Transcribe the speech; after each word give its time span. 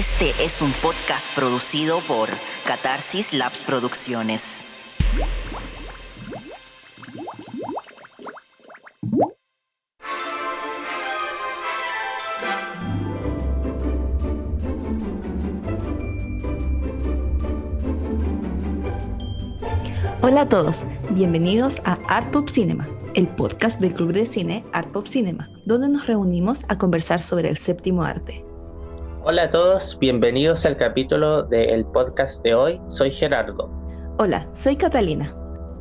Este 0.00 0.30
es 0.42 0.62
un 0.62 0.72
podcast 0.80 1.30
producido 1.36 2.00
por 2.08 2.30
Catarsis 2.66 3.34
Labs 3.34 3.64
Producciones. 3.64 4.64
Hola 20.22 20.40
a 20.40 20.48
todos, 20.48 20.86
bienvenidos 21.10 21.82
a 21.84 21.98
Art 22.08 22.30
Pop 22.30 22.48
Cinema, 22.48 22.88
el 23.12 23.28
podcast 23.28 23.78
del 23.82 23.92
club 23.92 24.14
de 24.14 24.24
cine 24.24 24.64
Art 24.72 24.90
Pop 24.92 25.06
Cinema, 25.06 25.50
donde 25.66 25.90
nos 25.90 26.06
reunimos 26.06 26.64
a 26.68 26.78
conversar 26.78 27.20
sobre 27.20 27.50
el 27.50 27.58
séptimo 27.58 28.02
arte. 28.02 28.49
Hola 29.30 29.44
a 29.44 29.50
todos, 29.50 29.96
bienvenidos 30.00 30.66
al 30.66 30.76
capítulo 30.76 31.44
del 31.44 31.84
podcast 31.84 32.42
de 32.42 32.52
hoy. 32.52 32.80
Soy 32.88 33.12
Gerardo. 33.12 33.70
Hola, 34.18 34.48
soy 34.50 34.74
Catalina. 34.74 35.32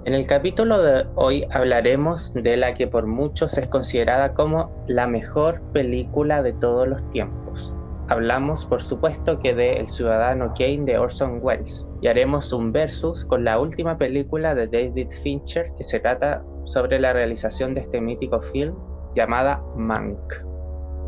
En 0.06 0.14
el 0.14 0.28
capítulo 0.28 0.80
de 0.80 1.08
hoy 1.16 1.48
hablaremos 1.50 2.32
de 2.36 2.58
la 2.58 2.76
que 2.76 2.86
por 2.86 3.08
muchos 3.08 3.58
es 3.58 3.68
considerada 3.68 4.36
como 4.36 4.72
la 4.88 5.08
mejor 5.08 5.64
película 5.74 6.44
de 6.44 6.54
todos 6.54 6.88
los 6.88 7.10
tiempos. 7.10 7.76
Hablamos, 8.10 8.68
por 8.68 8.84
supuesto, 8.84 9.40
que 9.40 9.56
de 9.56 9.78
El 9.78 9.90
Ciudadano 9.90 10.54
Kane 10.56 10.86
de 10.86 11.00
Orson 11.00 11.40
Welles 11.42 11.90
y 12.04 12.08
haremos 12.08 12.54
un 12.54 12.72
versus 12.72 13.26
con 13.26 13.46
la 13.46 13.60
última 13.60 13.98
película 13.98 14.54
de 14.54 14.68
David 14.68 15.10
Fincher 15.24 15.74
que 15.76 15.84
se 15.84 16.00
trata 16.00 16.44
sobre 16.66 17.00
la 17.00 17.14
realización 17.14 17.74
de 17.74 17.82
este 17.82 18.00
mítico 18.00 18.42
film 18.42 18.76
llamada 19.16 19.60
Mank. 19.76 20.22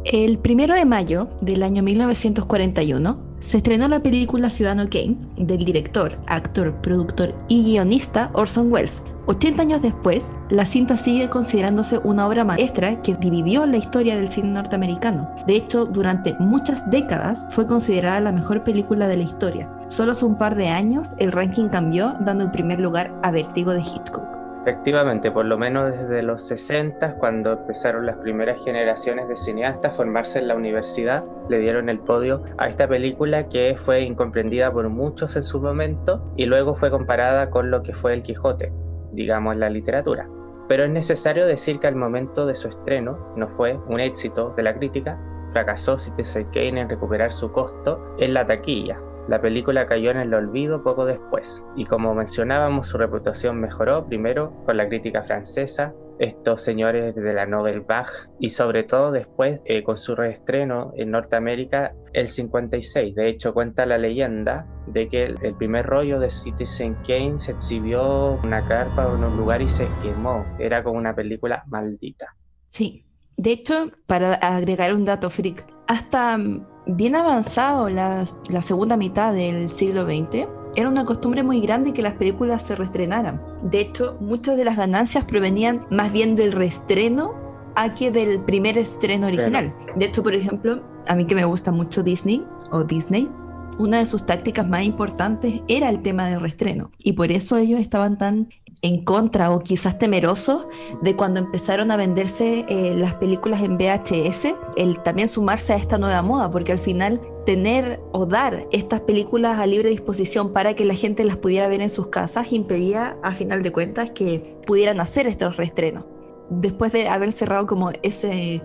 El 0.03 0.39
primero 0.39 0.73
de 0.73 0.83
mayo 0.83 1.27
del 1.41 1.61
año 1.61 1.83
1941 1.83 3.19
se 3.39 3.57
estrenó 3.57 3.87
la 3.87 4.01
película 4.01 4.49
Ciudadano 4.49 4.89
Kane 4.89 5.15
del 5.37 5.63
director, 5.63 6.17
actor, 6.25 6.73
productor 6.81 7.35
y 7.49 7.63
guionista 7.63 8.31
Orson 8.33 8.71
Welles. 8.71 9.03
80 9.27 9.61
años 9.61 9.81
después, 9.83 10.33
la 10.49 10.65
cinta 10.65 10.97
sigue 10.97 11.29
considerándose 11.29 11.99
una 11.99 12.27
obra 12.27 12.43
maestra 12.43 12.99
que 13.03 13.13
dividió 13.13 13.67
la 13.67 13.77
historia 13.77 14.15
del 14.15 14.27
cine 14.27 14.49
norteamericano. 14.49 15.29
De 15.45 15.55
hecho, 15.55 15.85
durante 15.85 16.33
muchas 16.39 16.89
décadas 16.89 17.45
fue 17.51 17.67
considerada 17.67 18.19
la 18.21 18.31
mejor 18.31 18.63
película 18.63 19.07
de 19.07 19.17
la 19.17 19.23
historia. 19.23 19.71
Solo 19.87 20.13
hace 20.13 20.25
un 20.25 20.35
par 20.35 20.55
de 20.55 20.67
años 20.67 21.09
el 21.19 21.31
ranking 21.31 21.69
cambió, 21.69 22.15
dando 22.21 22.45
el 22.45 22.51
primer 22.51 22.79
lugar 22.79 23.13
a 23.21 23.29
Vertigo 23.29 23.71
de 23.71 23.81
Hitchcock. 23.81 24.30
Efectivamente, 24.61 25.31
por 25.31 25.45
lo 25.45 25.57
menos 25.57 25.91
desde 25.91 26.21
los 26.21 26.43
60, 26.43 27.15
cuando 27.17 27.53
empezaron 27.53 28.05
las 28.05 28.17
primeras 28.17 28.63
generaciones 28.63 29.27
de 29.27 29.35
cineastas 29.35 29.91
a 29.91 29.97
formarse 29.97 30.37
en 30.37 30.47
la 30.47 30.55
universidad, 30.55 31.23
le 31.49 31.57
dieron 31.57 31.89
el 31.89 31.97
podio 31.97 32.43
a 32.59 32.67
esta 32.67 32.87
película 32.87 33.49
que 33.49 33.75
fue 33.75 34.01
incomprendida 34.01 34.71
por 34.71 34.87
muchos 34.89 35.35
en 35.35 35.41
su 35.41 35.59
momento 35.59 36.31
y 36.37 36.45
luego 36.45 36.75
fue 36.75 36.91
comparada 36.91 37.49
con 37.49 37.71
lo 37.71 37.81
que 37.81 37.93
fue 37.93 38.13
El 38.13 38.21
Quijote, 38.21 38.71
digamos 39.13 39.55
la 39.55 39.71
literatura. 39.71 40.29
Pero 40.67 40.83
es 40.83 40.91
necesario 40.91 41.47
decir 41.47 41.79
que 41.79 41.87
al 41.87 41.95
momento 41.95 42.45
de 42.45 42.53
su 42.53 42.67
estreno 42.67 43.33
no 43.35 43.47
fue 43.47 43.79
un 43.87 43.99
éxito 43.99 44.53
de 44.55 44.61
la 44.61 44.75
crítica, 44.75 45.19
fracasó 45.49 45.97
Citizen 45.97 46.45
Kane 46.53 46.81
en 46.81 46.89
recuperar 46.89 47.31
su 47.31 47.51
costo 47.51 48.15
en 48.19 48.35
la 48.35 48.45
taquilla, 48.45 48.97
la 49.31 49.41
película 49.41 49.85
cayó 49.85 50.11
en 50.11 50.17
el 50.17 50.33
olvido 50.33 50.83
poco 50.83 51.05
después, 51.05 51.63
y 51.77 51.85
como 51.85 52.13
mencionábamos, 52.13 52.89
su 52.89 52.97
reputación 52.97 53.61
mejoró 53.61 54.05
primero 54.05 54.51
con 54.65 54.75
la 54.75 54.89
crítica 54.89 55.23
francesa, 55.23 55.93
estos 56.19 56.61
señores 56.61 57.15
de 57.15 57.33
la 57.33 57.45
Nobel 57.45 57.79
Bach, 57.79 58.09
y 58.41 58.49
sobre 58.49 58.83
todo 58.83 59.13
después 59.13 59.61
eh, 59.63 59.83
con 59.83 59.97
su 59.97 60.17
reestreno 60.17 60.91
en 60.97 61.11
Norteamérica 61.11 61.95
el 62.11 62.27
56. 62.27 63.15
De 63.15 63.29
hecho, 63.29 63.53
cuenta 63.53 63.85
la 63.85 63.97
leyenda 63.97 64.67
de 64.87 65.07
que 65.07 65.23
el, 65.23 65.55
primer 65.55 65.85
rollo 65.85 66.19
de 66.19 66.29
Citizen 66.29 66.95
Kane 67.07 67.39
se 67.39 67.53
exhibió 67.53 68.33
en 68.33 68.47
una 68.47 68.65
carpa 68.67 69.07
o 69.07 69.15
en 69.15 69.23
un 69.23 69.37
lugar 69.37 69.61
y 69.61 69.69
se 69.69 69.87
quemó. 70.03 70.45
Era 70.59 70.83
como 70.83 70.97
una 70.97 71.15
película 71.15 71.63
maldita. 71.67 72.35
Sí, 72.67 73.05
de 73.37 73.53
hecho, 73.53 73.91
para 74.07 74.33
agregar 74.33 74.93
un 74.93 75.05
dato 75.05 75.29
freak, 75.29 75.65
hasta 75.87 76.37
bien 76.85 77.15
avanzado 77.15 77.89
la, 77.89 78.25
la 78.49 78.61
segunda 78.61 78.97
mitad 78.97 79.33
del 79.33 79.69
siglo 79.69 80.05
XX, 80.05 80.47
era 80.75 80.87
una 80.87 81.05
costumbre 81.05 81.43
muy 81.43 81.59
grande 81.59 81.91
que 81.93 82.01
las 82.01 82.13
películas 82.13 82.63
se 82.63 82.75
reestrenaran. 82.75 83.41
De 83.63 83.81
hecho, 83.81 84.17
muchas 84.19 84.57
de 84.57 84.63
las 84.63 84.77
ganancias 84.77 85.25
provenían 85.25 85.81
más 85.89 86.11
bien 86.11 86.35
del 86.35 86.53
reestreno 86.53 87.33
a 87.75 87.93
que 87.93 88.11
del 88.11 88.41
primer 88.41 88.77
estreno 88.77 89.27
original. 89.27 89.73
De 89.95 90.05
hecho, 90.05 90.23
por 90.23 90.33
ejemplo, 90.33 90.81
a 91.07 91.15
mí 91.15 91.25
que 91.25 91.35
me 91.35 91.45
gusta 91.45 91.71
mucho 91.71 92.03
Disney 92.03 92.45
o 92.71 92.83
Disney, 92.83 93.29
una 93.77 93.99
de 93.99 94.05
sus 94.05 94.25
tácticas 94.25 94.67
más 94.67 94.83
importantes 94.83 95.61
era 95.67 95.89
el 95.89 96.01
tema 96.01 96.29
del 96.29 96.41
reestreno. 96.41 96.91
Y 96.99 97.13
por 97.13 97.31
eso 97.31 97.57
ellos 97.57 97.79
estaban 97.81 98.17
tan 98.17 98.49
en 98.81 99.03
contra 99.03 99.51
o 99.51 99.59
quizás 99.59 99.99
temerosos 99.99 100.67
de 101.01 101.15
cuando 101.15 101.39
empezaron 101.39 101.91
a 101.91 101.97
venderse 101.97 102.65
eh, 102.67 102.95
las 102.95 103.13
películas 103.15 103.61
en 103.61 103.77
VHS, 103.77 104.55
el 104.75 104.99
también 105.01 105.27
sumarse 105.27 105.73
a 105.73 105.75
esta 105.75 105.97
nueva 105.97 106.21
moda, 106.21 106.49
porque 106.49 106.71
al 106.71 106.79
final 106.79 107.21
tener 107.45 107.99
o 108.11 108.25
dar 108.25 108.67
estas 108.71 109.01
películas 109.01 109.59
a 109.59 109.65
libre 109.65 109.89
disposición 109.89 110.51
para 110.53 110.73
que 110.73 110.85
la 110.85 110.95
gente 110.95 111.23
las 111.23 111.37
pudiera 111.37 111.67
ver 111.67 111.81
en 111.81 111.89
sus 111.89 112.07
casas 112.07 112.53
impedía 112.53 113.17
a 113.23 113.33
final 113.33 113.63
de 113.63 113.71
cuentas 113.71 114.11
que 114.11 114.57
pudieran 114.65 114.99
hacer 114.99 115.27
estos 115.27 115.57
reestrenos. 115.57 116.05
Después 116.49 116.91
de 116.91 117.07
haber 117.07 117.31
cerrado 117.31 117.67
como 117.67 117.91
ese 118.01 118.61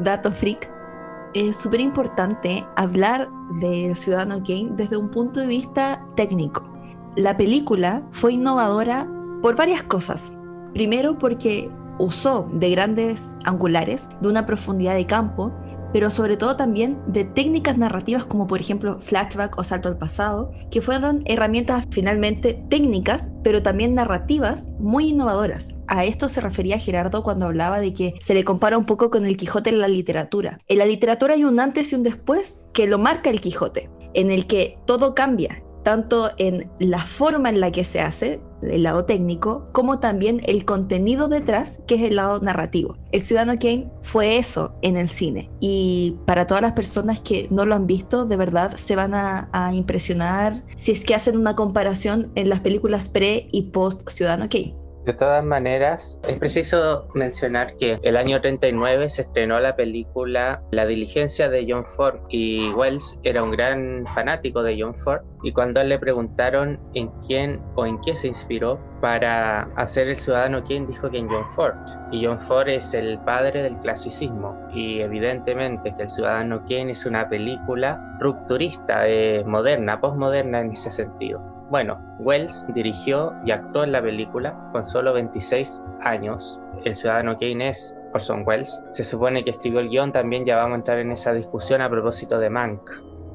dato 0.00 0.32
freak, 0.32 0.70
es 1.34 1.56
súper 1.56 1.80
importante 1.80 2.64
hablar 2.76 3.28
de 3.60 3.94
Ciudadano 3.94 4.42
Kane 4.42 4.70
desde 4.72 4.96
un 4.96 5.10
punto 5.10 5.40
de 5.40 5.46
vista 5.46 6.04
técnico. 6.16 6.62
La 7.16 7.36
película 7.36 8.02
fue 8.12 8.32
innovadora 8.34 9.06
por 9.42 9.56
varias 9.56 9.82
cosas. 9.82 10.32
Primero 10.74 11.18
porque 11.18 11.70
usó 11.98 12.48
de 12.52 12.70
grandes 12.70 13.36
angulares, 13.44 14.08
de 14.20 14.28
una 14.28 14.46
profundidad 14.46 14.94
de 14.94 15.04
campo, 15.04 15.52
pero 15.92 16.10
sobre 16.10 16.36
todo 16.36 16.56
también 16.56 16.98
de 17.06 17.24
técnicas 17.24 17.78
narrativas 17.78 18.26
como 18.26 18.46
por 18.46 18.60
ejemplo 18.60 19.00
flashback 19.00 19.58
o 19.58 19.64
salto 19.64 19.88
al 19.88 19.96
pasado, 19.96 20.52
que 20.70 20.82
fueron 20.82 21.22
herramientas 21.24 21.86
finalmente 21.90 22.62
técnicas, 22.68 23.30
pero 23.42 23.62
también 23.62 23.94
narrativas 23.94 24.68
muy 24.78 25.08
innovadoras. 25.08 25.74
A 25.86 26.04
esto 26.04 26.28
se 26.28 26.40
refería 26.40 26.78
Gerardo 26.78 27.22
cuando 27.22 27.46
hablaba 27.46 27.80
de 27.80 27.94
que 27.94 28.14
se 28.20 28.34
le 28.34 28.44
compara 28.44 28.76
un 28.76 28.84
poco 28.84 29.10
con 29.10 29.24
el 29.24 29.36
Quijote 29.36 29.70
en 29.70 29.80
la 29.80 29.88
literatura. 29.88 30.60
En 30.68 30.78
la 30.78 30.86
literatura 30.86 31.34
hay 31.34 31.44
un 31.44 31.58
antes 31.58 31.92
y 31.92 31.96
un 31.96 32.02
después 32.02 32.60
que 32.74 32.86
lo 32.86 32.98
marca 32.98 33.30
el 33.30 33.40
Quijote, 33.40 33.90
en 34.12 34.30
el 34.30 34.46
que 34.46 34.78
todo 34.86 35.14
cambia 35.14 35.62
tanto 35.88 36.32
en 36.36 36.70
la 36.78 37.00
forma 37.00 37.48
en 37.48 37.60
la 37.60 37.72
que 37.72 37.82
se 37.82 38.00
hace, 38.00 38.42
el 38.62 38.82
lado 38.82 39.04
técnico, 39.04 39.68
como 39.72 39.98
también 39.98 40.40
el 40.44 40.64
contenido 40.64 41.28
detrás, 41.28 41.80
que 41.86 41.96
es 41.96 42.02
el 42.02 42.16
lado 42.16 42.40
narrativo. 42.40 42.96
El 43.12 43.22
Ciudadano 43.22 43.58
Kane 43.58 43.90
fue 44.02 44.38
eso 44.38 44.74
en 44.82 44.96
el 44.96 45.08
cine 45.08 45.50
y 45.60 46.16
para 46.26 46.46
todas 46.46 46.62
las 46.62 46.72
personas 46.72 47.20
que 47.20 47.48
no 47.50 47.64
lo 47.64 47.74
han 47.74 47.86
visto, 47.86 48.24
de 48.26 48.36
verdad 48.36 48.76
se 48.76 48.96
van 48.96 49.14
a, 49.14 49.48
impresionar 49.72 50.62
si 50.76 50.92
es 50.92 51.04
que 51.04 51.14
hacen 51.14 51.36
una 51.36 51.54
comparación 51.54 52.30
en 52.34 52.48
las 52.48 52.60
películas 52.60 53.08
pre 53.08 53.48
y 53.52 53.62
post 53.62 54.08
Ciudadano 54.08 54.48
Kane. 54.48 54.77
De 55.08 55.14
todas 55.14 55.42
maneras, 55.42 56.20
es 56.28 56.38
preciso 56.38 57.08
mencionar 57.14 57.74
que 57.76 57.98
el 58.02 58.14
año 58.14 58.42
39 58.42 59.08
se 59.08 59.22
estrenó 59.22 59.58
la 59.58 59.74
película 59.74 60.62
La 60.70 60.84
diligencia 60.84 61.48
de 61.48 61.64
John 61.66 61.86
Ford 61.86 62.20
y 62.28 62.68
Wells 62.72 63.18
era 63.22 63.42
un 63.42 63.50
gran 63.50 64.04
fanático 64.08 64.62
de 64.62 64.78
John 64.78 64.94
Ford 64.94 65.22
y 65.42 65.52
cuando 65.52 65.82
le 65.82 65.98
preguntaron 65.98 66.78
en 66.92 67.08
quién 67.26 67.58
o 67.74 67.86
en 67.86 67.98
qué 68.02 68.14
se 68.14 68.28
inspiró 68.28 68.78
para 69.00 69.62
hacer 69.76 70.08
El 70.08 70.16
Ciudadano 70.16 70.62
Kane 70.62 70.84
dijo 70.88 71.10
que 71.10 71.16
en 71.16 71.28
John 71.30 71.46
Ford 71.46 71.76
y 72.12 72.26
John 72.26 72.38
Ford 72.38 72.68
es 72.68 72.92
el 72.92 73.18
padre 73.20 73.62
del 73.62 73.78
clasicismo 73.78 74.58
y 74.74 75.00
evidentemente 75.00 75.90
que 75.96 76.02
El 76.02 76.10
Ciudadano 76.10 76.60
Kane 76.68 76.90
es 76.90 77.06
una 77.06 77.26
película 77.30 77.98
rupturista, 78.20 79.08
eh, 79.08 79.42
moderna, 79.46 80.02
postmoderna 80.02 80.60
en 80.60 80.72
ese 80.72 80.90
sentido. 80.90 81.57
Bueno, 81.70 81.98
Wells 82.20 82.66
dirigió 82.72 83.34
y 83.44 83.50
actuó 83.50 83.84
en 83.84 83.92
la 83.92 84.00
película 84.00 84.58
con 84.72 84.82
solo 84.82 85.12
26 85.12 85.82
años. 86.00 86.58
El 86.84 86.94
ciudadano 86.94 87.36
Kane 87.36 87.68
es 87.68 87.94
Orson 88.14 88.42
Welles. 88.46 88.82
Se 88.90 89.04
supone 89.04 89.44
que 89.44 89.50
escribió 89.50 89.80
el 89.80 89.90
guion, 89.90 90.10
también 90.10 90.46
ya 90.46 90.56
vamos 90.56 90.72
a 90.72 90.78
entrar 90.78 90.98
en 90.98 91.12
esa 91.12 91.34
discusión 91.34 91.82
a 91.82 91.90
propósito 91.90 92.38
de 92.38 92.48
Mank. 92.48 92.80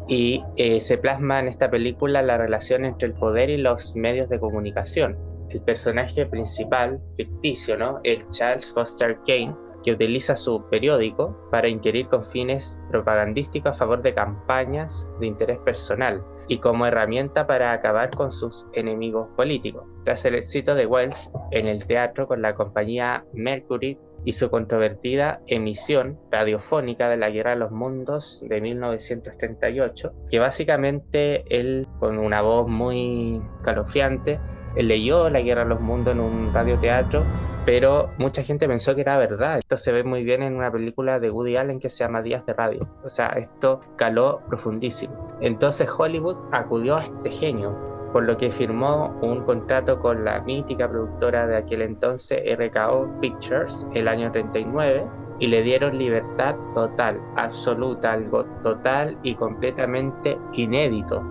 Y 0.08 0.44
eh, 0.56 0.82
se 0.82 0.98
plasma 0.98 1.42
en 1.42 1.48
esta 1.48 1.70
película 1.70 2.24
la 2.24 2.38
relación 2.38 2.86
entre 2.86 3.10
el 3.10 3.14
poder 3.14 3.52
y 3.52 3.58
los 3.58 3.96
medios 3.96 4.30
de 4.30 4.40
comunicación. 4.40 5.16
El 5.50 5.62
personaje 5.62 6.26
principal, 6.26 7.00
ficticio, 7.16 7.78
¿no? 7.78 8.00
Es 8.04 8.28
Charles 8.32 8.74
Foster 8.74 9.20
Kane, 9.28 9.56
que 9.84 9.92
utiliza 9.92 10.36
su 10.36 10.68
periódico 10.72 11.38
para 11.52 11.68
inquirir 11.68 12.08
con 12.08 12.24
fines 12.24 12.82
propagandísticos 12.90 13.76
a 13.76 13.80
favor 13.80 14.02
de 14.02 14.16
campañas 14.16 15.08
de 15.20 15.28
interés 15.28 15.60
personal 15.60 16.24
y 16.48 16.58
como 16.58 16.86
herramienta 16.86 17.48
para 17.48 17.72
acabar 17.74 18.12
con 18.12 18.32
sus 18.32 18.68
enemigos 18.74 19.30
políticos. 19.36 19.86
Tras 20.06 20.26
el 20.26 20.36
éxito 20.36 20.76
de 20.76 20.86
Wells 20.86 21.32
en 21.52 21.68
el 21.68 21.86
teatro 21.86 22.28
con 22.28 22.42
la 22.42 22.54
compañía 22.54 23.26
Mercury 23.34 23.98
y 24.26 24.34
su 24.34 24.50
controvertida 24.50 25.42
emisión 25.48 26.18
radiofónica 26.32 27.10
de 27.10 27.18
la 27.18 27.30
Guerra 27.30 27.52
de 27.52 27.58
los 27.58 27.72
Mundos 27.72 28.44
de 28.48 28.62
1938, 28.62 30.14
que 30.30 30.40
básicamente 30.40 31.44
él, 31.50 31.88
con 32.00 32.18
una 32.18 32.42
voz 32.42 32.68
muy 32.68 33.42
calofriante, 33.64 34.40
leyó 34.76 35.30
La 35.30 35.42
Guerra 35.42 35.64
de 35.64 35.70
los 35.70 35.82
Mundos 35.82 36.14
en 36.14 36.20
un 36.20 36.54
radioteatro, 36.54 37.24
pero 37.66 38.10
mucha 38.18 38.44
gente 38.44 38.68
pensó 38.68 38.96
que 38.96 39.02
era 39.02 39.18
verdad. 39.18 39.60
Esto 39.60 39.78
se 39.78 39.92
ve 39.92 40.04
muy 40.04 40.24
bien 40.24 40.42
en 40.42 40.56
una 40.56 40.72
película 40.72 41.20
de 41.20 41.30
Woody 41.30 41.56
Allen 41.56 41.80
que 41.80 41.90
se 41.90 42.04
llama 42.04 42.22
Días 42.22 42.46
de 42.46 42.54
Radio. 42.54 42.88
O 43.04 43.10
sea, 43.10 43.28
esto 43.30 43.80
caló 43.96 44.42
profundísimo. 44.50 45.28
Entonces 45.42 45.90
Hollywood 45.96 46.38
acudió 46.52 46.98
a 46.98 47.04
este 47.04 47.32
genio, 47.32 47.76
por 48.12 48.24
lo 48.24 48.38
que 48.38 48.52
firmó 48.52 49.18
un 49.22 49.44
contrato 49.44 50.00
con 50.00 50.26
la 50.26 50.42
mítica 50.42 50.90
productora 50.90 51.48
de 51.48 51.58
aquel 51.58 51.82
entonces, 51.82 52.40
RKO 52.58 53.10
Pictures, 53.22 53.88
el 53.94 54.08
año 54.08 54.32
39, 54.32 55.06
y 55.40 55.48
le 55.48 55.64
dieron 55.64 55.98
libertad 55.98 56.56
total, 56.74 57.20
absoluta, 57.36 58.14
algo 58.14 58.46
total 58.62 59.18
y 59.24 59.36
completamente 59.36 60.38
inédito 60.54 61.24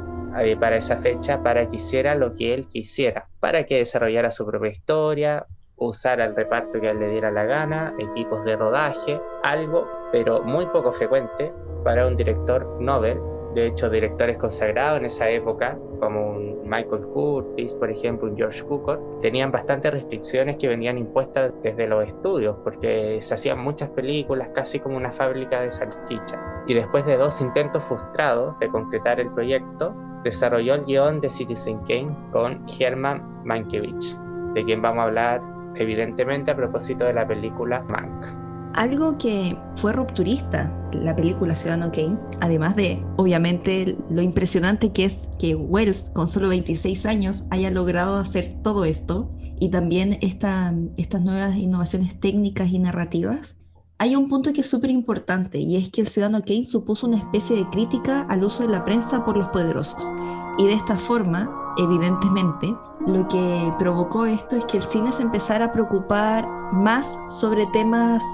para 0.59 0.77
esa 0.77 0.97
fecha 0.97 1.43
para 1.43 1.69
que 1.69 1.77
hiciera 1.77 2.15
lo 2.15 2.35
que 2.35 2.55
él 2.55 2.67
quisiera, 2.69 3.29
para 3.41 3.65
que 3.65 3.79
desarrollara 3.79 4.31
su 4.31 4.47
propia 4.47 4.71
historia, 4.71 5.47
usara 5.77 6.25
el 6.25 6.37
reparto 6.37 6.81
que 6.81 6.91
él 6.91 7.01
le 7.01 7.09
diera 7.09 7.31
la 7.31 7.45
gana, 7.45 7.95
equipos 7.99 8.45
de 8.45 8.57
rodaje, 8.57 9.21
algo, 9.43 9.89
pero 10.13 10.43
muy 10.43 10.67
poco 10.67 10.93
frecuente 10.93 11.53
para 11.85 12.07
un 12.07 12.17
director 12.17 12.81
Nobel. 12.81 13.19
De 13.55 13.67
hecho, 13.67 13.91
directores 13.91 14.39
consagrados 14.39 14.99
en 15.01 15.07
esa 15.07 15.29
época, 15.29 15.79
como 16.01 16.31
un 16.31 16.63
Michael 16.65 17.03
Curtis, 17.13 17.75
por 17.77 17.91
ejemplo, 17.91 18.29
un 18.29 18.37
George 18.37 18.63
Cukor, 18.63 19.01
tenían 19.21 19.53
bastantes 19.53 19.93
restricciones 19.93 20.57
que 20.57 20.69
venían 20.69 20.97
impuestas 20.97 21.53
desde 21.63 21.87
los 21.87 22.07
estudios, 22.07 22.57
porque 22.65 23.21
se 23.21 23.35
hacían 23.35 23.59
muchas 23.59 23.91
películas, 23.91 24.49
casi 24.55 24.81
como 24.81 24.97
una 24.97 25.13
fábrica 25.13 25.61
de 25.61 25.71
salchicha. 25.71 26.65
Y 26.67 26.75
después 26.75 27.05
de 27.05 27.17
dos 27.17 27.41
intentos 27.41 27.85
frustrados 27.85 28.59
de 28.59 28.69
concretar 28.69 29.21
el 29.21 29.31
proyecto, 29.31 29.95
desarrolló 30.25 30.75
el 30.75 30.85
guion 30.85 31.21
de 31.21 31.29
Citizen 31.29 31.79
Kane 31.81 32.17
con 32.33 32.65
Herman 32.79 33.43
Mankiewicz, 33.45 34.19
de 34.55 34.65
quien 34.65 34.81
vamos 34.81 35.01
a 35.01 35.05
hablar 35.05 35.43
evidentemente 35.75 36.51
a 36.51 36.57
propósito 36.57 37.05
de 37.05 37.15
la 37.15 37.27
película 37.27 37.83
Mank. 37.89 38.42
Algo 38.75 39.19
que 39.19 39.57
fue 39.77 39.93
rupturista, 39.93 40.73
la 40.93 41.15
película 41.15 41.55
Ciudadano 41.55 41.93
Kane, 41.93 42.19
además 42.41 42.75
de, 42.75 43.05
obviamente, 43.17 43.99
lo 44.09 44.23
impresionante 44.23 44.93
que 44.93 45.05
es 45.05 45.29
que 45.39 45.55
Wells, 45.55 46.11
con 46.15 46.27
solo 46.27 46.49
26 46.49 47.05
años, 47.05 47.45
haya 47.51 47.71
logrado 47.71 48.17
hacer 48.17 48.57
todo 48.63 48.85
esto, 48.85 49.31
y 49.61 49.69
también 49.69 50.19
esta, 50.23 50.75
estas 50.97 51.21
nuevas 51.21 51.57
innovaciones 51.57 52.19
técnicas 52.19 52.71
y 52.71 52.79
narrativas, 52.79 53.59
hay 53.99 54.17
un 54.17 54.29
punto 54.29 54.53
que 54.53 54.63
es 54.63 54.69
súper 54.69 54.91
importante 54.91 55.61
y 55.61 55.77
es 55.77 55.89
que 55.89 56.01
el 56.01 56.09
ciudadano 56.09 56.41
Kane 56.45 56.65
supuso 56.65 57.07
una 57.07 57.19
especie 57.19 57.55
de 57.55 57.71
crítica 57.71 58.27
al 58.29 58.43
uso 58.43 58.67
de 58.67 58.73
la 58.73 58.85
prensa 58.85 59.25
por 59.25 59.37
los 59.37 59.51
poderosos. 59.51 60.13
Y 60.59 60.67
de 60.67 60.73
esta 60.73 60.97
forma, 60.97 61.75
evidentemente, 61.77 62.75
lo 63.07 63.29
que 63.29 63.73
provocó 63.79 64.27
esto 64.27 64.57
es 64.57 64.65
que 64.65 64.79
el 64.79 64.83
cine 64.83 65.13
se 65.13 65.23
empezara 65.23 65.67
a 65.67 65.73
preocupar 65.73 66.49
más 66.73 67.21
sobre 67.29 67.65
temas 67.67 68.25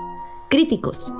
críticos, 0.49 1.13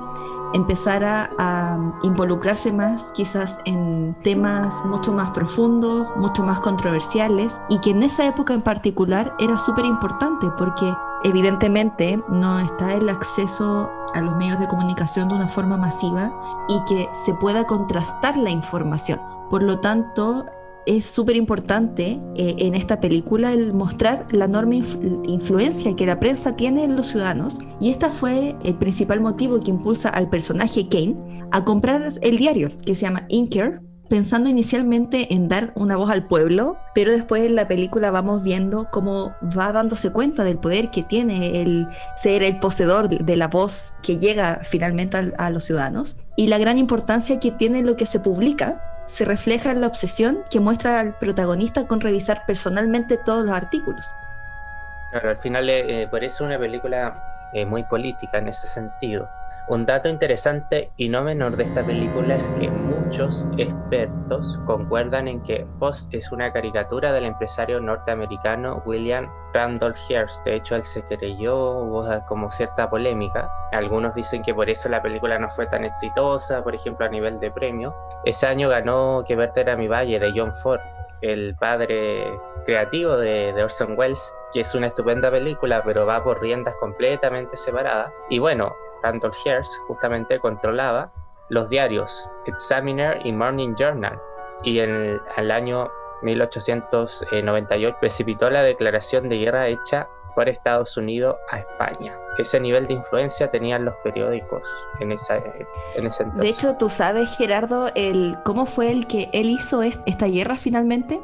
empezara 0.53 1.31
a 1.37 1.77
involucrarse 2.03 2.71
más 2.73 3.11
quizás 3.13 3.59
en 3.65 4.15
temas 4.23 4.83
mucho 4.85 5.13
más 5.13 5.29
profundos, 5.31 6.07
mucho 6.17 6.43
más 6.43 6.59
controversiales 6.59 7.59
y 7.69 7.79
que 7.79 7.91
en 7.91 8.03
esa 8.03 8.25
época 8.25 8.53
en 8.53 8.61
particular 8.61 9.33
era 9.39 9.57
súper 9.57 9.85
importante 9.85 10.47
porque 10.57 10.93
evidentemente 11.23 12.21
no 12.29 12.59
está 12.59 12.93
el 12.95 13.09
acceso 13.09 13.91
a 14.13 14.21
los 14.21 14.35
medios 14.37 14.59
de 14.59 14.67
comunicación 14.67 15.29
de 15.29 15.35
una 15.35 15.47
forma 15.47 15.77
masiva 15.77 16.33
y 16.67 16.83
que 16.85 17.09
se 17.13 17.33
pueda 17.35 17.65
contrastar 17.65 18.37
la 18.37 18.49
información. 18.49 19.21
Por 19.49 19.63
lo 19.63 19.79
tanto, 19.79 20.45
es 20.89 21.05
súper 21.05 21.35
importante 21.35 22.19
eh, 22.35 22.55
en 22.57 22.73
esta 22.73 22.99
película 22.99 23.53
el 23.53 23.73
mostrar 23.73 24.25
la 24.31 24.45
enorme 24.45 24.81
influencia 25.27 25.95
que 25.95 26.07
la 26.07 26.19
prensa 26.19 26.53
tiene 26.53 26.83
en 26.83 26.95
los 26.95 27.07
ciudadanos 27.07 27.59
y 27.79 27.91
este 27.91 28.09
fue 28.09 28.55
el 28.63 28.75
principal 28.75 29.21
motivo 29.21 29.59
que 29.59 29.69
impulsa 29.69 30.09
al 30.09 30.29
personaje 30.31 30.87
Kane 30.89 31.15
a 31.51 31.63
comprar 31.63 32.09
el 32.21 32.37
diario 32.37 32.69
que 32.83 32.95
se 32.95 33.01
llama 33.01 33.25
Inker 33.29 33.81
pensando 34.09 34.49
inicialmente 34.49 35.31
en 35.33 35.47
dar 35.47 35.71
una 35.75 35.95
voz 35.95 36.09
al 36.09 36.25
pueblo, 36.25 36.77
pero 36.95 37.11
después 37.11 37.43
en 37.43 37.55
la 37.55 37.67
película 37.67 38.09
vamos 38.09 38.41
viendo 38.41 38.87
cómo 38.91 39.35
va 39.55 39.71
dándose 39.71 40.11
cuenta 40.11 40.43
del 40.43 40.57
poder 40.57 40.89
que 40.89 41.03
tiene 41.03 41.61
el 41.61 41.87
ser 42.17 42.41
el 42.41 42.59
poseedor 42.59 43.09
de 43.09 43.35
la 43.35 43.47
voz 43.47 43.93
que 44.01 44.17
llega 44.17 44.61
finalmente 44.63 45.31
a, 45.37 45.49
los 45.51 45.65
ciudadanos 45.65 46.17
y 46.35 46.47
la 46.47 46.57
gran 46.57 46.79
importancia 46.79 47.39
que 47.39 47.51
tiene 47.51 47.83
lo 47.83 47.95
que 47.95 48.07
se 48.07 48.19
publica 48.19 48.81
se 49.09 49.25
refleja 49.25 49.71
en 49.71 49.81
la 49.81 49.87
obsesión 49.87 50.39
que 50.51 50.59
muestra 50.59 50.99
al 50.99 51.15
protagonista 51.15 51.87
con 51.87 51.99
revisar 51.99 52.45
personalmente 52.45 53.17
todos 53.17 53.43
los 53.43 53.55
artículos. 53.55 54.11
Claro, 55.09 55.31
al 55.31 55.37
final 55.37 55.67
eh, 55.69 56.07
por 56.09 56.23
eso 56.23 56.45
una 56.45 56.59
película 56.59 57.49
eh, 57.51 57.65
muy 57.65 57.83
política 57.83 58.37
en 58.37 58.49
ese 58.49 58.67
sentido 58.67 59.27
un 59.69 59.85
dato 59.85 60.09
interesante 60.09 60.91
y 60.97 61.09
no 61.09 61.21
menor 61.21 61.55
de 61.55 61.63
esta 61.63 61.83
película 61.83 62.35
es 62.35 62.49
que 62.59 62.69
muchos 62.71 63.47
expertos 63.57 64.59
concuerdan 64.65 65.27
en 65.27 65.41
que 65.43 65.65
Foss 65.77 66.09
es 66.11 66.31
una 66.31 66.51
caricatura 66.51 67.13
del 67.13 67.25
empresario 67.25 67.79
norteamericano 67.79 68.81
William 68.87 69.29
Randolph 69.53 69.95
Hearst. 70.09 70.43
De 70.43 70.55
hecho, 70.55 70.75
él 70.75 70.83
se 70.83 71.03
creyó, 71.03 71.55
hubo 71.55 72.03
como 72.25 72.49
cierta 72.49 72.89
polémica. 72.89 73.47
Algunos 73.71 74.15
dicen 74.15 74.41
que 74.41 74.55
por 74.55 74.67
eso 74.71 74.89
la 74.89 75.03
película 75.03 75.37
no 75.37 75.49
fue 75.51 75.67
tan 75.67 75.83
exitosa, 75.83 76.63
por 76.63 76.73
ejemplo, 76.73 77.05
a 77.05 77.09
nivel 77.09 77.39
de 77.39 77.51
premio. 77.51 77.93
Ese 78.25 78.47
año 78.47 78.69
ganó 78.69 79.23
Que 79.27 79.35
verte 79.35 79.61
era 79.61 79.75
mi 79.75 79.87
valle 79.87 80.19
de 80.19 80.33
John 80.35 80.51
Ford, 80.51 80.81
el 81.21 81.55
padre 81.55 82.25
creativo 82.65 83.17
de, 83.17 83.53
de, 83.53 83.63
Orson 83.63 83.97
Welles, 83.97 84.33
que 84.51 84.61
es 84.61 84.73
una 84.73 84.87
estupenda 84.87 85.29
película, 85.29 85.83
pero 85.83 86.07
va 86.07 86.23
por 86.23 86.41
riendas 86.41 86.73
completamente 86.79 87.55
separadas. 87.55 88.11
Y 88.29 88.39
bueno, 88.39 88.73
Randolph 89.03 89.35
Hearst 89.45 89.73
justamente 89.87 90.39
controlaba 90.39 91.11
los 91.49 91.69
diarios 91.69 92.29
Examiner 92.45 93.19
y 93.25 93.31
Morning 93.31 93.75
Journal 93.75 94.19
y 94.63 94.79
en 94.79 95.19
el 95.37 95.51
año 95.51 95.89
1898 96.21 97.97
precipitó 97.99 98.49
la 98.49 98.61
declaración 98.63 99.29
de 99.29 99.37
guerra 99.37 99.67
hecha 99.67 100.07
por 100.35 100.47
Estados 100.47 100.95
Unidos 100.97 101.35
a 101.51 101.59
España. 101.59 102.17
Ese 102.37 102.59
nivel 102.59 102.87
de 102.87 102.93
influencia 102.93 103.49
tenían 103.51 103.85
los 103.85 103.95
periódicos 104.03 104.65
en, 104.99 105.11
esa, 105.11 105.37
en 105.95 106.05
ese 106.07 106.23
entonces. 106.23 106.41
De 106.41 106.49
hecho, 106.49 106.75
¿tú 106.75 106.87
sabes, 106.89 107.35
Gerardo, 107.37 107.89
el, 107.95 108.37
cómo 108.45 108.65
fue 108.65 108.91
el 108.91 109.07
que 109.07 109.29
él 109.33 109.49
hizo 109.49 109.81
esta 109.81 110.27
guerra 110.27 110.55
finalmente? 110.55 111.19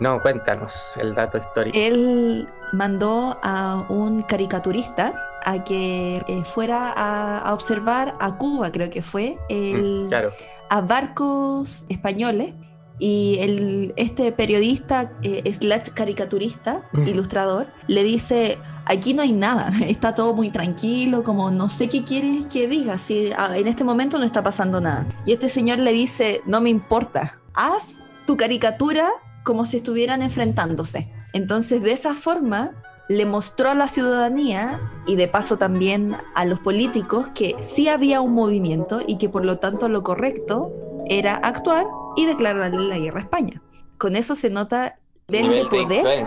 No, 0.00 0.20
cuéntanos 0.20 0.96
el 0.98 1.14
dato 1.14 1.38
histórico. 1.38 1.76
Él 1.78 2.48
mandó 2.72 3.38
a 3.42 3.84
un 3.88 4.22
caricaturista 4.22 5.14
a 5.44 5.64
que 5.64 6.22
eh, 6.26 6.42
fuera 6.44 6.92
a, 6.92 7.52
observar 7.52 8.16
a 8.20 8.36
Cuba, 8.36 8.72
creo 8.72 8.90
que 8.90 9.02
fue, 9.02 9.38
el, 9.48 10.08
mm, 10.08 10.14
a 10.70 10.80
barcos 10.80 11.86
españoles. 11.88 12.54
Y 12.98 13.36
el, 13.40 13.92
este 13.96 14.32
periodista, 14.32 15.12
eh, 15.22 15.52
slash 15.52 15.90
caricaturista, 15.90 16.88
ilustrador, 17.06 17.66
le 17.88 18.02
dice, 18.02 18.58
aquí 18.86 19.12
no 19.12 19.20
hay 19.20 19.32
nada, 19.32 19.70
está 19.86 20.14
todo 20.14 20.32
muy 20.32 20.48
tranquilo, 20.48 21.22
como 21.22 21.50
no 21.50 21.68
sé 21.68 21.90
qué 21.90 22.04
quieres 22.04 22.46
que 22.46 22.66
diga, 22.66 22.96
si 22.96 23.32
en 23.54 23.68
este 23.68 23.84
momento 23.84 24.18
no 24.18 24.24
está 24.24 24.42
pasando 24.42 24.80
nada. 24.80 25.06
Y 25.26 25.34
este 25.34 25.50
señor 25.50 25.78
le 25.78 25.92
dice, 25.92 26.40
no 26.46 26.62
me 26.62 26.70
importa, 26.70 27.38
haz 27.52 28.02
tu 28.26 28.38
caricatura 28.38 29.10
como 29.44 29.66
si 29.66 29.76
estuvieran 29.76 30.22
enfrentándose. 30.22 31.12
Entonces, 31.32 31.82
de 31.82 31.92
esa 31.92 32.14
forma, 32.14 32.72
le 33.08 33.24
mostró 33.24 33.70
a 33.70 33.74
la 33.74 33.88
ciudadanía 33.88 34.80
y 35.06 35.16
de 35.16 35.28
paso 35.28 35.58
también 35.58 36.16
a 36.34 36.44
los 36.44 36.60
políticos 36.60 37.30
que 37.34 37.56
sí 37.60 37.88
había 37.88 38.20
un 38.20 38.34
movimiento 38.34 39.00
y 39.06 39.18
que 39.18 39.28
por 39.28 39.44
lo 39.44 39.58
tanto 39.58 39.88
lo 39.88 40.02
correcto 40.02 40.72
era 41.06 41.36
actuar 41.36 41.86
y 42.16 42.26
declararle 42.26 42.88
la 42.88 42.98
guerra 42.98 43.20
a 43.20 43.22
España. 43.22 43.62
Con 43.98 44.16
eso 44.16 44.34
se 44.34 44.50
nota 44.50 44.98
el 45.28 45.68
poder 45.68 46.24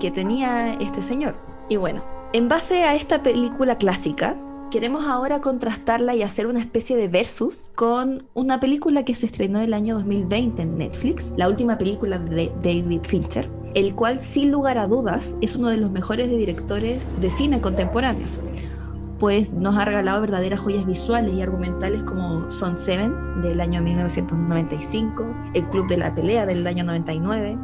que 0.00 0.10
tenía 0.10 0.74
este 0.80 1.02
señor. 1.02 1.36
Y 1.68 1.76
bueno, 1.76 2.02
en 2.32 2.48
base 2.48 2.84
a 2.84 2.94
esta 2.94 3.22
película 3.22 3.76
clásica, 3.76 4.36
Queremos 4.70 5.04
ahora 5.08 5.40
contrastarla 5.40 6.14
y 6.14 6.22
hacer 6.22 6.46
una 6.46 6.60
especie 6.60 6.96
de 6.96 7.08
versus 7.08 7.72
con 7.74 8.28
una 8.34 8.60
película 8.60 9.04
que 9.04 9.16
se 9.16 9.26
estrenó 9.26 9.58
el 9.58 9.74
año 9.74 9.96
2020 9.96 10.62
en 10.62 10.78
Netflix, 10.78 11.32
la 11.36 11.48
última 11.48 11.76
película 11.76 12.20
de 12.20 12.52
David 12.62 13.00
Fincher, 13.02 13.50
el 13.74 13.96
cual 13.96 14.20
sin 14.20 14.52
lugar 14.52 14.78
a 14.78 14.86
dudas 14.86 15.34
es 15.40 15.56
uno 15.56 15.70
de 15.70 15.76
los 15.76 15.90
mejores 15.90 16.30
directores 16.30 17.20
de 17.20 17.30
cine 17.30 17.60
contemporáneos, 17.60 18.38
pues 19.18 19.52
nos 19.52 19.76
ha 19.76 19.84
regalado 19.86 20.20
verdaderas 20.20 20.60
joyas 20.60 20.86
visuales 20.86 21.34
y 21.34 21.42
argumentales 21.42 22.04
como 22.04 22.48
Son 22.52 22.76
Seven 22.76 23.42
del 23.42 23.60
año 23.60 23.82
1995, 23.82 25.26
El 25.52 25.68
Club 25.70 25.88
de 25.88 25.96
la 25.96 26.14
Pelea 26.14 26.46
del 26.46 26.64
año 26.64 26.84
99, 26.84 27.58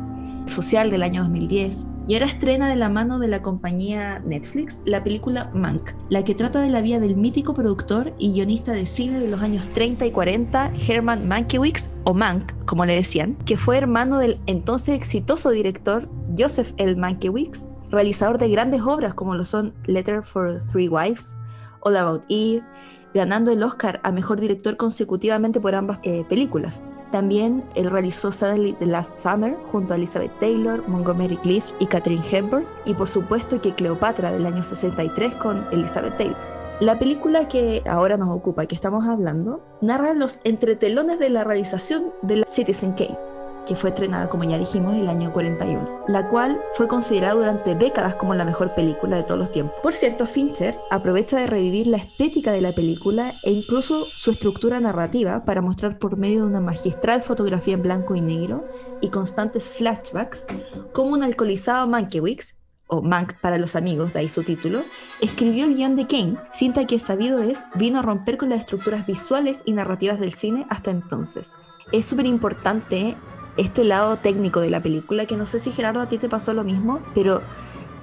Social 0.47 0.91
del 0.91 1.05
año 1.05 1.23
2010, 1.23 1.87
Y 2.09 2.15
ahora 2.15 2.27
estrena 2.27 2.69
de 2.69 2.77
la 2.77 2.89
mano 2.89 3.19
de 3.19 3.27
la 3.27 3.43
compañía 3.43 4.21
Netflix 4.21 4.81
la 4.85 5.03
película 5.03 5.51
Mank, 5.55 5.91
la 6.09 6.25
que 6.25 6.37
trata 6.37 6.61
de 6.61 6.71
la 6.71 6.81
vida 6.81 7.01
del 7.01 7.17
mítico 7.17 7.53
productor 7.53 8.13
y 8.19 8.33
guionista 8.33 8.73
de 8.73 8.87
cine 8.87 9.19
de 9.19 9.29
los 9.29 9.43
años 9.43 9.67
30 9.73 10.07
y 10.07 10.13
40, 10.13 10.73
Herman 10.87 11.27
Mankiewicz, 11.27 11.89
o 12.05 12.15
Mank, 12.15 12.53
como 12.65 12.85
le 12.85 12.95
decían, 12.95 13.35
que 13.45 13.57
fue 13.57 13.79
hermano 13.79 14.19
del 14.19 14.39
entonces 14.47 14.95
exitoso 14.95 15.51
director 15.51 16.09
Joseph 16.39 16.73
L. 16.77 16.95
Mankiewicz, 16.95 17.67
realizador 17.91 18.39
de 18.39 18.51
grandes 18.51 18.83
obras 18.83 19.15
como 19.15 19.35
lo 19.35 19.45
son 19.45 19.75
Letter 19.87 20.23
for 20.23 20.61
Three 20.71 20.89
Wives, 20.89 21.37
All 21.81 21.97
About 21.97 22.25
Eve, 22.29 22.63
ganando 23.15 23.51
el 23.51 23.63
Oscar 23.65 24.01
a 24.05 24.13
Mejor 24.13 24.39
Director 24.41 24.77
consecutivamente 24.77 25.61
por 25.61 25.75
ambas 25.75 25.99
eh, 26.05 26.25
películas. 26.29 26.85
También 27.11 27.65
él 27.75 27.91
realizó 27.91 28.33
Suddenly 28.33 28.75
the 28.75 28.87
Last 28.87 29.17
Summer 29.19 29.57
junto 29.71 29.95
a 29.95 29.97
Elizabeth 29.97 30.37
Taylor, 30.41 30.87
Montgomery 30.89 31.37
Clift 31.37 31.71
y 31.79 31.87
Katherine 31.87 32.25
Hepburn, 32.31 32.67
y 32.85 32.95
por 32.95 33.09
supuesto 33.09 33.61
que 33.61 33.75
Cleopatra 33.75 34.33
del 34.33 34.47
año 34.47 34.63
63 34.63 35.37
con 35.37 35.65
Elizabeth 35.73 36.17
Taylor. 36.17 36.57
La 36.81 36.99
película 36.99 37.49
que 37.49 37.83
ahora 37.89 38.19
nos 38.19 38.29
ocupa, 38.29 38.67
que 38.67 38.75
estamos 38.75 39.07
hablando, 39.07 39.63
narra 39.81 40.13
los 40.13 40.41
entretelones 40.45 41.19
de 41.19 41.31
la 41.31 41.43
realización 41.43 42.13
de 42.21 42.37
la 42.37 42.47
Citizen 42.47 42.93
Kane, 42.93 43.17
que 43.67 43.77
fue 43.77 43.91
estrenada, 43.91 44.29
como 44.29 44.45
ya 44.45 44.59
dijimos, 44.59 44.97
el 44.97 45.09
año 45.09 45.33
41, 45.33 46.05
la 46.09 46.29
cual 46.29 46.61
fue 46.73 46.89
considerada 46.89 47.35
durante 47.35 47.75
décadas 47.75 48.15
como 48.15 48.35
la 48.35 48.45
mejor 48.45 48.75
película 48.75 49.17
de 49.17 49.25
todos 49.25 49.39
los 49.39 49.51
tiempos. 49.51 49.75
Por 49.83 49.93
cierto, 49.93 50.25
Fincher 50.27 50.79
aprovecha 50.91 51.37
de 51.37 51.47
revivir 51.47 51.87
la 51.89 51.99
estética 51.99 52.53
de 52.53 52.61
la 52.61 52.73
película 52.73 53.33
e 53.45 53.51
incluso 53.51 54.07
su 54.07 54.31
estructura 54.31 54.81
narrativa 54.81 55.45
para 55.45 55.61
mostrar 55.61 55.99
por 55.99 56.17
medio 56.17 56.41
de 56.41 56.47
una 56.47 56.61
magistral 56.61 57.23
fotografía 57.23 57.75
en 57.75 57.83
blanco 57.83 58.15
y 58.15 58.21
negro 58.21 58.65
y 59.01 59.09
constantes 59.09 59.69
flashbacks 59.69 60.47
cómo 60.93 61.11
un 61.11 61.23
alcoholizado 61.23 61.87
Mankiewicz 61.87 62.55
o 62.89 63.03
Mank 63.03 63.35
para 63.41 63.59
los 63.59 63.75
amigos, 63.75 64.13
de 64.13 64.21
ahí 64.21 64.29
su 64.29 64.43
título, 64.43 64.85
escribió 65.21 65.65
el 65.65 65.75
guion 65.75 65.97
de 65.97 66.07
Kane, 66.07 66.37
cinta 66.53 66.87
que 66.87 67.01
sabido 67.01 67.41
es, 67.41 67.65
vino 67.75 67.99
a 67.99 68.03
romper 68.03 68.37
con 68.37 68.49
las 68.49 68.61
estructuras 68.61 69.07
visuales 69.07 69.63
y 69.65 69.73
narrativas 69.73 70.21
del 70.21 70.35
cine 70.35 70.67
hasta 70.71 70.91
entonces. 70.91 71.55
Es 71.93 72.07
súper 72.07 72.27
importante 72.27 73.17
este 73.57 73.85
lado 73.85 74.19
técnico 74.19 74.61
de 74.61 74.71
la 74.71 74.83
película, 74.83 75.27
que 75.27 75.37
no 75.37 75.47
sé 75.47 75.59
si 75.59 75.71
Gerardo 75.71 76.01
a 76.01 76.09
ti 76.09 76.19
te 76.19 76.29
pasó 76.29 76.53
lo 76.53 76.65
mismo, 76.65 77.01
pero 77.15 77.43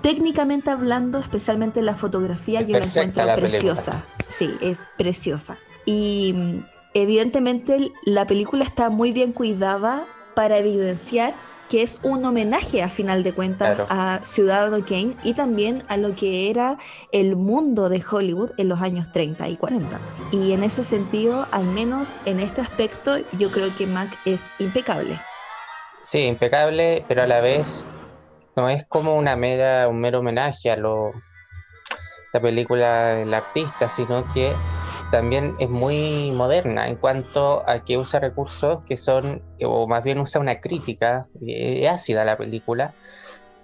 técnicamente 0.01 0.69
hablando, 0.69 1.19
especialmente 1.19 1.81
la 1.81 1.95
fotografía, 1.95 2.61
yo 2.61 2.77
la 2.79 2.85
encuentro 2.85 3.23
preciosa. 3.35 4.05
Sí, 4.27 4.53
es 4.61 4.89
preciosa. 4.97 5.57
Y 5.85 6.33
mm, 6.35 6.65
evidentemente 6.93 7.91
la 8.05 8.27
película 8.27 8.63
está 8.63 8.89
muy 8.89 9.11
bien 9.11 9.31
cuidada 9.31 10.05
para 10.35 10.57
evidenciar 10.57 11.33
que 11.69 11.81
es 11.81 11.97
un 12.03 12.23
homenaje 12.25 12.83
a 12.83 12.89
final 12.89 13.23
de 13.23 13.33
cuentas 13.33 13.79
a 13.89 14.19
Ciudadano 14.23 14.85
Kane 14.85 15.15
y 15.23 15.33
también 15.33 15.83
a 15.87 15.97
lo 15.97 16.13
que 16.13 16.51
era 16.51 16.77
el 17.11 17.35
mundo 17.35 17.89
de 17.89 18.03
Hollywood 18.07 18.51
en 18.57 18.69
los 18.69 18.81
años 18.81 19.11
30 19.11 19.49
y 19.49 19.57
40. 19.57 19.99
Y 20.31 20.51
en 20.51 20.63
ese 20.63 20.83
sentido, 20.83 21.47
al 21.49 21.65
menos 21.65 22.11
en 22.25 22.39
este 22.39 22.61
aspecto, 22.61 23.17
yo 23.39 23.49
creo 23.49 23.75
que 23.75 23.87
Mac 23.87 24.15
es 24.25 24.45
impecable. 24.59 25.19
Sí, 26.13 26.27
impecable, 26.27 27.03
pero 27.07 27.23
a 27.23 27.25
la 27.25 27.41
vez 27.41 27.83
no 28.55 28.69
es 28.69 28.85
como 28.85 29.17
una 29.17 29.35
mera, 29.35 29.87
un 29.87 29.99
mero 29.99 30.19
homenaje 30.19 30.69
a 30.69 30.77
la 30.77 32.39
película 32.39 33.15
del 33.15 33.33
artista, 33.33 33.89
sino 33.89 34.23
que 34.31 34.53
también 35.09 35.55
es 35.57 35.71
muy 35.71 36.31
moderna 36.31 36.87
en 36.87 36.97
cuanto 36.97 37.67
a 37.67 37.83
que 37.83 37.97
usa 37.97 38.19
recursos 38.19 38.83
que 38.85 38.95
son, 38.95 39.41
o 39.65 39.87
más 39.87 40.03
bien 40.03 40.19
usa 40.19 40.39
una 40.39 40.61
crítica 40.61 41.25
eh, 41.47 41.89
ácida 41.89 42.21
a 42.21 42.25
la 42.25 42.37
película. 42.37 42.93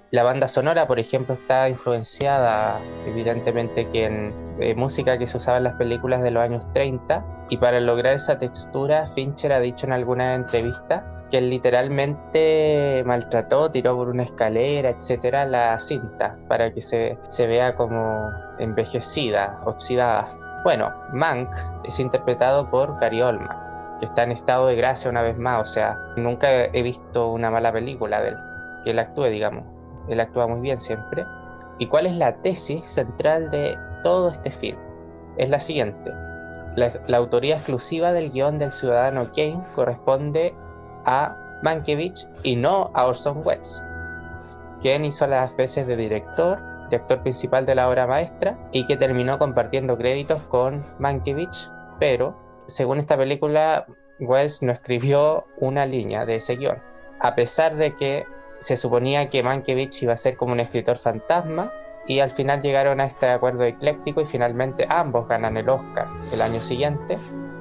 La 0.10 0.24
banda 0.24 0.48
sonora, 0.48 0.88
por 0.88 0.98
ejemplo, 0.98 1.36
está 1.36 1.70
influenciada 1.70 2.80
evidentemente 3.06 3.88
que 3.90 4.06
en 4.06 4.34
eh, 4.60 4.74
música 4.74 5.20
que 5.20 5.28
se 5.28 5.38
usaba 5.38 5.58
en 5.60 5.66
las 5.66 5.76
películas 5.76 6.24
de 6.24 6.32
los 6.32 6.42
años 6.42 6.66
30 6.74 7.24
y 7.48 7.58
para 7.58 7.80
lograr 7.80 8.16
esa 8.16 8.40
textura, 8.40 9.06
Fincher 9.06 9.54
ha 9.54 9.60
dicho 9.60 9.86
en 9.86 9.94
alguna 9.94 10.34
entrevista 10.34 11.19
que 11.30 11.42
literalmente 11.42 13.04
maltrató, 13.06 13.70
tiró 13.70 13.96
por 13.96 14.10
una 14.10 14.24
escalera, 14.24 14.90
etcétera, 14.90 15.46
la 15.46 15.80
cinta 15.80 16.38
para 16.48 16.74
que 16.74 16.82
se, 16.82 17.18
se 17.28 17.48
vea 17.48 17.76
como 17.76 18.30
envejecida, 18.58 19.60
oxidada. 19.66 20.62
Bueno, 20.64 20.94
Mank 21.14 21.50
es 21.86 22.00
interpretado 22.00 22.70
por 22.70 23.00
Gary 23.00 23.22
Oldman, 23.22 23.98
que 24.00 24.06
está 24.06 24.24
en 24.24 24.32
estado 24.32 24.68
de 24.68 24.76
gracia 24.76 25.10
una 25.10 25.22
vez 25.22 25.38
más, 25.38 25.62
o 25.62 25.72
sea, 25.72 25.96
nunca 26.18 26.66
he 26.66 26.82
visto 26.82 27.32
una 27.32 27.52
mala 27.52 27.72
película 27.72 28.22
de 28.22 28.30
él, 28.30 28.38
que 28.84 28.92
él 28.92 29.00
actúe, 29.00 29.26
digamos. 29.26 29.64
Él 30.10 30.20
actúa 30.20 30.48
muy 30.48 30.60
bien 30.62 30.82
siempre. 30.82 31.24
¿Y 31.78 31.86
cuál 31.88 32.08
es 32.08 32.16
la 32.16 32.36
tesis 32.42 32.84
central 32.86 33.52
de 33.52 33.78
todo 34.04 34.32
este 34.32 34.52
film? 34.52 34.78
Es 35.38 35.50
la 35.50 35.60
siguiente. 35.60 36.12
La, 36.76 36.92
la 37.08 37.18
autoría 37.18 37.56
exclusiva 37.56 38.12
del 38.12 38.32
guion 38.32 38.58
del 38.58 38.72
ciudadano 38.72 39.26
Kane 39.36 39.62
corresponde 39.76 40.54
a 41.10 41.36
Mankiewicz 41.64 42.30
y 42.44 42.56
no 42.56 42.92
a 42.94 43.08
Orson 43.08 43.42
Welles, 43.44 43.84
quien 44.80 45.04
hizo 45.04 45.26
las 45.26 45.56
veces 45.58 45.88
de 45.88 45.96
director, 45.96 46.60
director 46.90 47.22
principal 47.24 47.66
de 47.66 47.76
la 47.76 47.90
obra 47.90 48.06
maestra 48.06 48.58
y 48.72 48.86
que 48.86 48.96
terminó 48.96 49.40
compartiendo 49.40 49.98
créditos 49.98 50.42
con 50.44 50.86
Mankiewicz, 51.00 51.70
pero 52.00 52.38
según 52.68 53.00
esta 53.00 53.18
película, 53.18 53.88
Welles 54.20 54.62
no 54.62 54.72
escribió 54.72 55.48
una 55.58 55.86
línea 55.88 56.26
de 56.26 56.36
ese 56.36 56.56
guion, 56.56 56.78
a 57.20 57.34
pesar 57.34 57.76
de 57.76 57.96
que 57.96 58.26
se 58.60 58.78
suponía 58.78 59.30
que 59.30 59.42
Mankiewicz 59.42 60.04
iba 60.04 60.14
a 60.14 60.18
ser 60.18 60.38
como 60.38 60.54
un 60.54 60.60
escritor 60.60 60.98
fantasma 60.98 61.74
y 62.08 62.20
al 62.20 62.30
final 62.30 62.62
llegaron 62.62 63.00
a 63.00 63.06
este 63.06 63.28
acuerdo 63.28 63.64
ecléctico 63.64 64.22
y 64.22 64.26
finalmente 64.26 64.86
ambos 64.90 65.28
ganan 65.28 65.58
el 65.58 65.70
Oscar 65.70 66.08
el 66.32 66.42
año 66.42 66.62
siguiente 66.62 67.18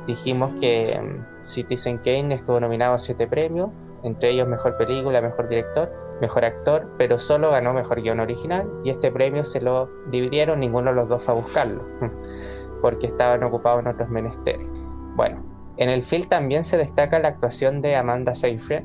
dijimos 0.09 0.51
que 0.59 0.99
mm, 1.01 1.45
Citizen 1.45 1.99
Kane 1.99 2.35
estuvo 2.35 2.59
nominado 2.59 2.95
a 2.95 2.99
siete 2.99 3.29
premios, 3.29 3.71
entre 4.03 4.31
ellos 4.31 4.49
mejor 4.49 4.77
película, 4.77 5.21
mejor 5.21 5.49
director, 5.49 5.93
mejor 6.21 6.45
actor, 6.45 6.89
pero 6.97 7.19
solo 7.19 7.51
ganó 7.51 7.75
mejor 7.75 8.01
guion 8.01 8.19
original 8.19 8.69
y 8.85 8.91
este 8.91 9.13
premio 9.13 9.45
se 9.45 9.61
lo 9.61 9.89
dividieron, 10.09 10.61
ninguno 10.61 10.91
de 10.91 10.97
los 10.97 11.09
dos 11.09 11.23
fue 11.23 11.35
a 11.35 11.37
buscarlo, 11.37 11.85
porque 12.83 13.07
estaban 13.07 13.45
ocupados 13.45 13.81
en 13.81 13.89
otros 13.89 14.09
menesteres. 14.09 14.67
Bueno, 15.15 15.45
en 15.77 15.91
el 15.91 16.03
film 16.03 16.27
también 16.29 16.65
se 16.65 16.79
destaca 16.79 17.19
la 17.19 17.29
actuación 17.29 17.83
de 17.83 17.95
Amanda 17.95 18.35
Seyfried. 18.35 18.85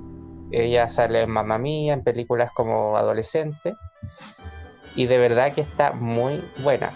Ella 0.52 0.88
sale 0.88 1.24
en 1.24 1.32
Mamma 1.32 1.58
Mía, 1.58 1.94
en 1.94 2.04
películas 2.04 2.52
como 2.54 2.98
adolescente, 2.98 3.76
y 4.96 5.08
de 5.08 5.18
verdad 5.18 5.54
que 5.54 5.62
está 5.62 5.94
muy 5.94 6.44
buena 6.60 6.92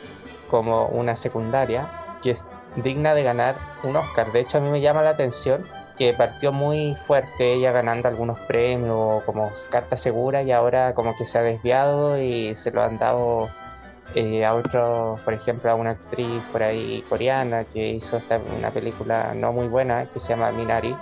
como 0.50 0.88
una 0.88 1.16
secundaria, 1.16 1.88
que 2.22 2.36
digna 2.78 3.14
de 3.14 3.24
ganar 3.24 3.56
un 3.84 3.96
Oscar. 3.96 4.32
De 4.32 4.42
hecho, 4.42 4.58
a 4.58 4.62
mí 4.62 4.70
me 4.70 4.82
llama 4.82 5.02
la 5.02 5.12
atención 5.12 5.66
que 5.98 6.14
partió 6.14 6.52
muy 6.52 6.96
fuerte 6.96 7.54
ella 7.54 7.72
ganando 7.72 8.08
algunos 8.08 8.40
premios 8.42 9.24
como 9.24 9.52
carta 9.70 9.98
segura 9.98 10.44
y 10.44 10.52
ahora 10.52 10.94
como 10.94 11.16
que 11.16 11.26
se 11.26 11.40
ha 11.40 11.42
desviado 11.42 12.22
y 12.22 12.56
se 12.56 12.72
lo 12.72 12.84
han 12.84 13.00
dado 13.00 13.50
eh, 14.14 14.46
a 14.46 14.54
otro, 14.54 15.20
por 15.26 15.34
ejemplo, 15.34 15.72
a 15.72 15.76
una 15.76 15.92
actriz 15.92 16.42
por 16.52 16.62
ahí 16.62 17.04
coreana 17.10 17.66
que 17.66 17.90
hizo 17.90 18.22
una 18.58 18.70
película 18.70 19.34
no 19.36 19.52
muy 19.52 19.68
buena 19.68 20.06
que 20.06 20.20
se 20.20 20.30
llama 20.30 20.52
Minari. 20.52 20.96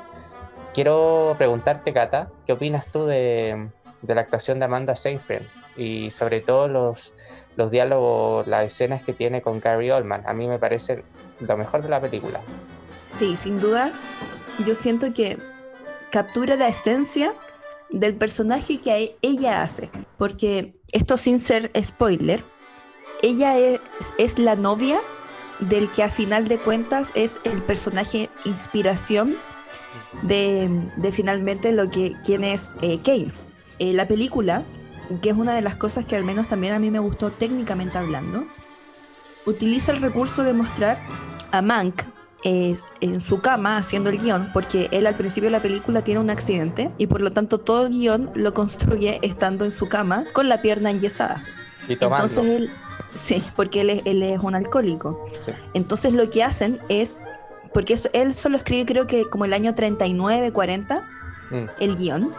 Quiero 0.74 1.36
preguntarte, 1.38 1.94
Kata, 1.94 2.30
¿qué 2.46 2.54
opinas 2.54 2.86
tú 2.88 3.06
de, 3.06 3.70
de 4.02 4.16
la 4.16 4.22
actuación 4.22 4.60
de 4.60 4.66
Amanda 4.66 4.96
Seyfried 4.96 5.42
y 5.78 6.12
sobre 6.12 6.42
todo 6.42 6.68
los, 6.68 7.14
los 7.56 7.72
diálogos, 7.72 8.48
las 8.48 8.66
escenas 8.66 9.04
que 9.04 9.14
tiene 9.14 9.42
con 9.42 9.60
Gary 9.60 9.92
Oldman? 9.92 10.24
A 10.28 10.34
mí 10.34 10.48
me 10.48 10.60
parecen 10.60 11.04
lo 11.40 11.58
mejor 11.58 11.82
de 11.82 11.90
la 11.90 12.02
película. 12.02 12.42
Sí, 13.18 13.36
sin 13.36 13.60
duda, 13.60 13.94
yo 14.66 14.76
siento 14.76 15.14
que 15.14 15.38
captura 16.12 16.56
la 16.56 16.68
esencia 16.68 17.34
del 17.90 18.16
personaje 18.16 18.82
que 18.82 19.18
ella 19.22 19.62
hace, 19.62 19.90
porque 20.18 20.76
esto 20.92 21.18
sin 21.18 21.40
ser 21.40 21.72
spoiler, 21.82 22.44
ella 23.22 23.58
es, 23.58 23.80
es 24.18 24.40
la 24.40 24.56
novia 24.56 25.00
del 25.60 25.90
que 25.92 26.04
a 26.04 26.10
final 26.10 26.48
de 26.48 26.58
cuentas 26.58 27.12
es 27.16 27.40
el 27.44 27.62
personaje 27.64 28.30
inspiración 28.44 29.36
de, 30.24 30.70
de 30.98 31.12
finalmente 31.12 31.72
lo 31.72 31.90
que 31.90 32.16
quién 32.24 32.44
es 32.44 32.76
eh, 32.82 33.00
Kane. 33.04 33.32
Eh, 33.80 33.94
la 33.94 34.08
película, 34.08 34.64
que 35.22 35.30
es 35.30 35.36
una 35.36 35.54
de 35.56 35.62
las 35.62 35.76
cosas 35.76 36.06
que 36.06 36.16
al 36.16 36.24
menos 36.24 36.48
también 36.48 36.74
a 36.74 36.80
mí 36.80 36.92
me 36.92 37.00
gustó 37.00 37.32
técnicamente 37.32 37.98
hablando, 37.98 38.46
utiliza 39.46 39.92
el 39.92 40.02
recurso 40.02 40.44
de 40.44 40.54
mostrar 40.54 41.02
a 41.52 41.62
Mank 41.62 42.04
en 42.46 43.22
su 43.22 43.42
cama 43.42 43.78
haciendo 43.78 44.12
el 44.12 44.20
guion, 44.20 44.52
porque 44.54 44.88
él 44.92 45.08
al 45.08 45.16
principio 45.16 45.48
de 45.48 45.52
la 45.52 45.62
película 45.62 46.04
tiene 46.04 46.20
un 46.20 46.30
accidente 46.30 46.92
y 47.00 47.08
por 47.08 47.22
lo 47.22 47.32
tanto 47.32 47.60
todo 47.60 47.88
el 47.88 47.94
guion 47.94 48.30
lo 48.36 48.54
construye 48.54 49.20
estando 49.24 49.66
en 49.66 49.72
su 49.72 49.90
cama 49.90 50.26
con 50.32 50.48
la 50.48 50.62
pierna 50.62 50.92
enyesada. 50.92 51.44
Y 51.88 51.94
Entonces 51.94 52.46
él, 52.46 52.70
sí, 53.16 53.44
porque 53.56 53.82
él 53.82 53.90
es, 53.90 54.02
él 54.06 54.22
es 54.22 54.40
un 54.40 54.54
alcohólico. 54.54 55.26
Entonces 55.74 56.14
lo 56.14 56.30
que 56.30 56.44
hacen 56.44 56.80
es, 56.88 57.26
porque 57.74 57.96
él 58.14 58.36
solo 58.36 58.58
escribe 58.58 58.86
creo 58.86 59.08
que 59.08 59.26
como 59.26 59.46
el 59.46 59.54
año 59.54 59.74
39, 59.74 60.52
40, 60.52 61.10
mm. 61.50 61.56
el 61.80 61.96
guion, 61.96 62.32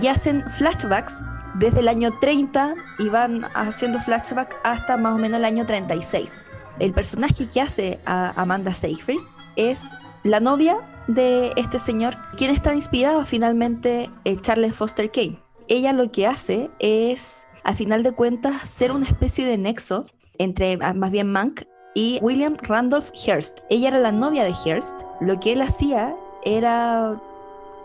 y 0.00 0.08
hacen 0.08 0.44
flashbacks 0.50 1.20
desde 1.54 1.80
el 1.80 1.88
año 1.88 2.18
30 2.20 2.74
y 2.98 3.08
van 3.08 3.44
haciendo 3.54 3.98
flashback 4.00 4.56
hasta 4.62 4.96
más 4.96 5.14
o 5.14 5.18
menos 5.18 5.38
el 5.38 5.44
año 5.44 5.66
36. 5.66 6.42
El 6.78 6.92
personaje 6.92 7.48
que 7.48 7.60
hace 7.60 8.00
a 8.06 8.32
Amanda 8.40 8.74
Seyfried 8.74 9.20
es 9.56 9.90
la 10.22 10.40
novia 10.40 10.78
de 11.08 11.52
este 11.56 11.78
señor, 11.78 12.16
quien 12.36 12.50
está 12.50 12.74
inspirado 12.74 13.24
finalmente 13.24 14.10
en 14.24 14.36
Charles 14.38 14.74
Foster 14.74 15.10
Kane. 15.10 15.42
Ella 15.68 15.92
lo 15.92 16.10
que 16.10 16.26
hace 16.26 16.70
es, 16.78 17.46
a 17.64 17.74
final 17.74 18.02
de 18.02 18.12
cuentas, 18.12 18.68
ser 18.68 18.92
una 18.92 19.06
especie 19.06 19.46
de 19.46 19.58
nexo 19.58 20.06
entre 20.38 20.78
ah, 20.80 20.94
más 20.94 21.10
bien 21.10 21.30
Mank 21.30 21.62
y 21.94 22.18
William 22.22 22.56
Randolph 22.62 23.10
Hearst. 23.14 23.60
Ella 23.68 23.88
era 23.88 23.98
la 23.98 24.12
novia 24.12 24.44
de 24.44 24.54
Hearst. 24.64 25.00
Lo 25.20 25.38
que 25.38 25.52
él 25.52 25.62
hacía 25.62 26.14
era 26.44 27.20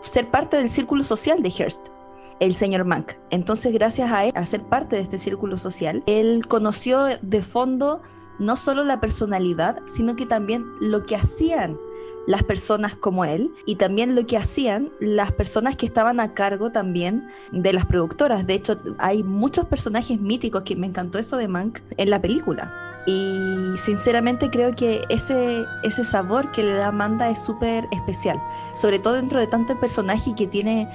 ser 0.00 0.30
parte 0.30 0.56
del 0.56 0.70
círculo 0.70 1.04
social 1.04 1.42
de 1.42 1.50
Hearst 1.50 1.88
el 2.40 2.54
señor 2.54 2.84
Mank. 2.84 3.12
Entonces, 3.30 3.72
gracias 3.72 4.10
a 4.12 4.24
él, 4.26 4.32
a 4.34 4.46
ser 4.46 4.62
parte 4.62 4.96
de 4.96 5.02
este 5.02 5.18
círculo 5.18 5.56
social, 5.56 6.02
él 6.06 6.46
conoció 6.48 7.06
de 7.22 7.42
fondo 7.42 8.02
no 8.38 8.56
solo 8.56 8.84
la 8.84 9.00
personalidad, 9.00 9.80
sino 9.86 10.16
que 10.16 10.26
también 10.26 10.64
lo 10.80 11.04
que 11.06 11.16
hacían 11.16 11.78
las 12.26 12.42
personas 12.42 12.96
como 12.96 13.24
él 13.24 13.52
y 13.66 13.76
también 13.76 14.14
lo 14.14 14.26
que 14.26 14.36
hacían 14.36 14.90
las 15.00 15.32
personas 15.32 15.76
que 15.76 15.86
estaban 15.86 16.20
a 16.20 16.34
cargo 16.34 16.70
también 16.70 17.28
de 17.52 17.72
las 17.72 17.86
productoras. 17.86 18.46
De 18.46 18.54
hecho, 18.54 18.78
hay 18.98 19.22
muchos 19.22 19.66
personajes 19.66 20.20
míticos 20.20 20.62
que 20.62 20.76
me 20.76 20.88
encantó 20.88 21.18
eso 21.18 21.36
de 21.36 21.48
Mank 21.48 21.80
en 21.96 22.10
la 22.10 22.20
película. 22.20 22.82
Y 23.06 23.78
sinceramente 23.78 24.50
creo 24.50 24.72
que 24.72 25.02
ese, 25.08 25.64
ese 25.84 26.04
sabor 26.04 26.50
que 26.50 26.64
le 26.64 26.72
da 26.72 26.88
Amanda 26.88 27.30
es 27.30 27.38
súper 27.38 27.86
especial, 27.92 28.42
sobre 28.74 28.98
todo 28.98 29.14
dentro 29.14 29.38
de 29.38 29.46
tanto 29.46 29.78
personaje 29.78 30.34
que 30.34 30.48
tiene 30.48 30.88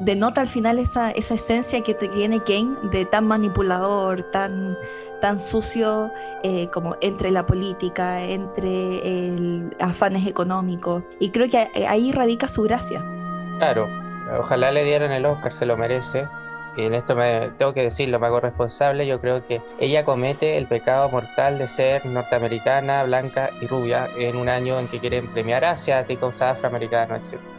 denota 0.00 0.40
al 0.40 0.46
final 0.46 0.78
esa, 0.78 1.10
esa 1.10 1.34
esencia 1.34 1.80
que 1.82 1.94
tiene 1.94 2.42
Kane 2.42 2.76
de 2.90 3.04
tan 3.04 3.26
manipulador, 3.26 4.22
tan, 4.30 4.76
tan 5.20 5.38
sucio 5.38 6.12
eh, 6.42 6.68
como 6.68 6.96
entre 7.00 7.30
la 7.30 7.46
política, 7.46 8.22
entre 8.22 9.28
el 9.28 9.74
afanes 9.80 10.26
económicos. 10.26 11.02
Y 11.20 11.30
creo 11.30 11.48
que 11.48 11.68
ahí 11.86 12.12
radica 12.12 12.48
su 12.48 12.62
gracia. 12.62 13.04
Claro, 13.58 13.88
ojalá 14.38 14.70
le 14.70 14.84
dieran 14.84 15.12
el 15.12 15.24
Oscar, 15.26 15.52
se 15.52 15.66
lo 15.66 15.76
merece. 15.76 16.28
Y 16.76 16.82
en 16.82 16.94
esto 16.94 17.16
me 17.16 17.50
tengo 17.56 17.72
que 17.72 17.84
decirlo, 17.84 18.20
me 18.20 18.26
hago 18.26 18.40
responsable. 18.40 19.06
Yo 19.06 19.18
creo 19.18 19.46
que 19.46 19.62
ella 19.80 20.04
comete 20.04 20.58
el 20.58 20.66
pecado 20.66 21.08
mortal 21.08 21.56
de 21.56 21.68
ser 21.68 22.04
norteamericana, 22.04 23.02
blanca 23.04 23.50
y 23.62 23.66
rubia 23.66 24.08
en 24.18 24.36
un 24.36 24.50
año 24.50 24.78
en 24.78 24.86
que 24.88 25.00
quieren 25.00 25.32
premiar 25.32 25.64
asiáticos, 25.64 26.42
afroamericanos, 26.42 27.32
etc. 27.32 27.55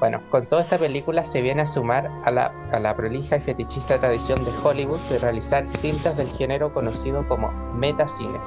Bueno, 0.00 0.22
con 0.30 0.46
toda 0.46 0.62
esta 0.62 0.78
película 0.78 1.24
se 1.24 1.42
viene 1.42 1.60
a 1.60 1.66
sumar 1.66 2.10
a 2.24 2.30
la, 2.30 2.46
a 2.72 2.78
la 2.80 2.96
prolija 2.96 3.36
y 3.36 3.40
fetichista 3.42 4.00
tradición 4.00 4.42
de 4.46 4.50
Hollywood 4.64 4.98
de 5.10 5.18
realizar 5.18 5.68
cintas 5.68 6.16
del 6.16 6.28
género 6.28 6.72
conocido 6.72 7.28
como 7.28 7.52
metacine, 7.74 8.38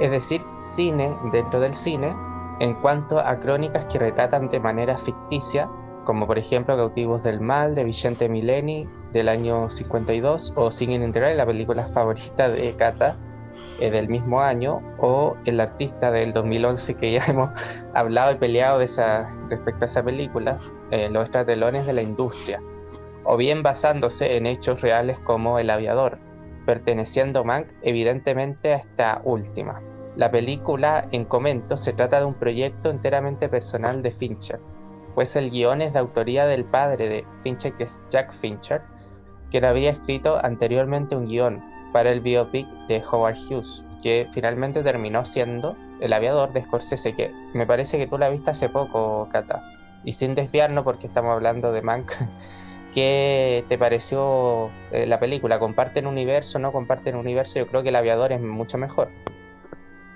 es 0.00 0.10
decir, 0.10 0.42
cine 0.58 1.14
dentro 1.30 1.60
del 1.60 1.74
cine 1.74 2.16
en 2.60 2.72
cuanto 2.74 3.18
a 3.18 3.38
crónicas 3.38 3.84
que 3.84 3.98
retratan 3.98 4.48
de 4.48 4.60
manera 4.60 4.96
ficticia, 4.96 5.68
como 6.04 6.26
por 6.26 6.38
ejemplo 6.38 6.74
Cautivos 6.74 7.22
del 7.22 7.38
Mal 7.38 7.74
de 7.74 7.84
Vicente 7.84 8.30
Mileni 8.30 8.88
del 9.12 9.28
año 9.28 9.68
52 9.68 10.54
o 10.56 10.70
Singing 10.70 11.02
in 11.02 11.12
the 11.12 11.20
Rain, 11.20 11.36
la 11.36 11.44
película 11.44 11.86
favorita 11.88 12.48
de 12.48 12.74
Kata, 12.76 13.18
eh, 13.80 13.90
del 13.90 14.08
mismo 14.08 14.40
año 14.40 14.80
o 14.98 15.36
El 15.44 15.60
artista 15.60 16.10
del 16.10 16.32
2011 16.32 16.94
que 16.94 17.12
ya 17.12 17.24
hemos 17.28 17.50
hablado 17.94 18.32
y 18.32 18.36
peleado 18.36 18.78
respecto 18.78 19.84
a 19.84 19.86
esa 19.86 20.02
película, 20.02 20.58
eh, 20.90 21.08
Los 21.10 21.24
estratelones 21.24 21.86
de 21.86 21.92
la 21.92 22.02
industria, 22.02 22.60
o 23.24 23.36
bien 23.36 23.62
basándose 23.62 24.36
en 24.36 24.46
hechos 24.46 24.80
reales 24.80 25.18
como 25.20 25.58
El 25.58 25.70
aviador, 25.70 26.18
perteneciendo 26.66 27.44
Mank 27.44 27.68
evidentemente 27.82 28.72
a 28.72 28.76
esta 28.76 29.20
última. 29.24 29.80
La 30.16 30.30
película 30.30 31.08
en 31.10 31.24
comento 31.24 31.76
se 31.76 31.92
trata 31.92 32.20
de 32.20 32.26
un 32.26 32.34
proyecto 32.34 32.90
enteramente 32.90 33.48
personal 33.48 34.02
de 34.02 34.12
Fincher, 34.12 34.60
pues 35.14 35.36
el 35.36 35.50
guion 35.50 35.82
es 35.82 35.92
de 35.92 35.98
autoría 35.98 36.46
del 36.46 36.64
padre 36.64 37.08
de 37.08 37.24
Fincher, 37.42 37.72
que 37.74 37.84
es 37.84 38.00
Jack 38.10 38.32
Fincher, 38.32 38.82
quien 39.50 39.64
había 39.64 39.90
escrito 39.90 40.38
anteriormente 40.44 41.16
un 41.16 41.26
guion 41.26 41.73
para 41.94 42.10
el 42.10 42.20
biopic 42.20 42.66
de 42.88 43.00
Howard 43.08 43.36
Hughes, 43.48 43.86
que 44.02 44.26
finalmente 44.32 44.82
terminó 44.82 45.24
siendo 45.24 45.76
El 46.00 46.12
aviador 46.12 46.52
de 46.52 46.64
Scorsese, 46.64 47.14
que 47.14 47.30
me 47.54 47.68
parece 47.68 47.98
que 47.98 48.08
tú 48.08 48.18
la 48.18 48.28
viste 48.30 48.50
hace 48.50 48.68
poco, 48.68 49.28
Cata. 49.30 49.62
Y 50.02 50.12
sin 50.12 50.34
desviarnos, 50.34 50.82
porque 50.82 51.06
estamos 51.06 51.30
hablando 51.30 51.70
de 51.70 51.82
Mank, 51.82 52.10
¿qué 52.92 53.64
te 53.68 53.78
pareció 53.78 54.70
eh, 54.90 55.06
la 55.06 55.20
película? 55.20 55.60
¿Comparten 55.60 56.08
universo? 56.08 56.58
¿No 56.58 56.72
comparten 56.72 57.14
universo? 57.14 57.60
Yo 57.60 57.68
creo 57.68 57.84
que 57.84 57.90
El 57.90 57.96
aviador 57.96 58.32
es 58.32 58.40
mucho 58.40 58.76
mejor. 58.76 59.08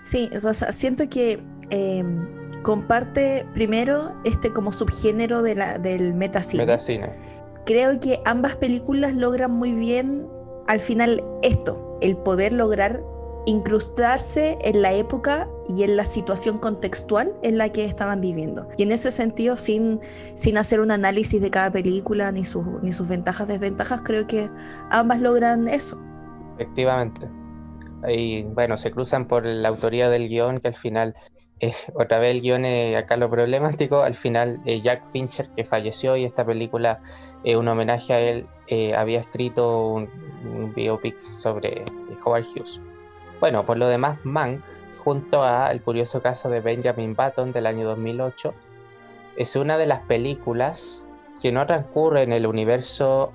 Sí, 0.02 0.28
o 0.34 0.52
sea, 0.52 0.72
siento 0.72 1.08
que 1.08 1.40
em, 1.70 2.26
comparte 2.62 3.46
primero 3.54 4.14
este 4.24 4.52
como 4.52 4.72
subgénero 4.72 5.42
de 5.42 5.54
la, 5.54 5.78
del 5.78 6.14
metacine. 6.14 6.66
Metacine. 6.66 7.10
Creo 7.64 8.00
que 8.00 8.20
ambas 8.24 8.56
películas 8.56 9.14
logran 9.14 9.52
muy 9.52 9.74
bien 9.74 10.26
al 10.68 10.80
final 10.80 11.24
esto, 11.42 11.98
el 12.00 12.16
poder 12.16 12.52
lograr 12.52 13.02
incrustarse 13.46 14.58
en 14.60 14.82
la 14.82 14.92
época 14.92 15.48
y 15.68 15.82
en 15.82 15.96
la 15.96 16.04
situación 16.04 16.58
contextual 16.58 17.32
en 17.42 17.56
la 17.56 17.70
que 17.70 17.86
estaban 17.86 18.20
viviendo. 18.20 18.68
Y 18.76 18.82
en 18.82 18.92
ese 18.92 19.10
sentido, 19.10 19.56
sin, 19.56 20.00
sin 20.34 20.58
hacer 20.58 20.80
un 20.80 20.90
análisis 20.90 21.40
de 21.40 21.50
cada 21.50 21.72
película 21.72 22.30
ni, 22.30 22.42
ni 22.82 22.92
sus 22.92 23.08
ventajas, 23.08 23.48
desventajas, 23.48 24.02
creo 24.02 24.26
que 24.26 24.50
ambas 24.90 25.22
logran 25.22 25.66
eso. 25.66 25.98
Efectivamente. 26.58 27.26
Y 28.06 28.42
bueno, 28.42 28.76
se 28.76 28.90
cruzan 28.90 29.26
por 29.26 29.46
la 29.46 29.68
autoría 29.68 30.10
del 30.10 30.28
guion, 30.28 30.60
que 30.60 30.68
al 30.68 30.76
final, 30.76 31.14
eh, 31.60 31.72
otra 31.94 32.18
vez 32.18 32.32
el 32.32 32.42
guion 32.42 32.66
es 32.66 32.94
acá 32.96 33.16
lo 33.16 33.30
problemático, 33.30 34.02
al 34.02 34.14
final 34.14 34.60
eh, 34.66 34.82
Jack 34.82 35.06
Fincher, 35.10 35.48
que 35.56 35.64
falleció 35.64 36.16
y 36.18 36.26
esta 36.26 36.44
película 36.44 37.00
es 37.44 37.56
un 37.56 37.68
homenaje 37.68 38.12
a 38.12 38.20
él, 38.20 38.46
eh, 38.66 38.94
había 38.94 39.20
escrito 39.20 39.86
un, 39.86 40.08
biopic 40.74 41.18
sobre 41.32 41.84
Howard 42.24 42.44
Hughes. 42.44 42.80
Bueno, 43.40 43.64
por 43.64 43.76
lo 43.76 43.88
demás, 43.88 44.18
Mank, 44.24 44.60
junto 45.04 45.42
a 45.42 45.70
El 45.70 45.80
curioso 45.82 46.20
caso 46.20 46.48
de 46.50 46.60
Benjamin 46.60 47.14
Button 47.14 47.52
del 47.52 47.66
año 47.66 47.86
2008, 47.88 48.54
es 49.36 49.56
una 49.56 49.78
de 49.78 49.86
las 49.86 50.00
películas 50.02 51.04
que 51.40 51.52
no 51.52 51.66
transcurre 51.66 52.22
en 52.22 52.32
el 52.32 52.46
universo 52.46 53.32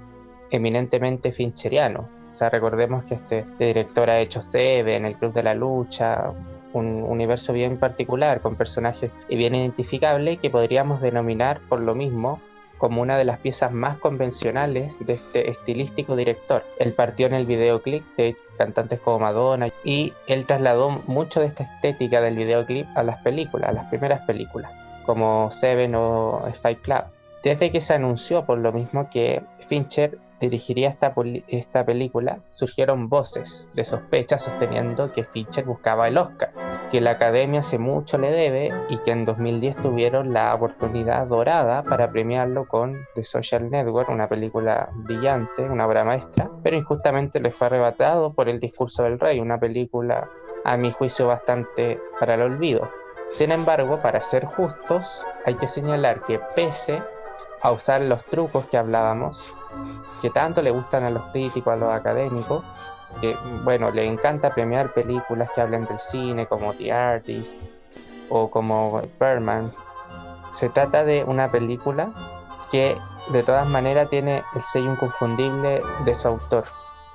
eminentemente 0.51 1.31
fincheriano. 1.31 2.07
O 2.31 2.35
sea, 2.35 2.49
recordemos 2.49 3.05
que 3.05 3.15
este, 3.15 3.45
director 3.57 4.09
ha 4.09 4.19
hecho 4.19 4.41
en 4.53 5.05
El 5.05 5.15
Club 5.15 5.33
de 5.33 5.43
la 5.43 5.53
Lucha, 5.53 6.31
un 6.73 7.03
universo 7.03 7.53
bien 7.53 7.77
particular, 7.77 8.41
con 8.41 8.55
personajes 8.55 9.11
bien 9.29 9.55
identificables 9.55 10.39
que 10.39 10.49
podríamos 10.49 11.01
denominar 11.01 11.61
por 11.69 11.79
lo 11.79 11.95
mismo 11.95 12.41
como 12.77 13.01
una 13.01 13.17
de 13.17 13.25
las 13.25 13.39
piezas 13.39 13.71
más 13.71 13.97
convencionales 13.97 14.97
de 14.99 15.13
este 15.13 15.49
estilístico 15.49 16.15
director. 16.15 16.63
Él 16.79 16.93
partió 16.93 17.27
en 17.27 17.33
el 17.33 17.45
videoclip 17.45 18.03
de 18.17 18.35
cantantes 18.57 18.99
como 18.99 19.19
Madonna 19.19 19.69
y 19.83 20.13
él 20.27 20.45
trasladó 20.45 21.01
mucho 21.07 21.39
de 21.39 21.47
esta 21.47 21.63
estética 21.63 22.21
del 22.21 22.35
videoclip 22.35 22.87
a 22.95 23.03
las 23.03 23.21
películas, 23.23 23.69
a 23.69 23.73
las 23.73 23.87
primeras 23.87 24.21
películas, 24.25 24.71
como 25.05 25.49
Seven 25.51 25.95
o 25.95 26.43
Fight 26.61 26.81
Club. 26.81 27.03
Desde 27.43 27.71
que 27.71 27.81
se 27.81 27.93
anunció 27.93 28.45
por 28.45 28.57
lo 28.57 28.71
mismo 28.71 29.09
que 29.09 29.43
Fincher 29.59 30.17
dirigiría 30.39 30.89
esta, 30.89 31.13
esta 31.47 31.85
película, 31.85 32.39
surgieron 32.49 33.09
voces 33.09 33.69
de 33.73 33.85
sospecha 33.85 34.39
sosteniendo 34.39 35.11
que 35.11 35.23
Fincher 35.23 35.65
buscaba 35.65 36.07
el 36.07 36.17
Oscar, 36.17 36.51
que 36.91 37.01
la 37.01 37.11
academia 37.11 37.61
hace 37.61 37.77
mucho 37.77 38.17
le 38.17 38.31
debe 38.31 38.71
y 38.89 38.97
que 38.99 39.11
en 39.11 39.25
2010 39.25 39.77
tuvieron 39.77 40.33
la 40.33 40.53
oportunidad 40.53 41.27
dorada 41.27 41.83
para 41.83 42.11
premiarlo 42.11 42.67
con 42.67 43.05
The 43.15 43.23
Social 43.23 43.69
Network, 43.69 44.09
una 44.09 44.27
película 44.27 44.89
brillante, 44.93 45.63
una 45.63 45.87
obra 45.87 46.03
maestra, 46.03 46.49
pero 46.61 46.75
injustamente 46.75 47.39
le 47.39 47.51
fue 47.51 47.67
arrebatado 47.67 48.33
por 48.33 48.49
El 48.49 48.59
discurso 48.59 49.03
del 49.03 49.19
rey, 49.19 49.39
una 49.39 49.59
película 49.59 50.29
a 50.65 50.77
mi 50.77 50.91
juicio 50.91 51.27
bastante 51.27 51.99
para 52.19 52.35
el 52.35 52.41
olvido. 52.41 52.89
Sin 53.27 53.51
embargo, 53.51 54.01
para 54.01 54.21
ser 54.21 54.45
justos, 54.45 55.25
hay 55.45 55.55
que 55.55 55.67
señalar 55.67 56.23
que 56.23 56.39
pese 56.55 57.01
a 57.63 57.71
usar 57.71 58.01
los 58.01 58.23
trucos 58.25 58.65
que 58.67 58.77
hablábamos, 58.77 59.55
que 60.21 60.29
tanto 60.29 60.61
le 60.61 60.69
gustan 60.69 61.03
a 61.03 61.09
los 61.09 61.23
críticos, 61.31 61.73
a 61.73 61.77
los 61.77 61.91
académicos, 61.91 62.63
que 63.21 63.37
bueno, 63.63 63.89
le 63.89 64.05
encanta 64.05 64.53
premiar 64.53 64.93
películas 64.93 65.49
que 65.55 65.61
hablen 65.61 65.85
del 65.85 65.97
cine, 65.97 66.45
como 66.45 66.73
The 66.73 66.91
Artist 66.91 67.57
o 68.29 68.51
como 68.51 69.01
Birdman. 69.19 69.71
Se 70.51 70.69
trata 70.69 71.05
de 71.05 71.23
una 71.23 71.49
película 71.51 72.11
que 72.69 72.97
de 73.31 73.43
todas 73.43 73.65
maneras 73.65 74.09
tiene 74.09 74.43
el 74.55 74.61
sello 74.61 74.91
inconfundible 74.91 75.81
de 76.03 76.15
su 76.15 76.27
autor. 76.27 76.65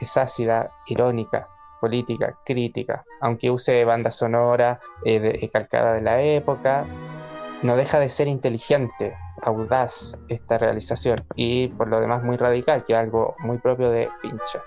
Es 0.00 0.16
ácida, 0.16 0.70
irónica, 0.86 1.48
política, 1.80 2.38
crítica, 2.44 3.04
aunque 3.20 3.50
use 3.50 3.84
banda 3.84 4.10
sonora 4.10 4.80
eh, 5.04 5.50
calcada 5.52 5.92
de 5.94 6.00
la 6.00 6.22
época, 6.22 6.86
no 7.62 7.76
deja 7.76 7.98
de 7.98 8.08
ser 8.08 8.28
inteligente, 8.28 9.14
audaz 9.42 10.16
esta 10.28 10.58
realización 10.58 11.18
y 11.34 11.68
por 11.68 11.88
lo 11.88 12.00
demás 12.00 12.22
muy 12.22 12.36
radical, 12.36 12.84
que 12.84 12.92
es 12.92 12.98
algo 12.98 13.34
muy 13.40 13.58
propio 13.58 13.90
de 13.90 14.08
Fincher. 14.20 14.60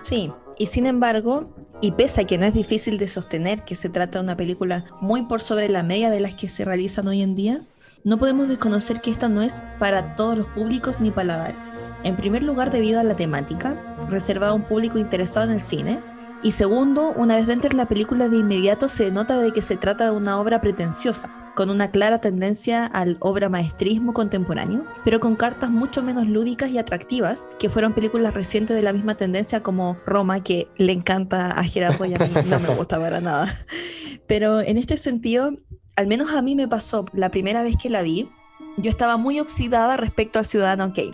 Sí, 0.00 0.32
y 0.58 0.66
sin 0.66 0.86
embargo, 0.86 1.44
y 1.80 1.92
pese 1.92 2.22
a 2.22 2.24
que 2.24 2.38
no 2.38 2.46
es 2.46 2.54
difícil 2.54 2.98
de 2.98 3.08
sostener 3.08 3.62
que 3.62 3.74
se 3.74 3.88
trata 3.88 4.18
de 4.18 4.24
una 4.24 4.36
película 4.36 4.84
muy 5.00 5.22
por 5.22 5.40
sobre 5.40 5.68
la 5.68 5.82
media 5.82 6.10
de 6.10 6.20
las 6.20 6.34
que 6.34 6.48
se 6.48 6.64
realizan 6.64 7.06
hoy 7.08 7.22
en 7.22 7.34
día, 7.34 7.62
no 8.04 8.18
podemos 8.18 8.48
desconocer 8.48 9.00
que 9.00 9.12
esta 9.12 9.28
no 9.28 9.42
es 9.42 9.62
para 9.78 10.16
todos 10.16 10.36
los 10.36 10.46
públicos 10.48 11.00
ni 11.00 11.12
paladares. 11.12 11.62
En 12.02 12.16
primer 12.16 12.42
lugar, 12.42 12.72
debido 12.72 12.98
a 12.98 13.04
la 13.04 13.14
temática, 13.14 13.96
reservada 14.08 14.52
a 14.52 14.56
un 14.56 14.64
público 14.64 14.98
interesado 14.98 15.46
en 15.46 15.52
el 15.52 15.60
cine, 15.60 16.00
y 16.42 16.50
segundo, 16.50 17.12
una 17.16 17.36
vez 17.36 17.46
dentro 17.46 17.70
de 17.70 17.76
la 17.76 17.86
película 17.86 18.28
de 18.28 18.38
inmediato 18.38 18.88
se 18.88 19.12
nota 19.12 19.38
de 19.38 19.52
que 19.52 19.62
se 19.62 19.76
trata 19.76 20.06
de 20.06 20.10
una 20.10 20.40
obra 20.40 20.60
pretenciosa, 20.60 21.41
con 21.54 21.70
una 21.70 21.90
clara 21.90 22.20
tendencia 22.20 22.86
al 22.86 23.16
obra 23.20 23.48
maestrismo 23.48 24.12
contemporáneo, 24.12 24.84
pero 25.04 25.20
con 25.20 25.36
cartas 25.36 25.70
mucho 25.70 26.02
menos 26.02 26.28
lúdicas 26.28 26.70
y 26.70 26.78
atractivas, 26.78 27.48
que 27.58 27.68
fueron 27.68 27.92
películas 27.92 28.34
recientes 28.34 28.76
de 28.76 28.82
la 28.82 28.92
misma 28.92 29.16
tendencia 29.16 29.62
como 29.62 29.96
Roma, 30.06 30.40
que 30.40 30.68
le 30.76 30.92
encanta 30.92 31.50
a 31.52 31.64
Gerardo 31.64 32.04
y 32.04 32.14
a 32.14 32.18
mí 32.18 32.30
no 32.46 32.60
me 32.60 32.68
gusta 32.74 32.98
para 32.98 33.20
nada. 33.20 33.64
Pero 34.26 34.60
en 34.60 34.78
este 34.78 34.96
sentido, 34.96 35.50
al 35.96 36.06
menos 36.06 36.30
a 36.30 36.42
mí 36.42 36.54
me 36.54 36.68
pasó 36.68 37.04
la 37.12 37.30
primera 37.30 37.62
vez 37.62 37.76
que 37.76 37.90
la 37.90 38.02
vi, 38.02 38.30
yo 38.78 38.90
estaba 38.90 39.16
muy 39.16 39.40
oxidada 39.40 39.96
respecto 39.96 40.38
al 40.38 40.46
Ciudadano 40.46 40.92
Kane. 40.94 41.12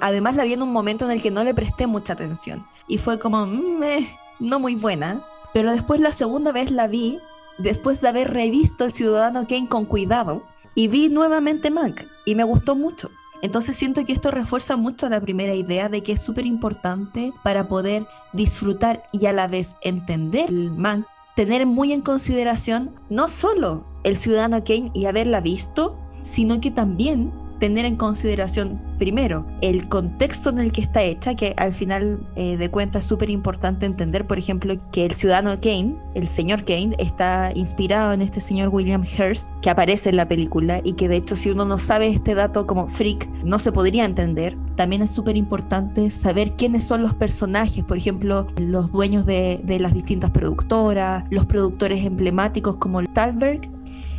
Además 0.00 0.36
la 0.36 0.44
vi 0.44 0.54
en 0.54 0.62
un 0.62 0.72
momento 0.72 1.04
en 1.04 1.10
el 1.10 1.20
que 1.20 1.30
no 1.30 1.44
le 1.44 1.54
presté 1.54 1.86
mucha 1.86 2.12
atención 2.12 2.66
y 2.88 2.98
fue 2.98 3.18
como, 3.18 3.46
mm, 3.46 3.82
eh, 3.82 4.08
no 4.38 4.58
muy 4.60 4.74
buena. 4.74 5.24
Pero 5.52 5.72
después 5.72 6.00
la 6.00 6.12
segunda 6.12 6.52
vez 6.52 6.70
la 6.70 6.86
vi 6.86 7.18
después 7.58 8.00
de 8.00 8.08
haber 8.08 8.32
revisto 8.32 8.84
El 8.84 8.92
Ciudadano 8.92 9.46
Kane 9.46 9.68
con 9.68 9.84
cuidado 9.84 10.42
y 10.74 10.88
vi 10.88 11.08
nuevamente 11.08 11.70
Mank 11.70 12.02
y 12.24 12.34
me 12.34 12.44
gustó 12.44 12.74
mucho. 12.76 13.10
Entonces 13.42 13.76
siento 13.76 14.04
que 14.04 14.12
esto 14.12 14.30
refuerza 14.30 14.76
mucho 14.76 15.08
la 15.08 15.20
primera 15.20 15.54
idea 15.54 15.88
de 15.88 16.02
que 16.02 16.12
es 16.12 16.20
súper 16.20 16.46
importante 16.46 17.32
para 17.42 17.68
poder 17.68 18.06
disfrutar 18.32 19.04
y 19.12 19.26
a 19.26 19.32
la 19.32 19.48
vez 19.48 19.76
entender 19.82 20.50
el 20.50 20.70
Mank, 20.70 21.06
tener 21.36 21.66
muy 21.66 21.92
en 21.92 22.02
consideración 22.02 22.94
no 23.08 23.28
solo 23.28 23.86
el 24.04 24.16
Ciudadano 24.16 24.62
Kane 24.64 24.90
y 24.94 25.06
haberla 25.06 25.40
visto, 25.40 25.98
sino 26.22 26.60
que 26.60 26.70
también 26.70 27.32
tener 27.60 27.84
en 27.84 27.96
consideración 27.96 28.80
primero 28.98 29.46
el 29.60 29.88
contexto 29.88 30.50
en 30.50 30.58
el 30.58 30.72
que 30.72 30.80
está 30.80 31.02
hecha, 31.02 31.34
que 31.36 31.54
al 31.56 31.72
final 31.72 32.20
eh, 32.34 32.56
de 32.56 32.70
cuentas 32.70 33.04
es 33.04 33.08
súper 33.08 33.30
importante 33.30 33.86
entender, 33.86 34.26
por 34.26 34.38
ejemplo, 34.38 34.74
que 34.90 35.06
el 35.06 35.12
ciudadano 35.12 35.60
Kane, 35.60 35.96
el 36.14 36.26
señor 36.26 36.64
Kane, 36.64 36.96
está 36.98 37.52
inspirado 37.54 38.12
en 38.12 38.22
este 38.22 38.40
señor 38.40 38.68
William 38.68 39.04
Hearst 39.04 39.48
que 39.62 39.70
aparece 39.70 40.08
en 40.08 40.16
la 40.16 40.26
película 40.26 40.80
y 40.82 40.94
que 40.94 41.08
de 41.08 41.16
hecho 41.16 41.36
si 41.36 41.50
uno 41.50 41.64
no 41.64 41.78
sabe 41.78 42.08
este 42.08 42.34
dato 42.34 42.66
como 42.66 42.88
freak 42.88 43.28
no 43.44 43.58
se 43.58 43.72
podría 43.72 44.04
entender. 44.04 44.56
También 44.76 45.02
es 45.02 45.10
súper 45.10 45.36
importante 45.36 46.10
saber 46.10 46.54
quiénes 46.54 46.84
son 46.84 47.02
los 47.02 47.14
personajes, 47.14 47.84
por 47.84 47.96
ejemplo, 47.98 48.46
los 48.56 48.92
dueños 48.92 49.26
de, 49.26 49.60
las 49.80 49.92
distintas 49.92 50.30
productoras, 50.30 51.24
los 51.30 51.46
productores 51.46 52.04
emblemáticos 52.04 52.76
como 52.76 53.04
Talberg 53.04 53.68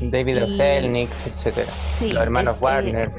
David 0.02 0.44
Oselnik, 0.44 1.10
etcétera. 1.26 1.72
los 2.02 2.16
hermanos 2.16 2.62
eh, 2.62 2.66
Warner. 2.66 3.12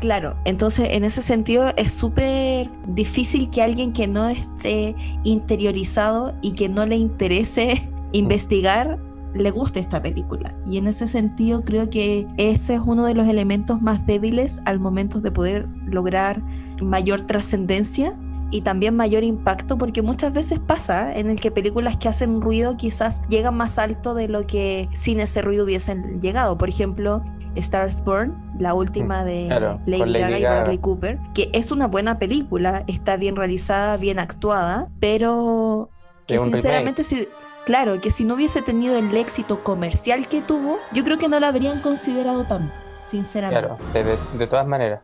claro, 0.00 0.36
entonces 0.44 0.88
en 0.90 1.04
ese 1.04 1.22
sentido 1.22 1.72
es 1.76 1.92
súper 1.92 2.70
difícil 2.86 3.48
que 3.50 3.62
alguien 3.62 3.92
que 3.92 4.06
no 4.06 4.28
esté 4.28 4.94
interiorizado 5.24 6.34
y 6.42 6.52
que 6.52 6.68
no 6.68 6.86
le 6.86 6.96
interese 6.96 7.88
investigar 8.12 8.98
le 9.34 9.50
guste 9.50 9.80
esta 9.80 10.02
película. 10.02 10.54
Y 10.66 10.78
en 10.78 10.86
ese 10.86 11.06
sentido 11.06 11.62
creo 11.62 11.90
que 11.90 12.26
ese 12.36 12.74
es 12.74 12.80
uno 12.84 13.04
de 13.04 13.14
los 13.14 13.28
elementos 13.28 13.82
más 13.82 14.06
débiles 14.06 14.60
al 14.64 14.80
momento 14.80 15.20
de 15.20 15.30
poder 15.30 15.66
lograr 15.86 16.42
mayor 16.82 17.22
trascendencia 17.22 18.14
y 18.56 18.62
también 18.62 18.96
mayor 18.96 19.22
impacto 19.22 19.76
porque 19.76 20.00
muchas 20.00 20.32
veces 20.32 20.58
pasa 20.58 21.14
en 21.14 21.28
el 21.28 21.38
que 21.38 21.50
películas 21.50 21.98
que 21.98 22.08
hacen 22.08 22.40
ruido 22.40 22.74
quizás 22.76 23.20
llegan 23.28 23.54
más 23.54 23.78
alto 23.78 24.14
de 24.14 24.28
lo 24.28 24.46
que 24.46 24.88
sin 24.94 25.20
ese 25.20 25.42
ruido 25.42 25.64
hubiesen 25.64 26.20
llegado. 26.22 26.56
Por 26.56 26.70
ejemplo, 26.70 27.22
Stars 27.54 28.02
Born, 28.02 28.34
la 28.58 28.72
última 28.72 29.24
de 29.24 29.48
Lady, 29.84 30.12
Gaga 30.18 30.38
y 30.38 30.42
Bradley 30.42 30.78
Cooper, 30.78 31.18
que 31.34 31.50
es 31.52 31.70
una 31.70 31.86
buena 31.86 32.18
película, 32.18 32.84
está 32.86 33.18
bien 33.18 33.36
realizada, 33.36 33.98
bien 33.98 34.18
actuada, 34.18 34.88
pero 35.00 35.90
que 36.26 36.38
sinceramente 36.38 37.04
si, 37.04 37.28
claro, 37.66 38.00
que 38.00 38.10
si 38.10 38.24
no 38.24 38.34
hubiese 38.36 38.62
tenido 38.62 38.96
el 38.96 39.14
éxito 39.14 39.62
comercial 39.64 40.28
que 40.28 40.40
tuvo, 40.40 40.78
yo 40.94 41.04
creo 41.04 41.18
que 41.18 41.28
no 41.28 41.38
la 41.38 41.48
habrían 41.48 41.82
considerado 41.82 42.44
tanto, 42.44 42.72
sinceramente. 43.02 43.68
Claro, 43.92 44.18
de 44.38 44.46
todas 44.46 44.66
maneras. 44.66 45.00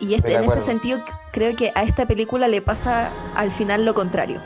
Y 0.00 0.14
este, 0.14 0.34
en 0.34 0.44
este 0.44 0.60
sentido 0.60 1.00
creo 1.32 1.56
que 1.56 1.72
a 1.74 1.82
esta 1.82 2.06
película 2.06 2.48
le 2.48 2.62
pasa 2.62 3.10
al 3.34 3.50
final 3.50 3.84
lo 3.84 3.94
contrario. 3.94 4.40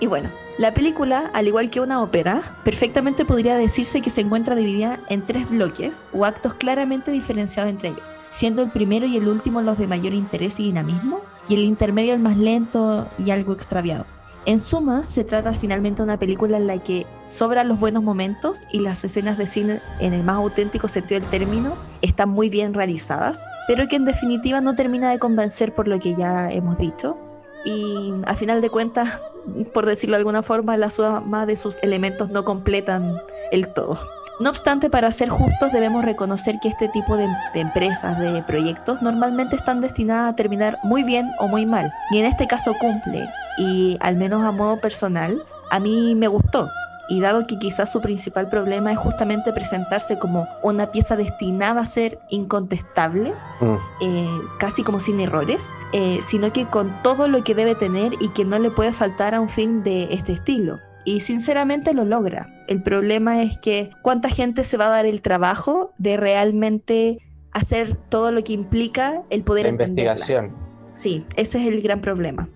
Y 0.00 0.06
bueno, 0.06 0.30
la 0.58 0.74
película, 0.74 1.30
al 1.32 1.48
igual 1.48 1.70
que 1.70 1.80
una 1.80 2.02
ópera, 2.02 2.56
perfectamente 2.62 3.24
podría 3.24 3.56
decirse 3.56 4.00
que 4.00 4.10
se 4.10 4.20
encuentra 4.20 4.54
dividida 4.54 5.00
en 5.08 5.26
tres 5.26 5.50
bloques 5.50 6.04
o 6.12 6.24
actos 6.24 6.54
claramente 6.54 7.10
diferenciados 7.10 7.70
entre 7.70 7.88
ellos, 7.88 8.16
siendo 8.30 8.62
el 8.62 8.70
primero 8.70 9.06
y 9.06 9.16
el 9.16 9.28
último 9.28 9.60
los 9.60 9.78
de 9.78 9.88
mayor 9.88 10.14
interés 10.14 10.60
y 10.60 10.64
dinamismo, 10.64 11.20
y 11.48 11.54
el 11.54 11.60
intermedio 11.60 12.14
el 12.14 12.20
más 12.20 12.36
lento 12.36 13.08
y 13.18 13.30
algo 13.30 13.52
extraviado. 13.52 14.06
En 14.44 14.58
suma, 14.58 15.04
se 15.04 15.22
trata 15.22 15.52
finalmente 15.52 16.02
de 16.02 16.04
una 16.04 16.18
película 16.18 16.56
en 16.56 16.66
la 16.66 16.78
que 16.78 17.06
sobran 17.22 17.68
los 17.68 17.78
buenos 17.78 18.02
momentos 18.02 18.62
y 18.72 18.80
las 18.80 19.04
escenas 19.04 19.38
de 19.38 19.46
cine, 19.46 19.80
en 20.00 20.14
el 20.14 20.24
más 20.24 20.36
auténtico 20.36 20.88
sentido 20.88 21.20
del 21.20 21.30
término, 21.30 21.76
están 22.00 22.30
muy 22.30 22.48
bien 22.48 22.74
realizadas, 22.74 23.46
pero 23.68 23.86
que 23.86 23.94
en 23.94 24.04
definitiva 24.04 24.60
no 24.60 24.74
termina 24.74 25.12
de 25.12 25.20
convencer 25.20 25.72
por 25.72 25.86
lo 25.86 26.00
que 26.00 26.16
ya 26.16 26.50
hemos 26.50 26.76
dicho. 26.76 27.16
Y 27.64 28.12
a 28.26 28.34
final 28.34 28.60
de 28.60 28.70
cuentas, 28.70 29.20
por 29.72 29.86
decirlo 29.86 30.14
de 30.16 30.18
alguna 30.18 30.42
forma, 30.42 30.76
la 30.76 30.90
suma 30.90 31.46
de 31.46 31.54
sus 31.54 31.80
elementos 31.80 32.30
no 32.30 32.44
completan 32.44 33.18
el 33.52 33.72
todo. 33.72 33.96
No 34.40 34.50
obstante, 34.50 34.90
para 34.90 35.12
ser 35.12 35.28
justos 35.28 35.72
debemos 35.72 36.04
reconocer 36.04 36.58
que 36.60 36.68
este 36.68 36.88
tipo 36.88 37.16
de, 37.16 37.28
de, 37.54 37.60
empresas, 37.60 38.18
de 38.18 38.42
proyectos, 38.42 39.02
normalmente 39.02 39.56
están 39.56 39.80
destinadas 39.80 40.32
a 40.32 40.36
terminar 40.36 40.78
muy 40.82 41.04
bien 41.04 41.30
o 41.38 41.48
muy 41.48 41.66
mal. 41.66 41.92
Y 42.10 42.18
en 42.18 42.24
este 42.24 42.46
caso 42.46 42.74
cumple, 42.80 43.28
y 43.58 43.96
al 44.00 44.16
menos 44.16 44.44
a 44.44 44.50
modo 44.50 44.80
personal, 44.80 45.42
a 45.70 45.80
mí 45.80 46.14
me 46.14 46.28
gustó. 46.28 46.70
Y 47.08 47.20
dado 47.20 47.46
que 47.46 47.58
quizás 47.58 47.90
su 47.90 48.00
principal 48.00 48.48
problema 48.48 48.92
es 48.92 48.98
justamente 48.98 49.52
presentarse 49.52 50.18
como 50.18 50.46
una 50.62 50.92
pieza 50.92 51.16
destinada 51.16 51.80
a 51.80 51.84
ser 51.84 52.20
incontestable, 52.30 53.34
mm. 53.60 53.74
eh, 54.00 54.40
casi 54.58 54.82
como 54.82 55.00
sin 55.00 55.20
errores, 55.20 55.68
eh, 55.92 56.20
sino 56.22 56.52
que 56.52 56.66
con 56.66 57.02
todo 57.02 57.28
lo 57.28 57.42
que 57.42 57.54
debe 57.54 57.74
tener 57.74 58.12
y 58.20 58.28
que 58.30 58.44
no 58.44 58.58
le 58.58 58.70
puede 58.70 58.92
faltar 58.92 59.34
a 59.34 59.40
un 59.40 59.48
film 59.48 59.82
de 59.82 60.08
este 60.12 60.32
estilo. 60.32 60.78
Y 61.04 61.20
sinceramente 61.20 61.94
lo 61.94 62.04
logra. 62.04 62.54
El 62.68 62.82
problema 62.82 63.42
es 63.42 63.58
que 63.58 63.90
cuánta 64.02 64.28
gente 64.28 64.64
se 64.64 64.76
va 64.76 64.86
a 64.86 64.90
dar 64.90 65.06
el 65.06 65.20
trabajo 65.20 65.92
de 65.98 66.16
realmente 66.16 67.18
hacer 67.52 67.94
todo 67.94 68.32
lo 68.32 68.42
que 68.42 68.52
implica 68.52 69.22
el 69.30 69.42
poder 69.42 69.64
La 69.66 69.70
investigación. 69.70 70.52
Sí, 70.94 71.26
ese 71.36 71.58
es 71.60 71.66
el 71.66 71.82
gran 71.82 72.00
problema. 72.00 72.48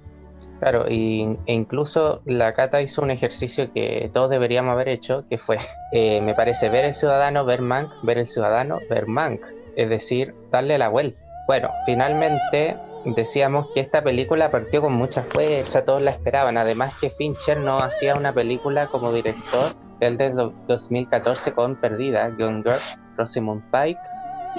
Claro, 0.61 0.87
y, 0.88 1.37
e 1.46 1.52
incluso 1.52 2.22
la 2.24 2.54
Cata 2.54 2.80
hizo 2.80 3.02
un 3.02 3.11
ejercicio 3.11 3.70
que 3.72 4.11
todos 4.12 4.30
deberíamos 4.30 4.72
haber 4.72 4.88
hecho, 4.88 5.24
que 5.28 5.37
fue, 5.37 5.59
eh, 5.92 6.20
me 6.22 6.35
parece, 6.35 6.68
ver 6.68 6.85
el 6.85 6.94
ciudadano, 6.94 7.44
ver 7.44 7.61
Mank, 7.61 7.92
ver 8.02 8.18
el 8.18 8.26
ciudadano, 8.26 8.78
ver 8.88 9.06
Mank, 9.06 9.42
es 9.76 9.88
decir, 9.88 10.35
darle 10.50 10.78
la 10.78 10.88
vuelta. 10.88 11.18
Bueno, 11.46 11.70
finalmente 11.85 12.76
decíamos 13.14 13.69
que 13.73 13.81
esta 13.81 14.03
película 14.03 14.51
partió 14.51 14.81
con 14.81 14.92
mucha 14.92 15.23
fuerza, 15.23 15.85
todos 15.85 16.03
la 16.03 16.11
esperaban, 16.11 16.57
además 16.57 16.95
que 17.01 17.11
Fincher 17.11 17.59
no 17.59 17.79
hacía 17.79 18.16
una 18.16 18.33
película 18.33 18.88
como 18.88 19.12
director 19.12 19.73
desde 20.01 20.31
2014 20.31 21.53
con 21.53 21.77
Perdida, 21.77 22.29
Gone 22.31 22.62
Girl, 22.62 22.81
Rosamund 23.16 23.62
Pike, 23.71 24.01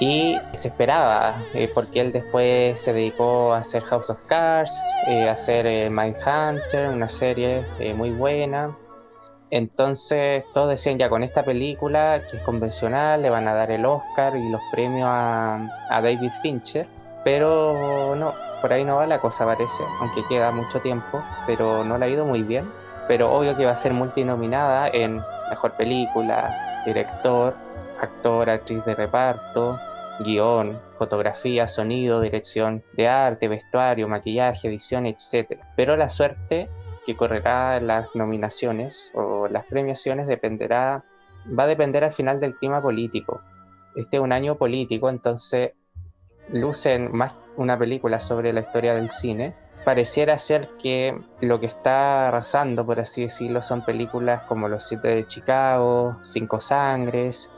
y 0.00 0.38
se 0.52 0.68
esperaba, 0.68 1.42
eh, 1.54 1.70
porque 1.74 2.00
él 2.00 2.12
después 2.12 2.80
se 2.80 2.92
dedicó 2.92 3.52
a 3.52 3.58
hacer 3.58 3.82
House 3.84 4.10
of 4.10 4.20
Cards, 4.26 4.72
eh, 5.08 5.28
a 5.28 5.32
hacer 5.32 5.66
eh, 5.66 5.90
Mindhunter, 5.90 6.88
una 6.88 7.08
serie 7.08 7.66
muy 7.94 8.10
buena. 8.10 8.76
Entonces 9.50 10.44
todos 10.54 10.68
decían 10.70 10.98
ya 10.98 11.08
con 11.08 11.22
esta 11.22 11.42
película, 11.44 12.22
que 12.30 12.36
es 12.36 12.42
convencional, 12.42 13.22
le 13.22 13.30
van 13.30 13.48
a 13.48 13.54
dar 13.54 13.70
el 13.70 13.84
Oscar 13.86 14.36
y 14.36 14.48
los 14.50 14.60
premios 14.70 15.08
a, 15.10 15.68
a 15.88 16.02
David 16.02 16.30
Fincher, 16.42 16.86
pero 17.24 18.14
no, 18.16 18.34
por 18.60 18.72
ahí 18.72 18.84
no 18.84 18.96
va 18.96 19.06
la 19.06 19.20
cosa 19.20 19.44
parece, 19.44 19.84
aunque 20.00 20.24
queda 20.28 20.50
mucho 20.50 20.80
tiempo, 20.80 21.22
pero 21.46 21.84
no 21.84 21.98
le 21.98 22.06
ha 22.06 22.08
ido 22.08 22.24
muy 22.24 22.42
bien. 22.42 22.70
Pero 23.06 23.32
obvio 23.32 23.56
que 23.56 23.64
va 23.64 23.72
a 23.72 23.76
ser 23.76 23.92
multinominada 23.94 24.88
en 24.88 25.22
Mejor 25.48 25.72
Película, 25.72 26.82
Director, 26.84 27.54
Actor, 28.00 28.50
Actriz 28.50 28.84
de 28.84 28.94
Reparto, 28.94 29.80
guion, 30.20 30.78
fotografía, 30.96 31.66
sonido, 31.66 32.20
dirección 32.20 32.82
de 32.94 33.08
arte, 33.08 33.48
vestuario, 33.48 34.08
maquillaje, 34.08 34.68
edición, 34.68 35.06
etc. 35.06 35.60
Pero 35.76 35.96
la 35.96 36.08
suerte 36.08 36.68
que 37.06 37.16
correrá 37.16 37.80
las 37.80 38.14
nominaciones 38.14 39.10
o 39.14 39.48
las 39.48 39.64
premiaciones 39.64 40.26
dependerá, 40.26 41.04
va 41.58 41.62
a 41.62 41.66
depender 41.66 42.04
al 42.04 42.12
final 42.12 42.40
del 42.40 42.54
clima 42.56 42.82
político. 42.82 43.40
Este 43.96 44.18
es 44.18 44.22
un 44.22 44.32
año 44.32 44.56
político, 44.56 45.08
entonces 45.08 45.72
lucen 46.52 47.10
más 47.12 47.34
una 47.56 47.78
película 47.78 48.20
sobre 48.20 48.52
la 48.52 48.60
historia 48.60 48.94
del 48.94 49.10
cine, 49.10 49.54
pareciera 49.84 50.38
ser 50.38 50.68
que 50.78 51.18
lo 51.40 51.60
que 51.60 51.66
está 51.66 52.28
arrasando, 52.28 52.84
por 52.84 53.00
así 53.00 53.22
decirlo, 53.22 53.62
son 53.62 53.84
películas 53.84 54.42
como 54.44 54.68
Los 54.68 54.86
Siete 54.86 55.08
de 55.08 55.26
Chicago, 55.26 56.16
Cinco 56.22 56.60
Sangres, 56.60 57.50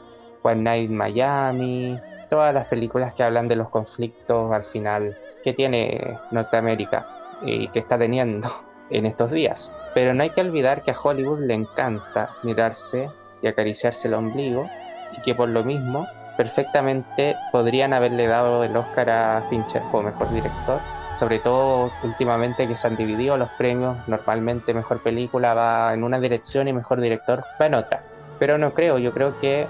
One 0.43 0.61
Night 0.61 0.89
Miami, 0.89 1.99
todas 2.29 2.53
las 2.53 2.67
películas 2.67 3.13
que 3.13 3.23
hablan 3.23 3.47
de 3.47 3.57
los 3.57 3.69
conflictos 3.69 4.51
al 4.53 4.63
final 4.63 5.17
que 5.43 5.53
tiene 5.53 6.17
Norteamérica 6.31 7.05
y 7.43 7.67
que 7.67 7.79
está 7.79 7.97
teniendo 7.97 8.47
en 8.89 9.05
estos 9.05 9.31
días. 9.31 9.75
Pero 9.93 10.13
no 10.13 10.23
hay 10.23 10.29
que 10.29 10.41
olvidar 10.41 10.83
que 10.83 10.91
a 10.91 10.95
Hollywood 11.01 11.41
le 11.41 11.53
encanta 11.53 12.29
mirarse 12.43 13.09
y 13.41 13.47
acariciarse 13.47 14.07
el 14.07 14.13
ombligo 14.13 14.69
y 15.17 15.21
que 15.21 15.35
por 15.35 15.49
lo 15.49 15.63
mismo 15.63 16.07
perfectamente 16.37 17.37
podrían 17.51 17.93
haberle 17.93 18.27
dado 18.27 18.63
el 18.63 18.75
Oscar 18.75 19.09
a 19.09 19.41
Fincher 19.49 19.81
como 19.91 20.03
mejor 20.03 20.31
director. 20.31 20.79
Sobre 21.15 21.39
todo 21.39 21.91
últimamente 22.03 22.67
que 22.67 22.75
se 22.75 22.87
han 22.87 22.95
dividido 22.95 23.37
los 23.37 23.49
premios, 23.51 23.97
normalmente 24.07 24.73
mejor 24.73 25.03
película 25.03 25.53
va 25.53 25.93
en 25.93 26.03
una 26.03 26.19
dirección 26.19 26.67
y 26.67 26.73
mejor 26.73 27.01
director 27.01 27.43
va 27.59 27.65
en 27.65 27.75
otra. 27.75 28.03
Pero 28.39 28.57
no 28.57 28.73
creo, 28.73 28.97
yo 28.97 29.13
creo 29.13 29.37
que 29.37 29.67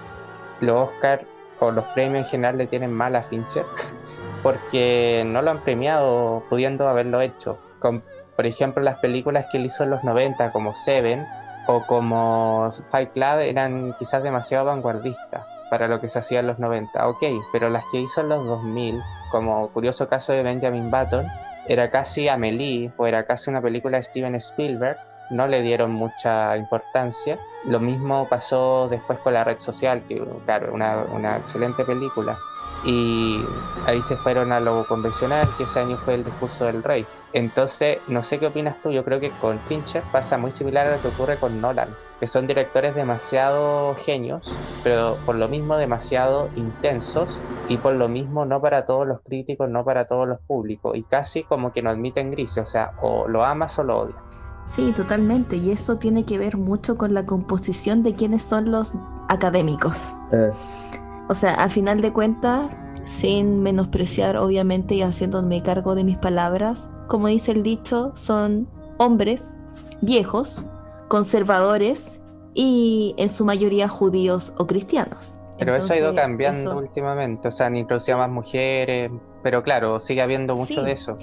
los 0.60 0.90
Oscar 0.90 1.26
o 1.60 1.72
los 1.72 1.86
premios 1.88 2.26
en 2.26 2.32
general 2.32 2.58
le 2.58 2.68
tienen 2.68 2.94
mal 2.94 3.16
a 3.16 3.24
Fincher 3.24 3.66
porque 4.44 5.24
no 5.26 5.42
lo 5.42 5.52
han 5.52 5.64
premiado 5.64 6.44
pudiendo 6.50 6.88
haberlo 6.88 7.22
hecho. 7.22 7.58
Por 7.80 8.46
ejemplo, 8.46 8.84
las 8.84 9.00
películas 9.00 9.48
que 9.52 9.58
él 9.58 9.66
hizo 9.66 9.84
en 9.84 9.90
los 9.90 10.04
90 10.04 10.52
como 10.52 10.74
Seven 10.74 11.26
o 11.68 11.86
como 11.86 12.70
Fight 12.88 13.12
Club 13.14 13.40
eran 13.40 13.96
quizás 13.98 14.24
demasiado 14.24 14.66
vanguardistas 14.66 15.46
para 15.72 15.88
lo 15.88 16.02
que 16.02 16.10
se 16.10 16.20
hacía 16.20 16.42
en 16.42 16.48
los 16.48 16.60
90, 16.60 17.08
ok, 17.08 17.24
pero 17.54 17.70
las 17.70 17.86
que 17.86 18.02
hizo 18.02 18.20
en 18.20 18.28
los 18.28 18.46
2000, 18.46 19.02
como 19.32 19.70
curioso 19.70 20.10
caso 20.10 20.34
de 20.34 20.44
Benjamin 20.44 20.92
Button, 20.92 21.26
era 21.66 21.90
casi 21.90 22.28
Amelie 22.28 22.92
o 22.98 23.08
era 23.08 23.26
casi 23.26 23.50
una 23.50 23.62
película 23.62 23.96
de 23.96 24.04
Steven 24.04 24.36
Spielberg, 24.36 24.98
no 25.30 25.48
le 25.48 25.62
dieron 25.62 25.92
mucha 25.92 26.58
importancia. 26.58 27.40
Lo 27.64 27.80
mismo 27.80 28.28
pasó 28.28 28.90
después 28.90 29.18
con 29.20 29.34
la 29.34 29.46
red 29.46 29.60
social, 29.60 30.04
que 30.10 30.22
claro, 30.44 30.74
una, 30.74 31.06
una 31.14 31.38
excelente 31.38 31.86
película, 31.86 32.38
y 32.84 33.42
ahí 33.86 34.02
se 34.02 34.18
fueron 34.18 34.52
a 34.52 34.60
lo 34.60 34.86
convencional, 34.88 35.48
que 35.56 35.64
ese 35.64 35.80
año 35.80 35.98
fue 35.98 36.16
el 36.16 36.26
discurso 36.26 36.66
del 36.66 36.84
rey. 36.84 37.06
Entonces, 37.34 38.00
no 38.08 38.24
sé 38.24 38.40
qué 38.40 38.48
opinas 38.48 38.76
tú, 38.82 38.92
yo 38.92 39.06
creo 39.06 39.20
que 39.20 39.32
con 39.32 39.60
Fincher 39.60 40.04
pasa 40.12 40.38
muy 40.38 40.52
similar 40.52 40.88
a 40.88 40.96
lo 40.98 41.02
que 41.02 41.08
ocurre 41.08 41.38
con 41.38 41.62
Nolan, 41.62 41.90
que 42.20 42.28
son 42.28 42.46
directores 42.46 42.94
demasiado 42.94 43.96
genios, 43.96 44.54
pero 44.84 45.18
por 45.26 45.36
lo 45.36 45.48
mismo 45.48 45.78
demasiado 45.78 46.50
intensos 46.56 47.42
y 47.70 47.78
por 47.78 47.94
lo 47.94 48.10
mismo 48.10 48.46
no 48.46 48.62
para 48.62 48.86
todos 48.86 49.08
los 49.08 49.22
críticos, 49.22 49.70
no 49.70 49.86
para 49.86 50.06
todos 50.06 50.28
los 50.28 50.40
públicos, 50.42 50.96
y 50.98 51.04
casi 51.04 51.44
como 51.44 51.72
que 51.72 51.82
no 51.82 51.90
admiten 51.90 52.32
grises, 52.32 52.64
o 52.64 52.66
sea, 52.66 52.94
o 53.02 53.28
lo 53.28 53.46
amas 53.46 53.80
o 53.80 53.84
lo 53.84 54.00
odias. 54.00 54.20
Sí, 54.66 54.92
totalmente, 54.92 55.56
y 55.56 55.72
eso 55.72 55.98
tiene 55.98 56.26
que 56.26 56.38
ver 56.38 56.58
mucho 56.58 56.96
con 56.96 57.14
la 57.14 57.26
composición 57.26 58.04
de 58.04 58.14
quiénes 58.14 58.44
son 58.44 58.72
los 58.72 58.94
académicos. 59.28 59.98
Eh. 60.32 60.50
O 61.30 61.36
sea, 61.36 61.54
a 61.54 61.70
final 61.70 62.02
de 62.02 62.12
cuentas, 62.12 62.70
sin 63.06 63.64
menospreciar 63.64 64.38
obviamente 64.38 64.96
y 64.96 65.02
haciéndome 65.02 65.64
cargo 65.64 65.96
de 65.96 66.04
mis 66.04 66.18
palabras, 66.18 66.92
como 67.12 67.28
dice 67.28 67.52
el 67.52 67.62
dicho, 67.62 68.14
son 68.16 68.70
hombres 68.98 69.52
viejos, 70.00 70.66
conservadores 71.10 72.22
y 72.54 73.14
en 73.18 73.28
su 73.28 73.44
mayoría 73.44 73.90
judíos 73.90 74.54
o 74.58 74.66
cristianos. 74.66 75.36
Pero 75.60 75.76
eso 75.76 75.92
ha 75.92 75.98
ido 75.98 76.16
cambiando 76.16 76.78
últimamente, 76.78 77.50
o 77.50 77.52
sea, 77.52 77.68
han 77.68 77.76
introducido 77.76 78.18
más 78.18 78.30
mujeres, 78.30 79.12
pero 79.44 79.62
claro, 79.62 80.00
sigue 80.00 80.22
habiendo 80.22 80.56
mucho 80.56 80.84
de 80.84 80.94
eso. 80.94 81.18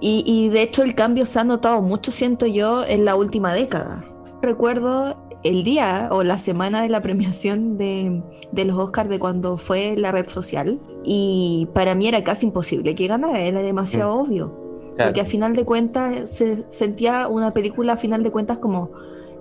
Y, 0.00 0.24
y 0.26 0.48
de 0.48 0.62
hecho 0.62 0.82
el 0.82 0.96
cambio 0.96 1.24
se 1.24 1.38
ha 1.38 1.44
notado 1.44 1.82
mucho, 1.82 2.10
siento 2.10 2.46
yo, 2.46 2.84
en 2.84 3.04
la 3.04 3.14
última 3.14 3.54
década. 3.54 4.04
Recuerdo 4.42 5.16
el 5.44 5.62
día 5.62 6.08
o 6.10 6.24
la 6.24 6.36
semana 6.36 6.82
de 6.82 6.88
la 6.88 7.00
premiación 7.00 7.78
de, 7.78 8.24
los 8.52 8.76
Oscars 8.76 9.08
de 9.08 9.20
cuando 9.20 9.56
fue 9.56 9.94
la 9.96 10.10
red 10.10 10.28
social 10.28 10.80
y 11.04 11.68
para 11.74 11.94
mí 11.94 12.08
era 12.08 12.24
casi 12.24 12.46
imposible 12.46 12.96
que 12.96 13.06
ganara, 13.06 13.40
era 13.40 13.62
demasiado 13.62 14.16
mm. 14.16 14.20
obvio. 14.20 14.67
Porque 15.04 15.20
a 15.20 15.24
final 15.24 15.54
de 15.54 15.64
cuentas 15.64 16.30
se 16.30 16.64
sentía 16.70 17.28
una 17.28 17.52
película 17.52 17.94
a 17.94 17.96
final 17.96 18.22
de 18.22 18.30
cuentas 18.30 18.58
como 18.58 18.90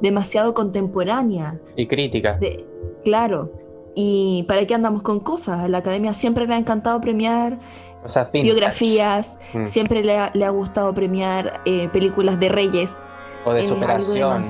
demasiado 0.02 0.54
contemporánea. 0.54 1.60
Y 1.76 1.88
crítica. 1.88 2.40
claro. 3.04 3.52
¿Y 3.96 4.46
para 4.48 4.68
qué 4.68 4.76
andamos 4.76 5.02
con 5.02 5.20
cosas? 5.20 5.62
A 5.62 5.68
la 5.68 5.80
academia 5.80 6.14
siempre 6.14 6.46
le 6.46 6.54
ha 6.54 6.58
encantado 6.60 7.02
premiar 7.02 7.58
biografías, 8.32 9.40
mm. 9.54 9.66
siempre 9.66 10.04
le 10.04 10.46
ha, 10.46 10.50
gustado 10.50 10.94
premiar 10.94 11.62
eh, 11.66 11.90
películas 11.92 12.40
de 12.40 12.50
reyes. 12.50 12.96
O 13.44 13.54
de 13.54 13.64
superación 13.64 14.44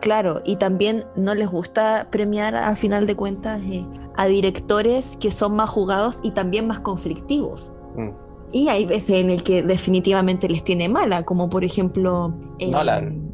Claro, 0.00 0.40
y 0.44 0.56
también 0.56 1.04
no 1.14 1.34
les 1.34 1.50
gusta 1.50 2.08
premiar 2.10 2.56
a 2.56 2.74
final 2.74 3.06
de 3.06 3.16
cuentas 3.16 3.60
eh, 3.64 3.84
a 4.16 4.26
directores 4.26 5.16
que 5.20 5.30
son 5.30 5.54
más 5.56 5.68
jugados 5.68 6.20
y 6.22 6.30
también 6.30 6.66
más 6.66 6.80
conflictivos. 6.80 7.74
Mm. 7.96 8.10
Y 8.52 8.68
hay 8.68 8.84
veces 8.86 9.20
en 9.20 9.30
el 9.30 9.42
que 9.42 9.62
definitivamente 9.62 10.48
les 10.48 10.64
tiene 10.64 10.88
mala, 10.88 11.22
como 11.22 11.48
por 11.48 11.64
ejemplo 11.64 12.34
eh, 12.58 12.70
Nolan. 12.70 13.32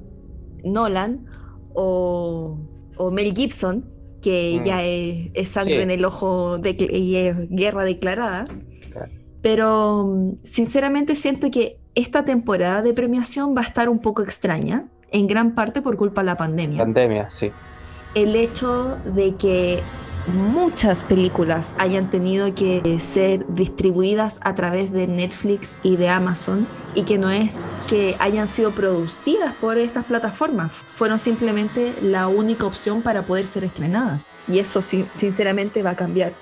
Nolan 0.65 1.27
o, 1.75 2.59
Mel 3.13 3.33
Gibson, 3.35 3.85
que 4.21 4.59
mm. 4.61 4.65
ya 4.65 4.85
es, 4.85 5.49
sangre 5.49 5.83
en 5.83 5.91
el 5.91 6.05
ojo 6.05 6.59
de, 6.59 6.77
y 6.93 7.17
es 7.17 7.37
guerra 7.49 7.85
declarada. 7.85 8.47
Pero 9.43 10.35
sinceramente 10.43 11.15
siento 11.15 11.51
que 11.51 11.79
esta 11.95 12.25
temporada 12.25 12.83
de 12.83 12.93
premiación 12.93 13.57
va 13.57 13.63
a 13.63 13.65
estar 13.65 13.89
un 13.89 14.01
poco 14.01 14.23
extraña 14.23 14.89
en 15.11 15.27
gran 15.27 15.55
parte 15.55 15.83
por 15.83 15.97
culpa 15.97 16.23
de 16.23 16.27
la 16.27 16.37
pandemia. 16.37 16.79
Pandemia, 16.79 17.31
sí. 17.31 17.51
El 18.15 18.35
hecho 18.35 18.97
de 19.15 19.35
que 19.37 19.81
muchas 20.27 21.05
películas 21.05 21.75
hayan 21.79 22.11
tenido 22.11 22.55
que 22.55 22.99
ser 23.01 23.47
distribuidas 23.49 24.41
a 24.43 24.55
través 24.55 24.93
de 24.93 25.07
Netflix 25.07 25.79
y 25.83 25.97
de 25.97 26.09
Amazon 26.09 26.67
y 26.95 27.03
que 27.03 27.19
no 27.19 27.31
es 27.31 27.59
que 27.89 28.17
hayan 28.19 28.49
sido 28.49 28.73
producidas 28.73 29.55
por 29.57 29.79
estas 29.79 30.05
plataformas, 30.05 30.73
fueron 30.95 31.19
simplemente 31.19 31.95
la 32.03 32.29
única 32.29 32.67
opción 32.67 33.03
para 33.03 33.25
poder 33.25 33.47
ser 33.47 33.65
estrenadas. 33.65 34.27
Y 34.49 34.59
eso 34.59 34.83
sinceramente 34.83 35.83
va 35.83 35.91
a 35.91 35.97
cambiar 35.97 36.35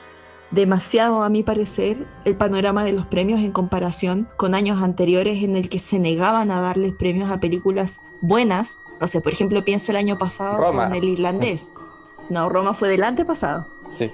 demasiado, 0.50 1.22
a 1.22 1.28
mi 1.28 1.42
parecer, 1.42 2.06
el 2.24 2.36
panorama 2.36 2.84
de 2.84 2.92
los 2.92 3.06
premios 3.06 3.40
en 3.40 3.52
comparación 3.52 4.28
con 4.36 4.54
años 4.54 4.82
anteriores 4.82 5.42
en 5.42 5.56
el 5.56 5.68
que 5.68 5.80
se 5.80 5.98
negaban 5.98 6.50
a 6.50 6.60
darles 6.60 6.92
premios 6.92 7.30
a 7.30 7.40
películas 7.40 8.00
buenas. 8.20 8.78
O 9.00 9.08
sea, 9.08 9.20
por 9.20 9.32
ejemplo, 9.32 9.64
pienso 9.64 9.90
el 9.90 9.96
año 9.96 10.16
pasado 10.16 10.56
con 10.58 10.94
el 10.94 11.04
irlandés. 11.04 11.68
No, 12.30 12.48
Roma 12.48 12.72
fue 12.72 12.88
del 12.88 13.02
antepasado. 13.02 13.66
Sí. 13.98 14.10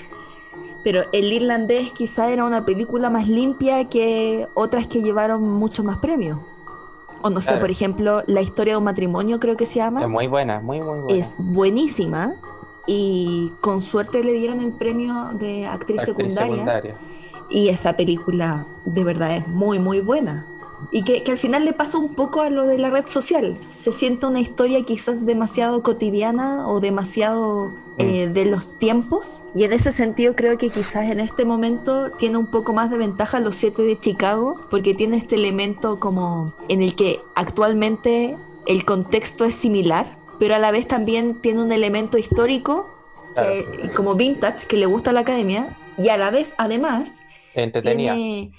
Pero 0.82 1.02
el 1.12 1.32
irlandés 1.32 1.92
quizá 1.92 2.30
era 2.30 2.44
una 2.44 2.64
película 2.64 3.10
más 3.10 3.28
limpia 3.28 3.88
que 3.88 4.46
otras 4.54 4.86
que 4.86 5.02
llevaron 5.02 5.42
mucho 5.42 5.84
más 5.84 5.98
premios. 5.98 6.38
O 7.22 7.28
no 7.28 7.40
sé, 7.40 7.56
por 7.56 7.70
ejemplo, 7.70 8.22
La 8.26 8.40
historia 8.40 8.74
de 8.74 8.78
un 8.78 8.84
matrimonio 8.84 9.40
creo 9.40 9.56
que 9.56 9.66
se 9.66 9.76
llama. 9.76 10.02
Es 10.02 10.08
muy 10.08 10.26
buena, 10.26 10.60
muy, 10.60 10.80
muy 10.80 11.00
buena. 11.00 11.20
Es 11.20 11.34
buenísima 11.36 12.34
y 12.86 13.52
con 13.60 13.80
suerte 13.80 14.24
le 14.24 14.32
dieron 14.32 14.60
el 14.60 14.72
premio 14.72 15.30
de 15.34 15.66
actriz, 15.66 16.02
secundaria, 16.02 16.96
Y 17.50 17.68
esa 17.68 17.96
película 17.96 18.66
de 18.84 19.04
verdad 19.04 19.36
es 19.36 19.46
muy, 19.48 19.78
muy 19.78 20.00
buena. 20.00 20.46
Y 20.90 21.02
que, 21.02 21.22
al 21.30 21.36
final 21.36 21.64
le 21.64 21.72
pasa 21.72 21.98
un 21.98 22.14
poco 22.14 22.40
a 22.40 22.48
lo 22.48 22.66
de 22.66 22.78
la 22.78 22.90
red 22.90 23.06
social. 23.06 23.56
Se 23.60 23.92
siente 23.92 24.26
una 24.26 24.40
historia 24.40 24.82
quizás 24.82 25.26
demasiado 25.26 25.82
cotidiana 25.82 26.66
o 26.68 26.80
demasiado. 26.80 27.70
Eh, 28.00 28.28
de 28.28 28.44
los 28.46 28.78
tiempos. 28.78 29.42
Y 29.54 29.64
en 29.64 29.72
ese 29.72 29.92
sentido 29.92 30.34
creo 30.34 30.56
que 30.58 30.70
quizás 30.70 31.10
en 31.10 31.20
este 31.20 31.44
momento 31.44 32.10
tiene 32.12 32.36
un 32.36 32.46
poco 32.46 32.72
más 32.72 32.90
de 32.90 32.96
ventaja 32.96 33.40
los 33.40 33.56
siete 33.56 33.82
de 33.82 33.98
Chicago, 33.98 34.60
porque 34.70 34.94
tiene 34.94 35.16
este 35.16 35.36
elemento 35.36 36.00
como 36.00 36.54
en 36.68 36.82
el 36.82 36.94
que 36.94 37.20
actualmente 37.34 38.36
el 38.66 38.84
contexto 38.84 39.44
es 39.44 39.54
similar, 39.54 40.18
pero 40.38 40.54
a 40.54 40.58
la 40.58 40.70
vez 40.70 40.86
también 40.86 41.40
tiene 41.40 41.62
un 41.62 41.72
elemento 41.72 42.18
histórico 42.18 42.86
como 43.94 44.16
vintage 44.16 44.66
que 44.66 44.76
le 44.76 44.86
gusta 44.86 45.10
a 45.10 45.12
la 45.12 45.20
academia 45.20 45.76
y 45.96 46.08
a 46.08 46.16
la 46.16 46.30
vez 46.30 46.54
además 46.58 47.20
tiene, 47.54 48.50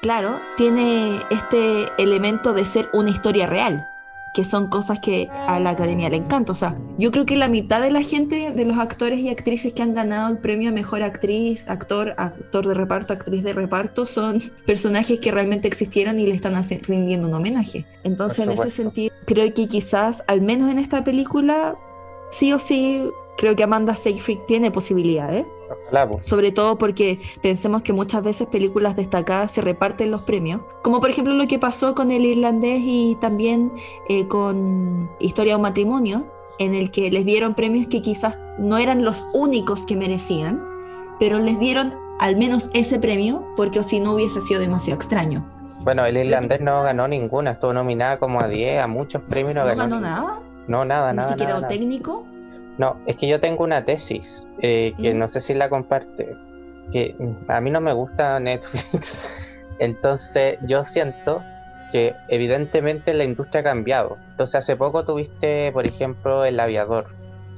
claro, 0.00 0.40
tiene 0.56 1.20
este 1.30 1.88
elemento 1.98 2.52
de 2.52 2.64
ser 2.64 2.88
una 2.92 3.10
historia 3.10 3.46
real 3.46 3.86
que 4.34 4.44
son 4.44 4.68
cosas 4.68 5.00
que 5.00 5.28
a 5.30 5.58
la 5.60 5.70
academia 5.70 6.08
le 6.08 6.16
encanta. 6.16 6.52
O 6.52 6.54
sea, 6.54 6.76
yo 6.98 7.10
creo 7.10 7.26
que 7.26 7.36
la 7.36 7.48
mitad 7.48 7.80
de 7.80 7.90
la 7.90 8.02
gente, 8.02 8.52
de 8.52 8.64
los 8.64 8.78
actores 8.78 9.20
y 9.20 9.28
actrices 9.28 9.72
que 9.72 9.82
han 9.82 9.94
ganado 9.94 10.30
el 10.30 10.38
premio 10.38 10.70
a 10.70 10.72
mejor 10.72 11.02
actriz, 11.02 11.68
actor, 11.68 12.14
actor 12.16 12.66
de 12.66 12.74
reparto, 12.74 13.12
actriz 13.12 13.42
de 13.42 13.52
reparto, 13.52 14.06
son 14.06 14.40
personajes 14.66 15.20
que 15.20 15.30
realmente 15.30 15.68
existieron 15.68 16.18
y 16.18 16.26
le 16.26 16.34
están 16.34 16.60
rindiendo 16.82 17.28
un 17.28 17.34
homenaje. 17.34 17.86
Entonces, 18.04 18.40
en 18.40 18.52
ese 18.52 18.70
sentido, 18.70 19.14
creo 19.26 19.52
que 19.52 19.66
quizás, 19.66 20.24
al 20.26 20.40
menos 20.42 20.70
en 20.70 20.78
esta 20.78 21.04
película, 21.04 21.76
sí 22.30 22.52
o 22.52 22.58
sí, 22.58 23.02
creo 23.36 23.56
que 23.56 23.62
Amanda 23.62 23.96
Seyfried 23.96 24.38
tiene 24.46 24.70
posibilidades. 24.70 25.46
Sobre 26.22 26.52
todo 26.52 26.76
porque 26.78 27.20
pensemos 27.42 27.82
que 27.82 27.92
muchas 27.92 28.22
veces 28.22 28.46
películas 28.48 28.96
destacadas 28.96 29.52
se 29.52 29.60
reparten 29.60 30.10
los 30.10 30.22
premios, 30.22 30.60
como 30.82 31.00
por 31.00 31.10
ejemplo 31.10 31.34
lo 31.34 31.46
que 31.46 31.58
pasó 31.58 31.94
con 31.94 32.10
el 32.10 32.24
irlandés 32.24 32.80
y 32.82 33.16
también 33.20 33.72
eh, 34.08 34.26
con 34.26 35.08
Historia 35.20 35.52
de 35.52 35.56
un 35.56 35.62
matrimonio, 35.62 36.24
en 36.58 36.74
el 36.74 36.90
que 36.90 37.10
les 37.10 37.24
dieron 37.24 37.54
premios 37.54 37.86
que 37.86 38.02
quizás 38.02 38.38
no 38.58 38.76
eran 38.78 39.04
los 39.04 39.24
únicos 39.32 39.86
que 39.86 39.96
merecían, 39.96 40.62
pero 41.18 41.38
les 41.38 41.58
dieron 41.58 41.94
al 42.18 42.36
menos 42.36 42.68
ese 42.74 42.98
premio 42.98 43.46
porque 43.56 43.80
o 43.80 43.82
si 43.82 43.98
no 44.00 44.12
hubiese 44.12 44.40
sido 44.40 44.60
demasiado 44.60 44.96
extraño. 44.96 45.44
Bueno, 45.82 46.04
el 46.04 46.18
irlandés 46.18 46.60
no 46.60 46.82
ganó 46.82 47.08
ninguna, 47.08 47.52
estuvo 47.52 47.72
nominada 47.72 48.18
como 48.18 48.40
a 48.40 48.48
10, 48.48 48.82
a 48.82 48.86
muchos 48.86 49.22
premios 49.22 49.54
no, 49.54 49.62
¿No 49.62 49.74
ganó. 49.74 50.00
nada? 50.00 50.38
No, 50.68 50.84
nada, 50.84 51.12
Ni 51.12 51.16
nada. 51.16 51.28
siquiera 51.30 51.52
nada, 51.54 51.56
un 51.60 51.62
nada. 51.62 51.74
técnico. 51.74 52.24
No, 52.80 52.96
es 53.04 53.16
que 53.16 53.28
yo 53.28 53.40
tengo 53.40 53.62
una 53.62 53.84
tesis 53.84 54.46
eh, 54.62 54.94
que 54.98 55.12
no 55.12 55.28
sé 55.28 55.42
si 55.42 55.52
la 55.52 55.68
comparte, 55.68 56.34
que 56.90 57.14
a 57.48 57.60
mí 57.60 57.70
no 57.70 57.82
me 57.82 57.92
gusta 57.92 58.40
Netflix, 58.40 59.20
entonces 59.78 60.56
yo 60.66 60.82
siento 60.86 61.42
que 61.92 62.14
evidentemente 62.28 63.12
la 63.12 63.24
industria 63.24 63.60
ha 63.60 63.64
cambiado. 63.64 64.16
Entonces 64.30 64.54
hace 64.54 64.76
poco 64.76 65.04
tuviste, 65.04 65.70
por 65.72 65.84
ejemplo, 65.84 66.46
El 66.46 66.58
Aviador, 66.58 67.08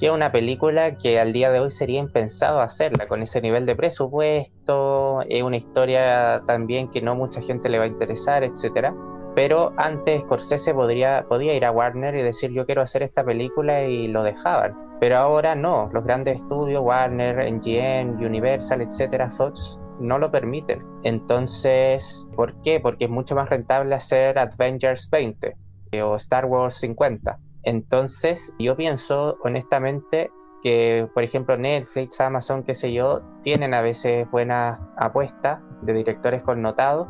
que 0.01 0.07
es 0.07 0.13
una 0.13 0.33
película 0.33 0.97
que 0.97 1.21
al 1.21 1.33
día 1.33 1.53
de 1.53 1.61
hoy 1.61 1.71
sería 1.71 2.01
impensado 2.01 2.61
hacerla 2.61 3.07
con 3.07 3.23
ese 3.23 3.41
nivel 3.41 3.65
de 3.65 3.77
presupuesto, 3.77 5.23
es 5.29 5.45
una 5.45 5.57
historia 5.57 6.43
también 6.49 6.91
que 6.91 7.01
no 7.01 7.15
mucha 7.15 7.41
gente 7.41 7.69
le 7.69 7.79
va 7.79 7.85
a 7.85 7.87
interesar, 7.87 8.43
etcétera. 8.43 8.93
Pero 9.35 9.73
antes 9.77 10.23
Scorsese 10.23 10.75
podría, 10.75 11.25
podía 11.29 11.55
ir 11.55 11.65
a 11.65 11.71
Warner 11.71 12.15
y 12.15 12.23
decir 12.23 12.51
yo 12.53 12.67
quiero 12.67 12.83
hacer 12.83 13.03
esta 13.03 13.25
película 13.25 13.83
y 13.85 14.09
lo 14.09 14.23
dejaban. 14.23 14.77
Pero 15.01 15.17
ahora 15.17 15.55
no, 15.55 15.91
los 15.93 16.05
grandes 16.05 16.37
estudios, 16.37 16.83
Warner, 16.83 17.53
MGM, 17.53 18.25
Universal, 18.25 18.83
etcétera, 18.83 19.29
Fox, 19.31 19.81
no 19.99 20.19
lo 20.19 20.31
permiten. 20.31 20.85
Entonces, 21.03 22.29
¿por 22.37 22.61
qué? 22.63 22.79
Porque 22.81 23.07
es 23.07 23.11
mucho 23.11 23.35
más 23.35 23.49
rentable 23.49 23.95
hacer 23.95 24.39
Avengers 24.39 25.09
20 25.11 25.57
eh, 25.93 26.03
o 26.03 26.17
Star 26.17 26.45
Wars 26.45 26.77
50. 26.77 27.39
Entonces, 27.65 28.55
yo 28.59 28.77
pienso 28.77 29.39
honestamente 29.43 30.31
que, 30.63 31.09
por 31.15 31.23
ejemplo, 31.23 31.57
Netflix, 31.57 32.21
Amazon, 32.21 32.63
qué 32.63 32.75
sé 32.75 32.93
yo, 32.93 33.23
tienen 33.43 33.75
a 33.75 33.83
veces 33.83 34.31
buenas 34.31 34.79
apuestas 34.97 35.61
de 35.83 35.93
directores 35.93 36.43
connotados, 36.43 37.09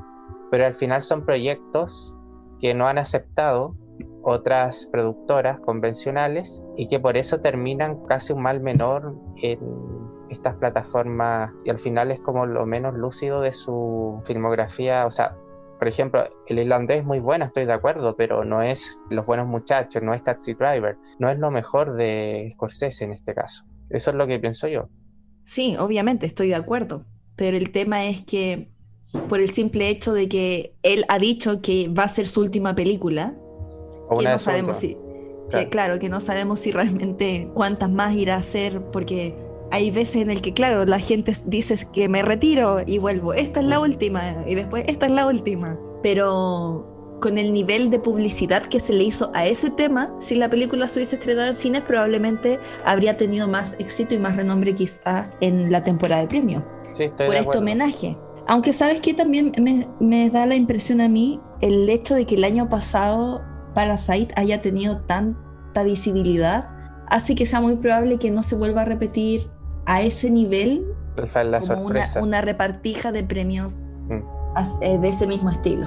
pero 0.52 0.66
al 0.66 0.74
final 0.74 1.00
son 1.00 1.24
proyectos 1.24 2.14
que 2.60 2.74
no 2.74 2.86
han 2.86 2.98
aceptado 2.98 3.74
otras 4.22 4.86
productoras 4.92 5.58
convencionales 5.60 6.62
y 6.76 6.88
que 6.88 7.00
por 7.00 7.16
eso 7.16 7.40
terminan 7.40 8.04
casi 8.04 8.34
un 8.34 8.42
mal 8.42 8.60
menor 8.60 9.16
en 9.40 9.58
estas 10.28 10.54
plataformas 10.56 11.52
y 11.64 11.70
al 11.70 11.78
final 11.78 12.10
es 12.10 12.20
como 12.20 12.44
lo 12.44 12.66
menos 12.66 12.94
lúcido 12.94 13.40
de 13.40 13.54
su 13.54 14.20
filmografía, 14.24 15.06
o 15.06 15.10
sea, 15.10 15.34
por 15.78 15.88
ejemplo, 15.88 16.28
el 16.46 16.58
irlandés 16.58 16.98
es 16.98 17.06
muy 17.06 17.18
bueno, 17.18 17.46
estoy 17.46 17.64
de 17.64 17.72
acuerdo, 17.72 18.14
pero 18.14 18.44
no 18.44 18.60
es 18.60 19.02
Los 19.08 19.26
Buenos 19.26 19.48
Muchachos, 19.48 20.02
no 20.02 20.12
es 20.12 20.22
Taxi 20.22 20.52
Driver, 20.52 20.98
no 21.18 21.30
es 21.30 21.38
lo 21.38 21.50
mejor 21.50 21.94
de 21.94 22.50
Scorsese 22.52 23.06
en 23.06 23.14
este 23.14 23.34
caso. 23.34 23.64
Eso 23.88 24.10
es 24.10 24.16
lo 24.16 24.26
que 24.26 24.38
pienso 24.38 24.68
yo. 24.68 24.90
Sí, 25.46 25.78
obviamente, 25.78 26.26
estoy 26.26 26.48
de 26.48 26.56
acuerdo. 26.56 27.06
Pero 27.36 27.56
el 27.56 27.72
tema 27.72 28.04
es 28.04 28.20
que 28.22 28.70
por 29.28 29.40
el 29.40 29.50
simple 29.50 29.88
hecho 29.88 30.12
de 30.12 30.28
que 30.28 30.74
él 30.82 31.04
ha 31.08 31.18
dicho 31.18 31.60
que 31.60 31.88
va 31.88 32.04
a 32.04 32.08
ser 32.08 32.26
su 32.26 32.40
última 32.40 32.74
película, 32.74 33.34
O 34.08 34.18
que 34.18 34.24
no 34.28 34.38
sabemos 34.38 34.78
si, 34.78 34.96
Claro. 35.50 35.64
que, 35.64 35.68
claro, 35.70 35.98
que 35.98 36.08
no 36.08 36.20
sabemos 36.20 36.60
si 36.60 36.70
realmente 36.72 37.50
cuántas 37.54 37.90
más 37.90 38.14
irá 38.14 38.36
a 38.36 38.38
hacer, 38.38 38.80
porque 38.92 39.34
hay 39.70 39.90
veces 39.90 40.16
en 40.22 40.30
el 40.30 40.40
que, 40.42 40.52
claro, 40.54 40.84
la 40.84 40.98
gente 40.98 41.34
dice 41.46 41.76
que 41.92 42.08
me 42.08 42.22
retiro 42.22 42.80
y 42.86 42.98
vuelvo, 42.98 43.32
esta 43.34 43.60
es 43.60 43.66
la 43.66 43.80
última, 43.80 44.44
y 44.46 44.54
después 44.54 44.84
esta 44.86 45.06
es 45.06 45.12
la 45.12 45.26
última. 45.26 45.78
Pero 46.02 46.88
con 47.20 47.38
el 47.38 47.52
nivel 47.52 47.88
de 47.90 47.98
publicidad 48.00 48.62
que 48.64 48.80
se 48.80 48.92
le 48.92 49.04
hizo 49.04 49.30
a 49.34 49.46
ese 49.46 49.70
tema, 49.70 50.14
si 50.18 50.34
la 50.34 50.48
película 50.50 50.88
se 50.88 50.98
hubiese 50.98 51.16
estrenado 51.16 51.48
en 51.48 51.54
cines, 51.54 51.82
probablemente 51.82 52.58
habría 52.84 53.14
tenido 53.14 53.46
más 53.46 53.76
éxito 53.78 54.14
y 54.14 54.18
más 54.18 54.36
renombre 54.36 54.74
quizá 54.74 55.30
en 55.40 55.70
la 55.70 55.84
temporada 55.84 56.22
de 56.22 56.28
premio 56.28 56.64
Sí, 56.90 57.04
estoy 57.04 57.26
por 57.26 57.34
de 57.34 57.40
este 57.40 57.50
acuerdo. 57.50 57.60
homenaje. 57.60 58.16
Aunque 58.48 58.72
sabes 58.72 59.00
que 59.00 59.14
también 59.14 59.52
me, 59.60 59.88
me 60.00 60.30
da 60.30 60.46
la 60.46 60.54
impresión 60.54 61.00
a 61.00 61.08
mí 61.08 61.40
el 61.60 61.88
hecho 61.88 62.14
de 62.14 62.26
que 62.26 62.34
el 62.34 62.44
año 62.44 62.68
pasado 62.68 63.42
Parasite 63.74 64.34
haya 64.36 64.60
tenido 64.60 64.98
tanta 65.02 65.82
visibilidad 65.84 66.68
hace 67.08 67.34
que 67.34 67.46
sea 67.46 67.60
muy 67.60 67.76
probable 67.76 68.18
que 68.18 68.30
no 68.30 68.42
se 68.42 68.56
vuelva 68.56 68.82
a 68.82 68.84
repetir 68.84 69.50
a 69.86 70.02
ese 70.02 70.30
nivel 70.30 70.84
Esa 71.16 71.42
es 71.42 71.48
la 71.48 71.60
como 71.60 71.90
una, 72.22 72.40
repartija 72.40 73.12
de 73.12 73.24
premios 73.24 73.96
Mm. 74.08 74.22
eh, 74.82 74.98
de 74.98 75.08
ese 75.08 75.26
mismo 75.26 75.50
estilo. 75.50 75.86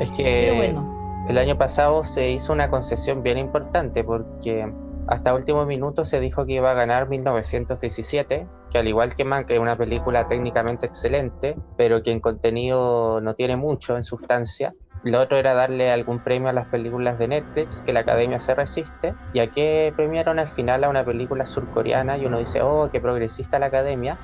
Es 0.00 0.10
que 0.10 0.22
Pero 0.22 0.56
bueno, 0.56 1.24
el 1.28 1.38
año 1.38 1.56
pasado 1.56 2.04
se 2.04 2.30
hizo 2.30 2.52
una 2.52 2.70
concesión 2.70 3.22
bien 3.22 3.38
importante 3.38 4.04
porque 4.04 4.72
hasta 5.06 5.34
último 5.34 5.66
minuto 5.66 6.04
se 6.04 6.18
dijo 6.18 6.46
que 6.46 6.54
iba 6.54 6.70
a 6.70 6.74
ganar 6.74 7.08
1917, 7.08 8.46
que 8.70 8.78
al 8.78 8.88
igual 8.88 9.14
que 9.14 9.24
Man, 9.24 9.44
que 9.44 9.54
es 9.54 9.60
una 9.60 9.76
película 9.76 10.26
técnicamente 10.26 10.86
excelente, 10.86 11.56
pero 11.76 12.02
que 12.02 12.10
en 12.10 12.20
contenido 12.20 13.20
no 13.20 13.34
tiene 13.34 13.56
mucho 13.56 13.96
en 13.96 14.04
sustancia. 14.04 14.74
Lo 15.02 15.20
otro 15.20 15.36
era 15.36 15.52
darle 15.52 15.90
algún 15.90 16.20
premio 16.20 16.48
a 16.48 16.54
las 16.54 16.68
películas 16.68 17.18
de 17.18 17.28
Netflix, 17.28 17.82
que 17.82 17.92
la 17.92 18.00
academia 18.00 18.38
se 18.38 18.54
resiste, 18.54 19.14
y 19.34 19.40
a 19.40 19.50
que 19.50 19.92
premiaron 19.94 20.38
al 20.38 20.48
final 20.48 20.82
a 20.84 20.88
una 20.88 21.04
película 21.04 21.44
surcoreana 21.44 22.16
y 22.16 22.24
uno 22.24 22.38
dice, 22.38 22.62
oh, 22.62 22.88
qué 22.90 23.00
progresista 23.00 23.58
la 23.58 23.66
academia, 23.66 24.16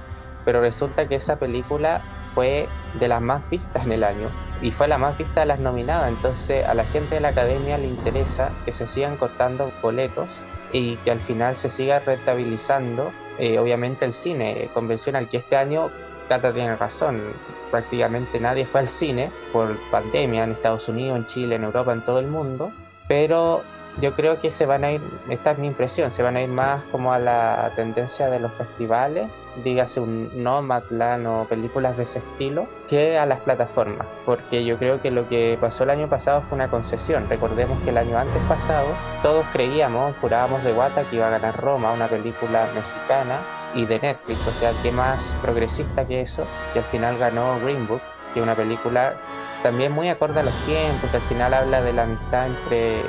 pero 0.46 0.62
resulta 0.62 1.06
que 1.06 1.16
esa 1.16 1.36
película 1.36 2.00
fue 2.34 2.68
de 2.98 3.08
las 3.08 3.20
más 3.20 3.48
vistas 3.50 3.84
en 3.84 3.92
el 3.92 4.04
año 4.04 4.28
y 4.62 4.72
fue 4.72 4.88
la 4.88 4.96
más 4.96 5.18
vista 5.18 5.40
de 5.40 5.46
las 5.46 5.60
nominadas. 5.60 6.08
Entonces 6.08 6.64
a 6.66 6.72
la 6.72 6.84
gente 6.84 7.16
de 7.16 7.20
la 7.20 7.28
academia 7.28 7.76
le 7.76 7.86
interesa 7.86 8.50
que 8.64 8.72
se 8.72 8.86
sigan 8.86 9.18
cortando 9.18 9.70
boletos 9.82 10.42
y 10.72 10.96
que 10.98 11.10
al 11.10 11.20
final 11.20 11.56
se 11.56 11.70
siga 11.70 11.98
rentabilizando, 12.00 13.12
eh, 13.38 13.58
obviamente, 13.58 14.04
el 14.04 14.12
cine 14.12 14.68
convencional, 14.74 15.28
que 15.28 15.38
este 15.38 15.56
año, 15.56 15.90
Cata 16.28 16.52
tiene 16.52 16.76
razón, 16.76 17.32
prácticamente 17.70 18.38
nadie 18.38 18.64
fue 18.64 18.80
al 18.80 18.88
cine 18.88 19.32
por 19.52 19.76
pandemia 19.90 20.44
en 20.44 20.52
Estados 20.52 20.88
Unidos, 20.88 21.18
en 21.18 21.26
Chile, 21.26 21.56
en 21.56 21.64
Europa, 21.64 21.92
en 21.92 22.02
todo 22.02 22.20
el 22.20 22.28
mundo, 22.28 22.72
pero 23.08 23.64
yo 24.00 24.14
creo 24.14 24.40
que 24.40 24.50
se 24.50 24.66
van 24.66 24.84
a 24.84 24.92
ir, 24.92 25.00
esta 25.28 25.52
es 25.52 25.58
mi 25.58 25.66
impresión, 25.66 26.10
se 26.10 26.22
van 26.22 26.36
a 26.36 26.42
ir 26.42 26.48
más 26.48 26.82
como 26.92 27.12
a 27.12 27.18
la 27.18 27.72
tendencia 27.74 28.30
de 28.30 28.38
los 28.38 28.52
festivales, 28.54 29.28
dígase 29.64 30.00
un 30.00 30.30
Nomadland 30.42 31.26
o 31.26 31.44
películas 31.44 31.96
de 31.96 32.04
ese 32.04 32.20
estilo, 32.20 32.66
que 32.88 33.18
a 33.18 33.26
las 33.26 33.40
plataformas, 33.40 34.06
porque 34.24 34.64
yo 34.64 34.78
creo 34.78 35.00
que 35.00 35.10
lo 35.10 35.28
que 35.28 35.58
pasó 35.60 35.84
el 35.84 35.90
año 35.90 36.08
pasado 36.08 36.42
fue 36.42 36.56
una 36.56 36.70
concesión. 36.70 37.28
Recordemos 37.28 37.80
que 37.82 37.90
el 37.90 37.98
año 37.98 38.16
antes 38.16 38.42
pasado 38.44 38.88
todos 39.22 39.44
creíamos, 39.52 40.14
jurábamos 40.20 40.62
de 40.64 40.72
guata 40.72 41.02
que 41.04 41.16
iba 41.16 41.26
a 41.26 41.30
ganar 41.30 41.60
Roma, 41.60 41.92
una 41.92 42.08
película 42.08 42.68
mexicana 42.74 43.40
y 43.74 43.86
de 43.86 44.00
Netflix, 44.00 44.46
o 44.46 44.52
sea, 44.52 44.72
qué 44.82 44.90
más 44.90 45.36
progresista 45.42 46.06
que 46.06 46.22
eso, 46.22 46.44
y 46.74 46.78
al 46.78 46.84
final 46.84 47.18
ganó 47.18 47.58
Green 47.60 47.86
Book, 47.86 48.00
que 48.32 48.40
es 48.40 48.42
una 48.42 48.54
película 48.54 49.14
también 49.62 49.92
muy 49.92 50.08
acorde 50.08 50.40
a 50.40 50.42
los 50.42 50.54
tiempos, 50.64 51.10
que 51.10 51.18
al 51.18 51.22
final 51.24 51.54
habla 51.54 51.82
de 51.82 51.92
la 51.92 52.02
amistad 52.04 52.46
entre 52.46 53.02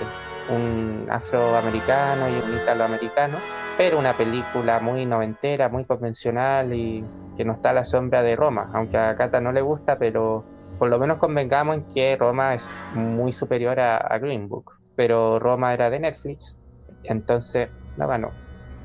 un 0.49 1.07
afroamericano 1.09 2.27
y 2.29 2.33
un 2.33 2.57
italoamericano, 2.57 3.37
pero 3.81 3.97
una 3.97 4.13
película 4.13 4.79
muy 4.79 5.07
noventera, 5.07 5.67
muy 5.67 5.85
convencional 5.85 6.71
y 6.71 7.03
que 7.35 7.43
no 7.43 7.53
está 7.53 7.71
a 7.71 7.73
la 7.73 7.83
sombra 7.83 8.21
de 8.21 8.35
Roma, 8.35 8.69
aunque 8.75 8.95
a 8.95 9.15
Cata 9.15 9.41
no 9.41 9.51
le 9.51 9.61
gusta, 9.61 9.97
pero 9.97 10.45
por 10.77 10.87
lo 10.87 10.99
menos 10.99 11.17
convengamos 11.17 11.77
en 11.77 11.85
que 11.91 12.15
Roma 12.15 12.53
es 12.53 12.71
muy 12.93 13.31
superior 13.31 13.79
a, 13.79 13.97
a 13.97 14.19
Green 14.19 14.47
Book, 14.47 14.65
pero 14.95 15.39
Roma 15.39 15.73
era 15.73 15.89
de 15.89 15.99
Netflix, 15.99 16.59
entonces 17.01 17.69
no 17.97 18.07
ganó. 18.07 18.29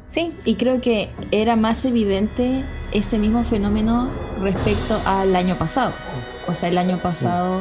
sí, 0.08 0.32
y 0.46 0.54
creo 0.54 0.80
que 0.80 1.10
era 1.30 1.56
más 1.56 1.84
evidente 1.84 2.62
ese 2.94 3.18
mismo 3.18 3.44
fenómeno 3.44 4.08
respecto 4.42 4.98
al 5.04 5.36
año 5.36 5.58
pasado. 5.58 5.92
O 6.48 6.54
sea, 6.54 6.70
el 6.70 6.78
año 6.78 6.96
pasado 7.02 7.60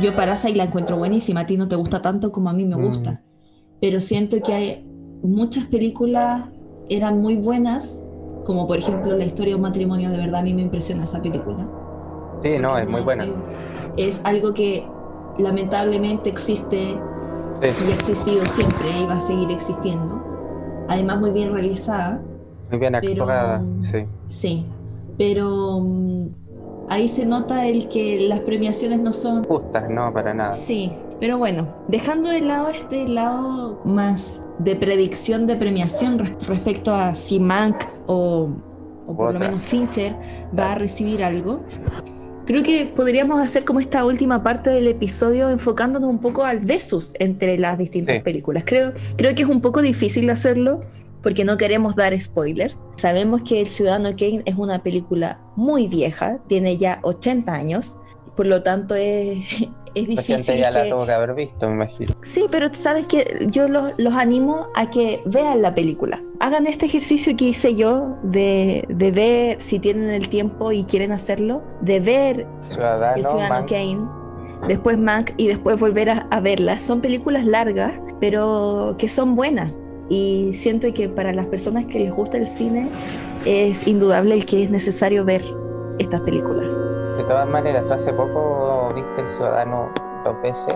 yo 0.00 0.16
Parasite 0.16 0.56
la 0.56 0.64
encuentro 0.64 0.96
buenísima, 0.96 1.42
a 1.42 1.46
ti 1.46 1.56
no 1.56 1.68
te 1.68 1.76
gusta 1.76 2.02
tanto 2.02 2.32
como 2.32 2.50
a 2.50 2.52
mí 2.52 2.64
me 2.64 2.74
Mm. 2.74 2.82
gusta, 2.88 3.22
pero 3.80 4.00
siento 4.00 4.42
que 4.42 4.52
hay 4.52 4.88
muchas 5.22 5.66
películas 5.66 6.48
eran 6.88 7.20
muy 7.20 7.36
buenas, 7.36 8.06
como 8.44 8.66
por 8.66 8.78
ejemplo 8.78 9.16
La 9.16 9.24
historia 9.24 9.52
de 9.52 9.56
un 9.56 9.62
matrimonio, 9.62 10.10
de 10.10 10.16
verdad 10.18 10.40
a 10.40 10.42
mí 10.42 10.52
me 10.54 10.62
impresiona 10.62 11.04
esa 11.04 11.20
película. 11.22 11.64
Sí, 12.42 12.58
no, 12.58 12.76
es 12.76 12.88
muy 12.88 13.02
buena. 13.02 13.26
Es 13.96 14.20
algo 14.24 14.52
que 14.52 14.86
lamentablemente 15.38 16.28
existe 16.28 16.98
Sí, 17.60 17.68
y 17.88 17.90
ha 17.92 17.94
existido 17.94 18.44
siempre 18.46 18.88
y 19.02 19.06
va 19.06 19.14
a 19.16 19.20
seguir 19.20 19.50
existiendo. 19.50 20.20
Además 20.88 21.20
muy 21.20 21.30
bien 21.30 21.52
realizada, 21.52 22.20
muy 22.70 22.78
bien 22.80 22.94
pero- 23.00 23.22
actuada, 23.22 23.62
sí. 23.80 24.04
sí, 24.28 24.66
pero 25.16 25.78
mm, 25.80 26.26
ahí 26.88 27.08
se 27.08 27.24
nota 27.26 27.66
el 27.66 27.88
que 27.88 28.26
las 28.28 28.40
premiaciones 28.40 29.00
no 29.00 29.12
son 29.12 29.44
Justas, 29.44 29.88
no, 29.90 30.12
para 30.12 30.34
nada. 30.34 30.54
Sí, 30.54 30.90
pero 31.20 31.38
bueno, 31.38 31.68
dejando 31.88 32.28
de 32.28 32.40
lado 32.40 32.68
este 32.68 33.06
lado 33.08 33.80
más 33.84 34.42
de 34.58 34.76
predicción 34.76 35.46
de 35.46 35.56
premiación 35.56 36.18
res- 36.18 36.46
respecto 36.46 36.94
a 36.94 37.14
si 37.14 37.38
Mank 37.40 37.76
o 38.06 38.50
o 39.04 39.16
por 39.16 39.34
lo 39.34 39.40
menos 39.40 39.60
Fincher 39.62 40.14
va 40.56 40.72
a 40.72 40.74
recibir 40.76 41.24
algo. 41.24 41.58
Creo 42.46 42.62
que 42.62 42.86
podríamos 42.86 43.40
hacer 43.40 43.64
como 43.64 43.80
esta 43.80 44.04
última 44.04 44.42
parte 44.44 44.70
del 44.70 44.86
episodio 44.88 45.50
enfocándonos 45.50 46.08
un 46.08 46.18
poco 46.20 46.44
al 46.44 46.60
versus 46.60 47.12
entre 47.18 47.58
las 47.58 47.78
distintas 47.78 48.20
películas. 48.20 48.62
Creo, 48.64 48.92
creo 49.16 49.34
que 49.34 49.42
es 49.42 49.48
un 49.48 49.60
poco 49.60 49.82
difícil 49.82 50.30
hacerlo 50.30 50.82
porque 51.22 51.44
no 51.44 51.56
queremos 51.56 51.94
dar 51.96 52.18
spoilers. 52.18 52.84
Sabemos 52.96 53.42
que 53.42 53.60
El 53.60 53.68
Ciudadano 53.68 54.10
Kane 54.10 54.42
es 54.44 54.56
una 54.56 54.78
película 54.78 55.40
muy 55.56 55.88
vieja, 55.88 56.38
tiene 56.48 56.76
ya 56.76 56.98
80 57.02 57.52
años, 57.52 57.96
por 58.36 58.46
lo 58.46 58.62
tanto 58.62 58.94
es, 58.94 59.38
es 59.94 60.08
difícil. 60.08 60.36
La 60.36 60.42
gente 60.44 60.58
ya 60.58 60.70
la 60.70 60.88
tuvo 60.88 61.06
que 61.06 61.12
haber 61.12 61.34
visto, 61.34 61.68
me 61.68 61.74
imagino. 61.74 62.14
Sí, 62.22 62.46
pero 62.50 62.72
sabes 62.74 63.06
que 63.06 63.46
yo 63.48 63.68
los, 63.68 63.92
los, 63.98 64.14
animo 64.14 64.68
a 64.74 64.90
que 64.90 65.22
vean 65.26 65.62
la 65.62 65.74
película. 65.74 66.22
Hagan 66.40 66.66
este 66.66 66.86
ejercicio 66.86 67.36
que 67.36 67.46
hice 67.46 67.74
yo 67.76 68.16
de, 68.22 68.84
de 68.88 69.10
ver, 69.10 69.60
si 69.60 69.78
tienen 69.78 70.10
el 70.10 70.28
tiempo 70.28 70.72
y 70.72 70.84
quieren 70.84 71.12
hacerlo, 71.12 71.62
de 71.80 72.00
ver 72.00 72.46
Ciudadano, 72.66 73.16
El 73.16 73.26
Ciudadano 73.26 73.66
Kane, 73.66 74.68
después 74.68 74.98
Mank 74.98 75.32
y 75.36 75.48
después 75.48 75.78
volver 75.78 76.10
a, 76.10 76.26
a 76.30 76.40
verlas. 76.40 76.82
Son 76.82 77.00
películas 77.00 77.44
largas, 77.44 77.92
pero 78.18 78.96
que 78.98 79.08
son 79.08 79.36
buenas. 79.36 79.72
Y 80.12 80.52
siento 80.52 80.92
que 80.92 81.08
para 81.08 81.32
las 81.32 81.46
personas 81.46 81.86
que 81.86 81.98
les 81.98 82.12
gusta 82.12 82.36
el 82.36 82.46
cine 82.46 82.90
es 83.46 83.86
indudable 83.86 84.34
el 84.34 84.44
que 84.44 84.62
es 84.62 84.70
necesario 84.70 85.24
ver 85.24 85.42
estas 85.98 86.20
películas. 86.20 86.70
De 87.16 87.24
todas 87.24 87.48
maneras, 87.48 87.86
tú 87.86 87.94
hace 87.94 88.12
poco 88.12 88.92
viste 88.94 89.22
El 89.22 89.28
Ciudadano 89.28 89.90
dos 90.22 90.36
veces 90.42 90.74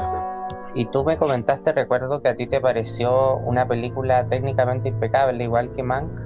y 0.74 0.86
tú 0.86 1.04
me 1.04 1.18
comentaste, 1.18 1.74
recuerdo 1.74 2.22
que 2.22 2.28
a 2.28 2.34
ti 2.34 2.46
te 2.46 2.62
pareció 2.62 3.36
una 3.36 3.68
película 3.68 4.26
técnicamente 4.26 4.88
impecable, 4.88 5.44
igual 5.44 5.70
que 5.72 5.82
Mank, 5.82 6.18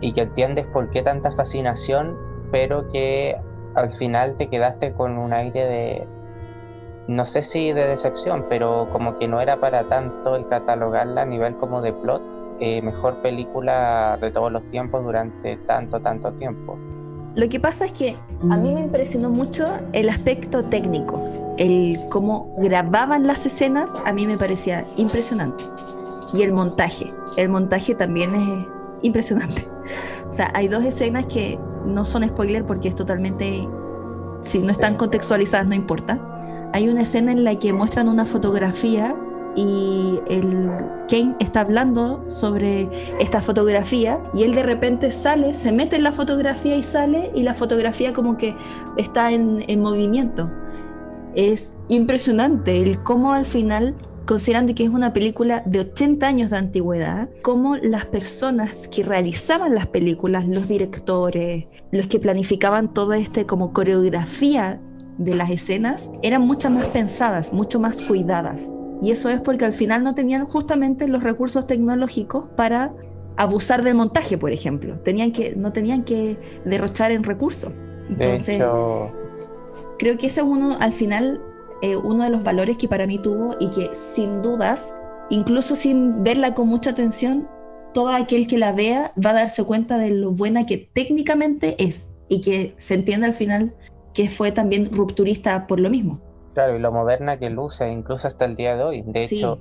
y 0.00 0.12
que 0.12 0.22
entiendes 0.22 0.66
por 0.68 0.88
qué 0.88 1.02
tanta 1.02 1.30
fascinación, 1.30 2.16
pero 2.50 2.88
que 2.88 3.38
al 3.74 3.90
final 3.90 4.36
te 4.36 4.48
quedaste 4.48 4.94
con 4.94 5.18
un 5.18 5.34
aire 5.34 5.66
de, 5.66 6.08
no 7.06 7.24
sé 7.24 7.42
si 7.42 7.72
de 7.72 7.86
decepción, 7.86 8.46
pero 8.48 8.88
como 8.92 9.16
que 9.16 9.28
no 9.28 9.40
era 9.40 9.60
para 9.60 9.88
tanto 9.88 10.36
el 10.36 10.46
catalogarla 10.46 11.22
a 11.22 11.26
nivel 11.26 11.56
como 11.56 11.82
de 11.82 11.92
plot, 11.92 12.22
eh, 12.60 12.80
mejor 12.82 13.20
película 13.20 14.16
de 14.20 14.30
todos 14.30 14.50
los 14.50 14.62
tiempos 14.70 15.04
durante 15.04 15.56
tanto, 15.66 16.00
tanto 16.00 16.32
tiempo. 16.32 16.78
Lo 17.34 17.48
que 17.48 17.58
pasa 17.58 17.84
es 17.86 17.92
que 17.92 18.16
a 18.48 18.56
mí 18.56 18.72
me 18.72 18.82
impresionó 18.82 19.28
mucho 19.28 19.66
el 19.92 20.08
aspecto 20.08 20.64
técnico, 20.64 21.20
el 21.58 21.98
cómo 22.08 22.54
grababan 22.58 23.26
las 23.26 23.44
escenas, 23.44 23.90
a 24.04 24.12
mí 24.12 24.26
me 24.26 24.38
parecía 24.38 24.86
impresionante. 24.96 25.64
Y 26.32 26.42
el 26.42 26.52
montaje, 26.52 27.12
el 27.36 27.48
montaje 27.48 27.94
también 27.94 28.34
es 28.34 28.66
impresionante. 29.02 29.68
O 30.28 30.32
sea, 30.32 30.50
hay 30.54 30.68
dos 30.68 30.84
escenas 30.84 31.26
que 31.26 31.58
no 31.84 32.04
son 32.04 32.26
spoiler 32.26 32.64
porque 32.64 32.88
es 32.88 32.96
totalmente, 32.96 33.68
si 34.40 34.60
no 34.60 34.72
están 34.72 34.96
contextualizadas 34.96 35.66
no 35.66 35.74
importa. 35.74 36.33
Hay 36.74 36.88
una 36.88 37.02
escena 37.02 37.30
en 37.30 37.44
la 37.44 37.56
que 37.56 37.72
muestran 37.72 38.08
una 38.08 38.26
fotografía 38.26 39.14
y 39.54 40.18
el 40.28 40.72
Kane 41.08 41.36
está 41.38 41.60
hablando 41.60 42.28
sobre 42.28 42.88
esta 43.20 43.40
fotografía 43.40 44.18
y 44.34 44.42
él 44.42 44.56
de 44.56 44.64
repente 44.64 45.12
sale, 45.12 45.54
se 45.54 45.70
mete 45.70 45.94
en 45.94 46.02
la 46.02 46.10
fotografía 46.10 46.74
y 46.74 46.82
sale 46.82 47.30
y 47.32 47.44
la 47.44 47.54
fotografía 47.54 48.12
como 48.12 48.36
que 48.36 48.56
está 48.96 49.30
en, 49.30 49.64
en 49.68 49.82
movimiento. 49.82 50.50
Es 51.36 51.76
impresionante 51.86 52.82
el 52.82 53.00
cómo 53.04 53.34
al 53.34 53.46
final, 53.46 53.94
considerando 54.26 54.74
que 54.74 54.82
es 54.82 54.90
una 54.90 55.12
película 55.12 55.62
de 55.66 55.78
80 55.78 56.26
años 56.26 56.50
de 56.50 56.56
antigüedad, 56.56 57.28
cómo 57.42 57.76
las 57.76 58.06
personas 58.06 58.88
que 58.88 59.04
realizaban 59.04 59.76
las 59.76 59.86
películas, 59.86 60.48
los 60.48 60.66
directores, 60.66 61.66
los 61.92 62.08
que 62.08 62.18
planificaban 62.18 62.92
toda 62.92 63.16
este 63.16 63.46
como 63.46 63.72
coreografía 63.72 64.80
de 65.18 65.34
las 65.34 65.50
escenas, 65.50 66.10
eran 66.22 66.42
mucho 66.42 66.70
más 66.70 66.86
pensadas, 66.86 67.52
mucho 67.52 67.80
más 67.80 68.02
cuidadas. 68.02 68.62
Y 69.02 69.10
eso 69.10 69.28
es 69.28 69.40
porque 69.40 69.64
al 69.64 69.72
final 69.72 70.02
no 70.02 70.14
tenían 70.14 70.46
justamente 70.46 71.08
los 71.08 71.22
recursos 71.22 71.66
tecnológicos 71.66 72.46
para 72.56 72.92
abusar 73.36 73.82
del 73.82 73.96
montaje, 73.96 74.38
por 74.38 74.52
ejemplo. 74.52 74.98
Tenían 75.00 75.32
que, 75.32 75.54
no 75.56 75.72
tenían 75.72 76.04
que 76.04 76.38
derrochar 76.64 77.10
en 77.10 77.24
recursos. 77.24 77.72
Entonces, 78.08 78.62
creo 79.98 80.18
que 80.18 80.26
ese 80.26 80.40
es 80.40 80.46
uno, 80.46 80.76
al 80.78 80.92
final, 80.92 81.40
eh, 81.82 81.96
uno 81.96 82.24
de 82.24 82.30
los 82.30 82.42
valores 82.44 82.76
que 82.76 82.88
para 82.88 83.06
mí 83.06 83.18
tuvo 83.18 83.56
y 83.60 83.68
que 83.70 83.90
sin 83.94 84.42
dudas, 84.42 84.94
incluso 85.30 85.76
sin 85.76 86.22
verla 86.22 86.54
con 86.54 86.68
mucha 86.68 86.90
atención, 86.90 87.48
todo 87.92 88.08
aquel 88.08 88.46
que 88.46 88.58
la 88.58 88.72
vea 88.72 89.12
va 89.24 89.30
a 89.30 89.34
darse 89.34 89.64
cuenta 89.64 89.98
de 89.98 90.10
lo 90.10 90.32
buena 90.32 90.66
que 90.66 90.78
técnicamente 90.78 91.76
es 91.82 92.10
y 92.28 92.40
que 92.40 92.74
se 92.76 92.94
entiende 92.94 93.26
al 93.26 93.32
final 93.32 93.74
que 94.14 94.28
fue 94.28 94.52
también 94.52 94.90
rupturista 94.92 95.66
por 95.66 95.80
lo 95.80 95.90
mismo. 95.90 96.20
Claro, 96.54 96.76
y 96.76 96.78
lo 96.78 96.92
moderna 96.92 97.36
que 97.38 97.50
luce, 97.50 97.90
incluso 97.90 98.28
hasta 98.28 98.44
el 98.44 98.54
día 98.54 98.76
de 98.76 98.84
hoy. 98.84 99.02
De 99.04 99.24
hecho, 99.24 99.58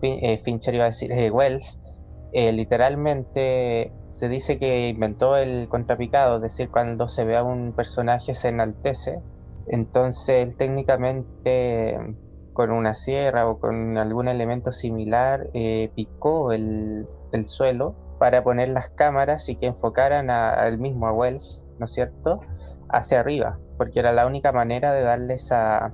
eh, 0.00 0.38
Fincher 0.38 0.74
iba 0.74 0.84
a 0.84 0.86
decir, 0.86 1.12
eh, 1.12 1.30
Wells, 1.30 1.80
eh, 2.32 2.50
literalmente 2.52 3.92
se 4.06 4.28
dice 4.28 4.58
que 4.58 4.88
inventó 4.88 5.36
el 5.36 5.68
contrapicado, 5.68 6.36
es 6.36 6.42
decir, 6.42 6.70
cuando 6.70 7.08
se 7.08 7.24
ve 7.24 7.36
a 7.36 7.44
un 7.44 7.72
personaje 7.72 8.34
se 8.34 8.48
enaltece. 8.48 9.20
Entonces, 9.66 10.46
él 10.46 10.56
técnicamente 10.56 11.98
con 12.54 12.70
una 12.70 12.94
sierra 12.94 13.48
o 13.48 13.58
con 13.58 13.98
algún 13.98 14.28
elemento 14.28 14.72
similar 14.72 15.50
picó 15.94 16.52
el, 16.52 17.06
el, 17.32 17.44
suelo 17.46 17.96
para 18.18 18.44
poner 18.44 18.68
las 18.68 18.90
cámaras 18.90 19.48
y 19.48 19.56
que 19.56 19.66
enfocaran 19.66 20.30
al 20.30 20.78
mismo, 20.78 21.08
a 21.08 21.12
Wells, 21.12 21.66
¿no 21.78 21.86
es 21.86 21.92
cierto?, 21.92 22.40
hacia 22.94 23.20
arriba, 23.20 23.58
porque 23.76 24.00
era 24.00 24.12
la 24.12 24.26
única 24.26 24.52
manera 24.52 24.92
de 24.92 25.02
darle 25.02 25.34
esa, 25.34 25.92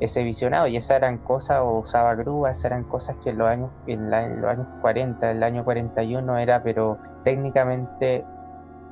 ese 0.00 0.22
visionado 0.22 0.66
y 0.66 0.76
esas 0.76 0.98
eran 0.98 1.18
cosas, 1.18 1.60
o 1.60 1.80
usaba 1.80 2.14
grúas, 2.14 2.64
eran 2.64 2.84
cosas 2.84 3.16
que 3.22 3.30
en 3.30 3.38
los 3.38 3.48
años, 3.48 3.70
en, 3.86 4.10
los 4.10 4.50
años 4.50 4.66
40, 4.80 5.30
el 5.30 5.42
año 5.42 5.64
41 5.64 6.38
era 6.38 6.62
pero 6.62 6.98
técnicamente 7.24 8.24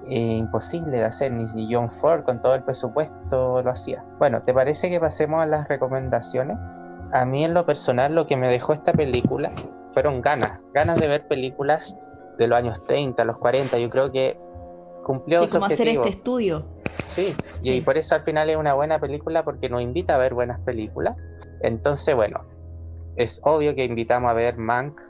eh, 0.07 0.37
imposible 0.37 0.99
de 0.99 1.05
hacer, 1.05 1.33
ni 1.33 1.73
John 1.73 1.91
Ford 1.91 2.25
con 2.25 2.41
todo 2.41 2.55
el 2.55 2.65
presupuesto 2.65 3.63
lo 3.63 3.71
hacía. 3.71 4.05
Bueno, 4.19 4.43
¿te 4.43 4.55
parece 4.55 4.91
que 4.91 4.99
pasemos 4.99 5.43
a 5.43 5.47
las 5.47 5.69
recomendaciones? 5.69 6.57
A 7.13 7.27
mí 7.27 7.45
en 7.45 7.53
lo 7.53 7.67
personal 7.67 8.15
lo 8.15 8.27
que 8.27 8.37
me 8.37 8.49
dejó 8.49 8.73
esta 8.73 8.93
película 8.93 9.53
fueron 9.91 10.23
ganas, 10.23 10.61
ganas 10.73 10.99
de 10.99 11.07
ver 11.07 11.29
películas 11.29 11.95
de 12.39 12.47
los 12.47 12.59
años 12.59 12.83
30, 12.85 13.23
los 13.25 13.37
40, 13.37 13.79
yo 13.79 13.91
creo 13.91 14.11
que 14.11 14.41
cumplió 15.03 15.45
sí, 15.45 15.53
como 15.53 15.67
hacer 15.67 15.89
este 15.89 16.09
estudio. 16.09 16.67
Sí, 17.07 17.35
y 17.63 17.81
por 17.81 17.99
eso 17.99 18.15
al 18.15 18.23
final 18.23 18.49
es 18.51 18.57
una 18.57 18.75
buena 18.75 18.99
película 18.99 19.45
porque 19.45 19.69
nos 19.69 19.83
invita 19.83 20.15
a 20.15 20.19
ver 20.19 20.35
buenas 20.35 20.61
películas. 20.61 21.17
Entonces, 21.61 22.15
bueno, 22.15 22.45
es 23.17 23.41
obvio 23.45 23.75
que 23.75 23.85
invitamos 23.85 24.31
a 24.31 24.35
ver 24.35 24.57
Mank, 24.57 25.01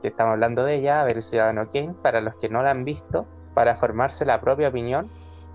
que 0.00 0.08
estamos 0.08 0.32
hablando 0.32 0.64
de 0.64 0.76
ella, 0.76 1.00
a 1.00 1.04
ver 1.04 1.22
Ciudadano 1.22 1.70
Kane, 1.70 1.94
para 2.02 2.20
los 2.20 2.36
que 2.36 2.48
no 2.48 2.62
la 2.62 2.70
han 2.70 2.84
visto, 2.84 3.26
para 3.54 3.74
formarse 3.74 4.24
la 4.24 4.40
propia 4.40 4.68
opinión. 4.68 5.08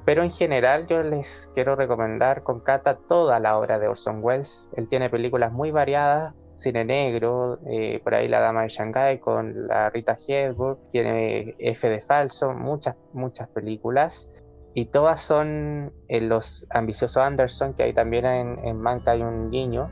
Pero 0.05 0.23
en 0.23 0.31
general 0.31 0.87
yo 0.87 1.03
les 1.03 1.51
quiero 1.53 1.75
recomendar 1.75 2.43
con 2.43 2.61
Cata 2.61 2.97
toda 3.07 3.39
la 3.39 3.57
obra 3.57 3.79
de 3.79 3.87
Orson 3.87 4.23
Welles. 4.23 4.67
Él 4.75 4.87
tiene 4.87 5.09
películas 5.09 5.51
muy 5.51 5.71
variadas, 5.71 6.33
cine 6.59 6.85
negro, 6.85 7.59
eh, 7.67 7.99
por 8.03 8.13
ahí 8.13 8.27
La 8.27 8.39
Dama 8.39 8.63
de 8.63 8.69
Shanghai 8.69 9.19
con 9.19 9.67
la 9.67 9.89
Rita 9.89 10.15
Hayworth, 10.15 10.91
tiene 10.91 11.55
F 11.59 11.89
de 11.89 12.01
Falso, 12.01 12.53
muchas, 12.53 12.95
muchas 13.13 13.47
películas. 13.49 14.43
Y 14.73 14.85
todas 14.85 15.21
son 15.21 15.91
en 16.07 16.29
los 16.29 16.67
ambiciosos 16.69 17.17
Anderson, 17.17 17.73
que 17.73 17.83
hay 17.83 17.93
también 17.93 18.25
en, 18.25 18.59
en 18.63 18.79
Manca 18.79 19.11
hay 19.11 19.21
un 19.21 19.49
guiño, 19.49 19.89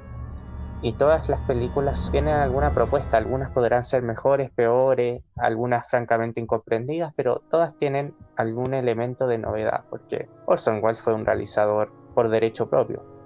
y 0.82 0.93
todas 0.93 1.28
las 1.30 1.41
películas 1.41 2.09
tienen 2.11 2.36
alguna 2.36 2.74
propuesta, 2.74 3.18
algunas 3.18 3.49
podrán 3.49 3.84
ser 3.84 4.03
mejores, 4.03 4.51
peores, 4.51 5.24
algunas 5.36 5.89
francamente 5.89 6.39
incomprendidas, 6.39 7.13
pero 7.15 7.41
todas 7.49 7.76
tienen 7.80 8.15
algún 8.36 8.74
elemento 8.76 9.26
de 9.26 9.39
novedad, 9.39 9.86
porque 9.89 10.30
Orson 10.45 10.84
Welles 10.84 11.01
fue 11.01 11.15
un 11.15 11.26
realizador 11.26 11.91
por 12.13 12.30
derecho 12.30 12.70
propio. 12.70 13.16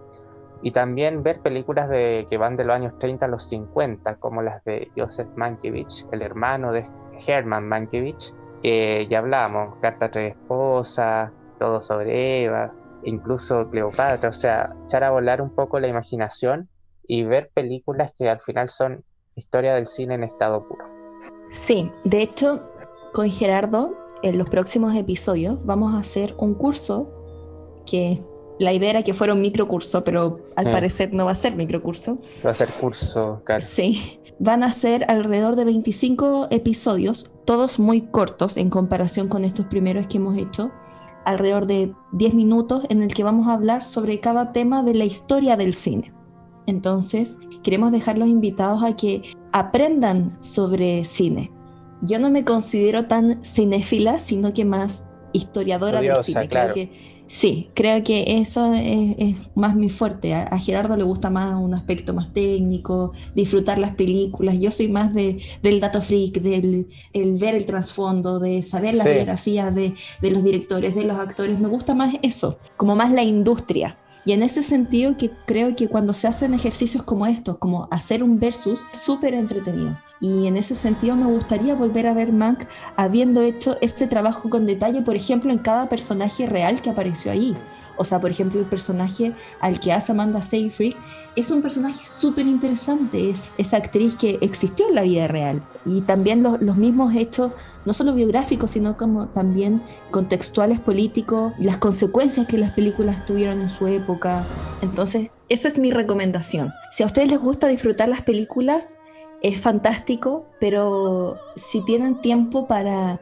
Y 0.63 0.71
también 0.71 1.23
ver 1.23 1.39
películas 1.39 1.89
de, 1.89 2.27
que 2.29 2.37
van 2.37 2.55
de 2.55 2.63
los 2.63 2.75
años 2.75 2.93
30 2.99 3.25
a 3.25 3.29
los 3.29 3.43
50, 3.49 4.15
como 4.17 4.41
las 4.41 4.63
de 4.63 4.91
Joseph 4.95 5.29
Mankiewicz, 5.35 6.05
el 6.11 6.21
hermano 6.21 6.71
de 6.71 6.85
Herman 7.25 7.67
Mankiewicz, 7.67 8.33
que 8.61 9.07
ya 9.09 9.19
hablamos, 9.19 9.75
Carta 9.81 10.07
a 10.07 10.11
tres 10.11 10.35
esposas, 10.35 11.31
todo 11.57 11.81
sobre 11.81 12.43
Eva, 12.43 12.71
incluso 13.03 13.69
Cleopatra, 13.69 14.29
o 14.29 14.33
sea, 14.33 14.75
echar 14.85 15.03
a 15.03 15.11
volar 15.11 15.41
un 15.41 15.49
poco 15.49 15.79
la 15.79 15.87
imaginación 15.87 16.69
y 17.07 17.23
ver 17.23 17.49
películas 17.53 18.13
que 18.17 18.29
al 18.29 18.39
final 18.39 18.67
son 18.67 19.03
historia 19.35 19.73
del 19.73 19.87
cine 19.87 20.15
en 20.15 20.23
estado 20.23 20.67
puro. 20.67 20.85
Sí, 21.49 21.91
de 22.03 22.21
hecho, 22.21 22.69
con 23.13 23.29
Gerardo, 23.29 23.95
en 24.23 24.37
los 24.37 24.49
próximos 24.49 24.95
episodios 24.95 25.57
vamos 25.65 25.95
a 25.95 25.99
hacer 25.99 26.35
un 26.37 26.53
curso 26.53 27.09
que 27.85 28.23
la 28.59 28.73
idea 28.73 28.91
era 28.91 29.03
que 29.03 29.13
fuera 29.13 29.33
un 29.33 29.41
microcurso, 29.41 30.03
pero 30.03 30.39
al 30.55 30.67
mm. 30.67 30.71
parecer 30.71 31.13
no 31.13 31.25
va 31.25 31.31
a 31.31 31.35
ser 31.35 31.55
microcurso. 31.55 32.17
Va 32.45 32.51
a 32.51 32.53
ser 32.53 32.69
curso, 32.69 33.41
claro. 33.43 33.65
Sí, 33.67 34.19
van 34.39 34.63
a 34.63 34.71
ser 34.71 35.05
alrededor 35.09 35.55
de 35.55 35.65
25 35.65 36.47
episodios 36.51 37.31
todos 37.45 37.79
muy 37.79 38.01
cortos 38.01 38.57
en 38.57 38.69
comparación 38.69 39.27
con 39.27 39.45
estos 39.45 39.65
primeros 39.65 40.07
que 40.07 40.17
hemos 40.17 40.37
hecho, 40.37 40.71
alrededor 41.25 41.67
de 41.67 41.93
10 42.13 42.33
minutos 42.33 42.85
en 42.89 43.03
el 43.03 43.13
que 43.13 43.23
vamos 43.23 43.47
a 43.47 43.53
hablar 43.53 43.83
sobre 43.83 44.19
cada 44.19 44.51
tema 44.51 44.83
de 44.83 44.95
la 44.95 45.05
historia 45.05 45.57
del 45.57 45.73
cine. 45.73 46.13
Entonces, 46.67 47.37
queremos 47.63 47.91
dejar 47.91 48.17
los 48.17 48.27
invitados 48.29 48.83
a 48.83 48.95
que 48.95 49.23
aprendan 49.51 50.31
sobre 50.41 51.03
cine. 51.05 51.51
Yo 52.01 52.19
no 52.19 52.29
me 52.29 52.43
considero 52.43 53.05
tan 53.05 53.43
cinéfila, 53.43 54.19
sino 54.19 54.53
que 54.53 54.65
más 54.65 55.03
historiadora 55.33 56.01
del 56.01 56.23
cine. 56.23 56.49
Creo 56.49 56.73
que 56.73 57.20
Sí, 57.31 57.69
creo 57.75 58.03
que 58.03 58.25
eso 58.41 58.73
es, 58.73 59.35
más 59.55 59.73
mi 59.73 59.87
fuerte. 59.87 60.33
A, 60.33 60.59
Gerardo 60.59 60.97
le 60.97 61.03
gusta 61.03 61.29
más 61.29 61.55
un 61.55 61.73
aspecto 61.73 62.13
más 62.13 62.33
técnico, 62.33 63.13
disfrutar 63.33 63.79
las 63.79 63.95
películas. 63.95 64.57
Yo 64.59 64.69
soy 64.69 64.89
más 64.89 65.13
de, 65.13 65.41
del 65.63 65.79
dato 65.79 66.01
freak, 66.01 66.41
del 66.41 66.89
el 67.13 67.37
ver 67.37 67.55
el 67.55 67.65
trasfondo, 67.65 68.37
de 68.37 68.61
saber 68.63 68.95
las 68.95 69.07
biografías 69.07 69.73
de, 69.73 69.93
de 70.21 70.31
los 70.31 70.43
directores, 70.43 70.93
de 70.93 71.05
los 71.05 71.17
actores. 71.17 71.57
Me 71.57 71.69
gusta 71.69 71.95
más 71.95 72.15
eso, 72.21 72.59
como 72.75 72.97
más 72.97 73.13
la 73.13 73.23
industria. 73.23 73.97
Y 74.23 74.33
en 74.33 74.43
ese 74.43 74.61
sentido 74.61 75.17
que 75.17 75.31
creo 75.45 75.75
que 75.75 75.87
cuando 75.87 76.13
se 76.13 76.27
hacen 76.27 76.53
ejercicios 76.53 77.03
como 77.03 77.25
estos, 77.25 77.57
como 77.57 77.87
hacer 77.91 78.23
un 78.23 78.39
versus, 78.39 78.85
súper 78.91 79.33
entretenido. 79.33 79.97
Y 80.19 80.45
en 80.45 80.55
ese 80.57 80.75
sentido 80.75 81.15
me 81.15 81.25
gustaría 81.25 81.73
volver 81.73 82.05
a 82.05 82.13
ver 82.13 82.31
Mank 82.31 82.65
habiendo 82.95 83.41
hecho 83.41 83.77
este 83.81 84.05
trabajo 84.05 84.49
con 84.49 84.67
detalle, 84.67 85.01
por 85.01 85.15
ejemplo, 85.15 85.51
en 85.51 85.57
cada 85.57 85.89
personaje 85.89 86.45
real 86.45 86.81
que 86.81 86.91
apareció 86.91 87.31
ahí. 87.31 87.57
O 87.97 88.03
sea, 88.03 88.19
por 88.19 88.31
ejemplo, 88.31 88.59
el 88.59 88.65
personaje 88.65 89.33
al 89.59 89.79
que 89.79 89.91
hace 89.91 90.11
Amanda 90.11 90.41
Seyfried 90.41 90.93
es 91.35 91.51
un 91.51 91.61
personaje 91.61 92.05
súper 92.05 92.45
interesante. 92.45 93.29
Es 93.29 93.47
esa 93.57 93.77
actriz 93.77 94.15
que 94.15 94.37
existió 94.41 94.87
en 94.89 94.95
la 94.95 95.03
vida 95.03 95.27
real. 95.27 95.63
Y 95.85 96.01
también 96.01 96.43
los 96.43 96.77
mismos 96.77 97.13
hechos, 97.15 97.51
no 97.85 97.93
solo 97.93 98.13
biográficos, 98.13 98.71
sino 98.71 98.97
como 98.97 99.29
también 99.29 99.81
contextuales 100.11 100.79
políticos, 100.79 101.53
las 101.59 101.77
consecuencias 101.77 102.47
que 102.47 102.57
las 102.57 102.71
películas 102.71 103.25
tuvieron 103.25 103.61
en 103.61 103.69
su 103.69 103.87
época. 103.87 104.45
Entonces, 104.81 105.31
esa 105.49 105.67
es 105.67 105.79
mi 105.79 105.91
recomendación. 105.91 106.71
Si 106.91 107.03
a 107.03 107.05
ustedes 107.05 107.29
les 107.29 107.39
gusta 107.39 107.67
disfrutar 107.67 108.09
las 108.09 108.21
películas, 108.21 108.97
es 109.41 109.59
fantástico, 109.59 110.45
pero 110.59 111.37
si 111.55 111.83
tienen 111.83 112.21
tiempo 112.21 112.67
para 112.67 113.19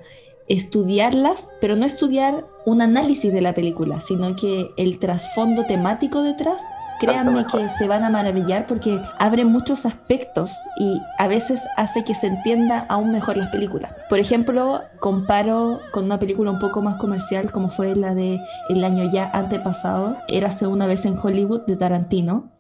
estudiarlas, 0.50 1.54
pero 1.62 1.76
no 1.76 1.86
estudiar 1.86 2.46
un 2.66 2.82
análisis 2.82 3.32
de 3.32 3.42
la 3.42 3.54
película, 3.54 4.02
sino 4.02 4.36
que 4.36 4.72
el 4.78 5.00
trasfondo 5.00 5.66
temático 5.66 6.22
detrás, 6.24 6.62
créanme 7.00 7.46
que 7.46 7.70
se 7.70 7.88
van 7.88 8.04
a 8.04 8.10
maravillar 8.10 8.68
porque 8.68 9.00
abre 9.20 9.46
muchos 9.46 9.86
aspectos 9.86 10.52
y 10.78 11.00
a 11.18 11.28
veces 11.28 11.62
hace 11.78 12.04
que 12.04 12.14
se 12.14 12.28
entienda 12.28 12.86
aún 12.90 13.12
mejor 13.12 13.38
las 13.38 13.50
películas. 13.50 13.94
Por 14.10 14.20
ejemplo, 14.20 14.82
comparo 15.00 15.80
con 15.94 16.06
una 16.06 16.20
película 16.20 16.52
un 16.52 16.60
poco 16.60 16.82
más 16.82 16.98
comercial 16.98 17.52
como 17.52 17.70
fue 17.70 17.96
la 17.96 18.14
de 18.14 18.42
el 18.70 18.84
año 18.84 19.08
ya 19.10 19.30
antepasado, 19.34 20.18
Érase 20.28 20.68
una 20.68 20.88
vez 20.88 21.06
en 21.06 21.18
Hollywood 21.18 21.62
de 21.62 21.78
Tarantino 21.78 22.59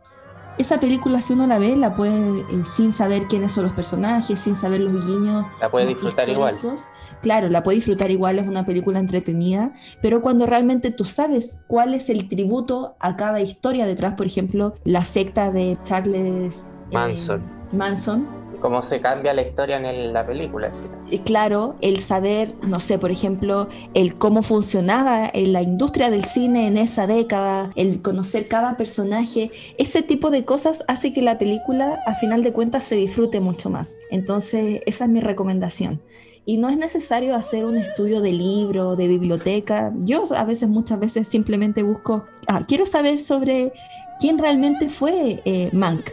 esa 0.59 0.79
película 0.79 1.21
si 1.21 1.33
uno 1.33 1.47
la 1.47 1.57
ve, 1.57 1.75
la 1.75 1.95
puede, 1.95 2.41
eh, 2.41 2.65
sin 2.65 2.91
saber 2.93 3.27
quiénes 3.27 3.53
son 3.53 3.63
los 3.63 3.73
personajes, 3.73 4.39
sin 4.39 4.55
saber 4.55 4.81
los 4.81 5.05
guiños. 5.07 5.45
La 5.59 5.71
puede 5.71 5.87
disfrutar 5.87 6.29
igual. 6.29 6.59
Claro, 7.21 7.49
la 7.49 7.63
puede 7.63 7.77
disfrutar 7.77 8.11
igual, 8.11 8.39
es 8.39 8.47
una 8.47 8.65
película 8.65 8.99
entretenida, 8.99 9.73
pero 10.01 10.21
cuando 10.21 10.45
realmente 10.45 10.91
tú 10.91 11.05
sabes 11.05 11.63
cuál 11.67 11.93
es 11.93 12.09
el 12.09 12.27
tributo 12.27 12.95
a 12.99 13.15
cada 13.15 13.41
historia 13.41 13.85
detrás, 13.85 14.13
por 14.15 14.25
ejemplo, 14.25 14.75
la 14.83 15.05
secta 15.05 15.51
de 15.51 15.77
Charles 15.83 16.67
eh, 16.91 16.95
Manson. 17.71 18.38
Cómo 18.61 18.81
se 18.81 18.99
cambia 18.99 19.33
la 19.33 19.41
historia 19.41 19.77
en 19.77 20.13
la 20.13 20.25
película. 20.25 20.71
Claro, 21.23 21.75
el 21.81 21.99
saber, 21.99 22.53
no 22.67 22.79
sé, 22.79 22.99
por 22.99 23.09
ejemplo, 23.09 23.69
el 23.93 24.15
cómo 24.15 24.41
funcionaba 24.41 25.29
en 25.33 25.53
la 25.53 25.61
industria 25.61 26.09
del 26.09 26.25
cine 26.25 26.67
en 26.67 26.77
esa 26.77 27.07
década, 27.07 27.71
el 27.75 28.01
conocer 28.01 28.47
cada 28.47 28.75
personaje, 28.75 29.51
ese 29.77 30.01
tipo 30.01 30.29
de 30.29 30.43
cosas 30.43 30.83
hace 30.87 31.13
que 31.13 31.21
la 31.21 31.37
película, 31.37 31.99
a 32.05 32.15
final 32.15 32.43
de 32.43 32.51
cuentas, 32.51 32.83
se 32.83 32.95
disfrute 32.95 33.39
mucho 33.39 33.69
más. 33.69 33.95
Entonces, 34.11 34.81
esa 34.85 35.05
es 35.05 35.09
mi 35.09 35.21
recomendación. 35.21 36.01
Y 36.45 36.57
no 36.57 36.67
es 36.69 36.77
necesario 36.77 37.35
hacer 37.35 37.63
un 37.63 37.77
estudio 37.77 38.21
de 38.21 38.33
libro, 38.33 38.95
de 38.95 39.07
biblioteca. 39.07 39.93
Yo 40.03 40.23
a 40.35 40.43
veces, 40.43 40.67
muchas 40.67 40.99
veces, 40.99 41.27
simplemente 41.27 41.83
busco, 41.83 42.25
ah, 42.47 42.63
quiero 42.67 42.85
saber 42.85 43.19
sobre 43.19 43.71
quién 44.19 44.37
realmente 44.37 44.89
fue 44.89 45.41
eh, 45.45 45.69
Mank 45.71 46.09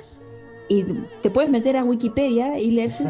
y 0.69 0.85
te 1.23 1.31
puedes 1.31 1.51
meter 1.51 1.77
a 1.77 1.85
Wikipedia 1.85 2.59
y 2.59 2.71
leer 2.71 2.91
su, 2.91 3.05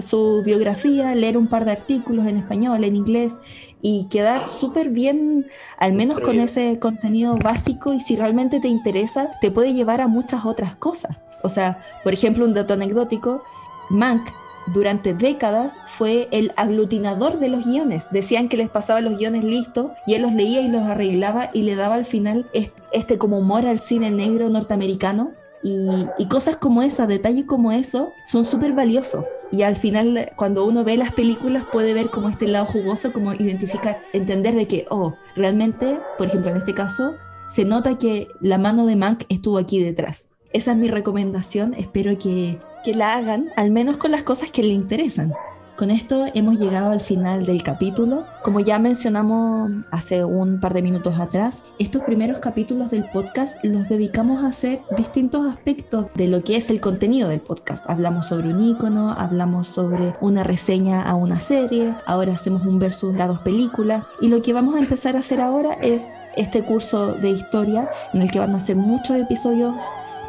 su, 0.00 0.42
biografía, 0.44 1.14
leer 1.14 1.36
un 1.36 1.46
par 1.46 1.64
de 1.64 1.72
artículos 1.72 2.26
en 2.26 2.38
español, 2.38 2.84
en 2.84 2.96
inglés 2.96 3.36
y 3.82 4.06
quedar 4.10 4.42
súper 4.42 4.88
bien, 4.88 5.46
al 5.78 5.92
menos 5.92 6.20
con 6.20 6.40
ese 6.40 6.78
contenido 6.78 7.36
básico 7.36 7.92
y 7.92 8.00
si 8.00 8.16
realmente 8.16 8.60
te 8.60 8.68
interesa, 8.68 9.38
te 9.40 9.50
puede 9.50 9.74
llevar 9.74 10.00
a 10.00 10.08
muchas 10.08 10.44
otras 10.46 10.74
cosas. 10.76 11.16
O 11.42 11.48
sea, 11.48 11.84
por 12.02 12.12
ejemplo, 12.12 12.44
un 12.44 12.54
dato 12.54 12.74
anecdótico, 12.74 13.42
Mank 13.90 14.28
durante 14.72 15.14
décadas 15.14 15.78
fue 15.86 16.28
el 16.30 16.52
aglutinador 16.56 17.38
de 17.38 17.48
los 17.48 17.66
guiones. 17.66 18.08
Decían 18.10 18.48
que 18.48 18.56
les 18.56 18.68
pasaba 18.68 19.00
los 19.00 19.18
guiones 19.18 19.44
listos 19.44 19.92
y 20.06 20.14
él 20.14 20.22
los 20.22 20.34
leía 20.34 20.60
y 20.60 20.68
los 20.68 20.82
arreglaba 20.82 21.50
y 21.54 21.62
le 21.62 21.74
daba 21.74 21.94
al 21.94 22.04
final 22.04 22.50
este, 22.52 22.82
este 22.92 23.18
como 23.18 23.38
humor 23.38 23.66
al 23.66 23.78
cine 23.78 24.10
negro 24.10 24.48
norteamericano 24.48 25.32
y, 25.62 26.26
cosas 26.28 26.56
como 26.56 26.82
esas, 26.82 27.08
detalles 27.08 27.44
como 27.44 27.72
eso, 27.72 28.12
son 28.24 28.44
súper 28.44 28.72
valiosos. 28.72 29.24
Y 29.50 29.62
al 29.62 29.76
final, 29.76 30.30
cuando 30.36 30.64
uno 30.64 30.84
ve 30.84 30.96
las 30.96 31.12
películas, 31.12 31.64
puede 31.72 31.94
ver 31.94 32.10
como 32.10 32.28
este 32.28 32.46
lado 32.46 32.66
jugoso, 32.66 33.12
como 33.12 33.34
identificar, 33.34 34.02
entender 34.12 34.54
de 34.54 34.66
que, 34.68 34.86
oh, 34.90 35.14
realmente, 35.34 35.98
por 36.16 36.28
ejemplo, 36.28 36.50
en 36.50 36.58
este 36.58 36.74
caso, 36.74 37.14
se 37.48 37.64
nota 37.64 37.98
que 37.98 38.28
la 38.40 38.58
mano 38.58 38.86
de 38.86 38.96
Mank 38.96 39.24
estuvo 39.28 39.58
aquí 39.58 39.82
detrás. 39.82 40.28
Esa 40.52 40.72
es 40.72 40.78
mi 40.78 40.88
recomendación, 40.88 41.74
espero 41.74 42.16
que, 42.18 42.58
que 42.84 42.94
la 42.94 43.14
hagan, 43.14 43.50
al 43.56 43.70
menos 43.70 43.96
con 43.96 44.10
las 44.10 44.22
cosas 44.22 44.50
que 44.50 44.62
le 44.62 44.72
interesan. 44.72 45.32
Con 45.78 45.92
esto 45.92 46.26
hemos 46.34 46.58
llegado 46.58 46.90
al 46.90 47.00
final 47.00 47.46
del 47.46 47.62
capítulo. 47.62 48.26
Como 48.42 48.58
ya 48.58 48.80
mencionamos 48.80 49.70
hace 49.92 50.24
un 50.24 50.58
par 50.58 50.74
de 50.74 50.82
minutos 50.82 51.20
atrás, 51.20 51.64
estos 51.78 52.02
primeros 52.02 52.40
capítulos 52.40 52.90
del 52.90 53.08
podcast 53.10 53.64
los 53.64 53.88
dedicamos 53.88 54.42
a 54.42 54.48
hacer 54.48 54.80
distintos 54.96 55.46
aspectos 55.46 56.06
de 56.16 56.26
lo 56.26 56.42
que 56.42 56.56
es 56.56 56.70
el 56.70 56.80
contenido 56.80 57.28
del 57.28 57.38
podcast. 57.38 57.88
Hablamos 57.88 58.26
sobre 58.26 58.52
un 58.52 58.60
icono, 58.60 59.12
hablamos 59.12 59.68
sobre 59.68 60.16
una 60.20 60.42
reseña 60.42 61.00
a 61.00 61.14
una 61.14 61.38
serie, 61.38 61.94
ahora 62.06 62.32
hacemos 62.32 62.66
un 62.66 62.80
versus 62.80 63.16
a 63.20 63.28
dos 63.28 63.38
películas 63.38 64.02
y 64.20 64.26
lo 64.26 64.42
que 64.42 64.52
vamos 64.52 64.74
a 64.74 64.80
empezar 64.80 65.14
a 65.14 65.20
hacer 65.20 65.40
ahora 65.40 65.74
es 65.74 66.08
este 66.36 66.64
curso 66.64 67.12
de 67.12 67.30
historia 67.30 67.88
en 68.12 68.22
el 68.22 68.32
que 68.32 68.40
van 68.40 68.56
a 68.56 68.58
ser 68.58 68.74
muchos 68.74 69.16
episodios 69.16 69.80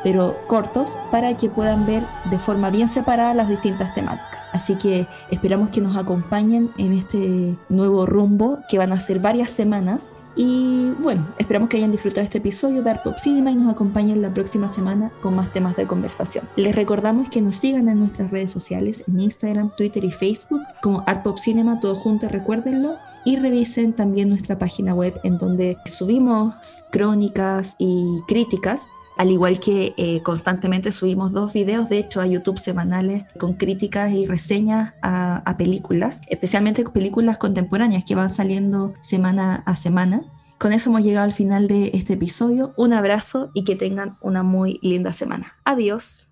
pero 0.04 0.38
cortos 0.45 0.95
para 1.10 1.36
que 1.36 1.50
puedan 1.50 1.88
ver 1.88 2.04
de 2.30 2.38
forma 2.38 2.70
bien 2.70 2.88
separada 2.88 3.34
las 3.34 3.50
distintas 3.50 3.95
temáticas. 3.95 4.39
Así 4.52 4.76
que 4.76 5.08
esperamos 5.30 5.72
que 5.72 5.82
nos 5.82 5.95
acompañen 5.95 6.72
en 6.78 6.93
este 6.93 7.58
nuevo 7.70 8.06
rumbo 8.06 8.60
que 8.70 8.78
van 8.78 8.93
a 8.93 9.00
ser 9.00 9.20
varias 9.20 9.52
semanas. 9.52 10.12
Y 10.36 10.91
bueno, 11.02 11.28
esperamos 11.38 11.70
que 11.70 11.78
hayan 11.78 11.91
disfrutado 11.91 12.24
este 12.24 12.38
episodio 12.38 12.82
de 12.82 12.89
Art 12.91 13.04
Pop 13.04 13.18
Cinema 13.18 13.52
y 13.52 13.56
nos 13.56 13.74
acompañen 13.74 14.22
la 14.22 14.34
próxima 14.34 14.70
semana 14.70 15.12
con 15.22 15.36
más 15.36 15.52
temas 15.52 15.76
de 15.76 15.86
conversación. 15.86 16.47
Les 16.56 16.76
recordamos 16.76 17.30
que 17.30 17.41
nos 17.41 17.58
sigan 17.58 17.89
en 17.89 18.00
nuestras 18.00 18.32
redes 18.32 18.52
sociales, 18.52 19.04
en 19.08 19.20
Instagram, 19.20 19.70
Twitter 19.70 20.04
y 20.04 20.12
Facebook, 20.12 20.62
como 20.82 21.04
Art 21.08 21.24
Pop 21.24 21.38
Cinema, 21.38 21.80
todos 21.80 21.97
juntos, 21.97 22.32
recuérdenlo. 22.32 22.95
Y 23.26 23.36
revisen 23.36 23.91
también 23.91 24.30
nuestra 24.30 24.58
página 24.58 24.93
web 24.93 25.20
en 25.24 25.38
donde 25.38 25.78
subimos 25.86 26.86
crónicas 26.89 27.76
y 27.78 28.22
críticas 28.28 28.88
al 29.20 29.32
igual 29.32 29.60
que 29.60 29.94
eh, 29.98 30.24
constantemente 30.24 30.94
subimos 30.94 31.34
dos 31.34 31.52
videos, 31.52 31.90
de 31.90 31.98
hecho, 31.98 32.22
a 32.22 32.26
YouTube 32.26 32.58
semanales 32.58 33.26
con 33.38 33.56
críticas 33.56 34.14
y 34.14 34.26
reseñas 34.26 34.94
a, 35.02 35.40
a 35.40 35.58
películas, 35.58 36.22
especialmente 36.30 36.86
películas 36.86 37.38
contemporáneas 37.38 38.06
que 38.06 38.16
van 38.16 38.30
saliendo 38.30 38.94
semana 39.02 39.62
a 39.66 39.76
semana. 39.76 40.22
Con 40.58 40.72
eso 40.72 40.90
hemos 40.90 41.04
llegado 41.04 41.26
al 41.26 41.34
final 41.34 41.68
de 41.68 41.92
este 41.94 42.14
episodio. 42.14 42.74
Un 42.78 42.94
abrazo 42.94 43.52
y 43.54 43.66
que 43.66 43.76
tengan 43.76 44.18
una 44.22 44.42
muy 44.42 44.80
linda 44.82 45.12
semana. 45.12 45.58
Adiós. 45.66 46.26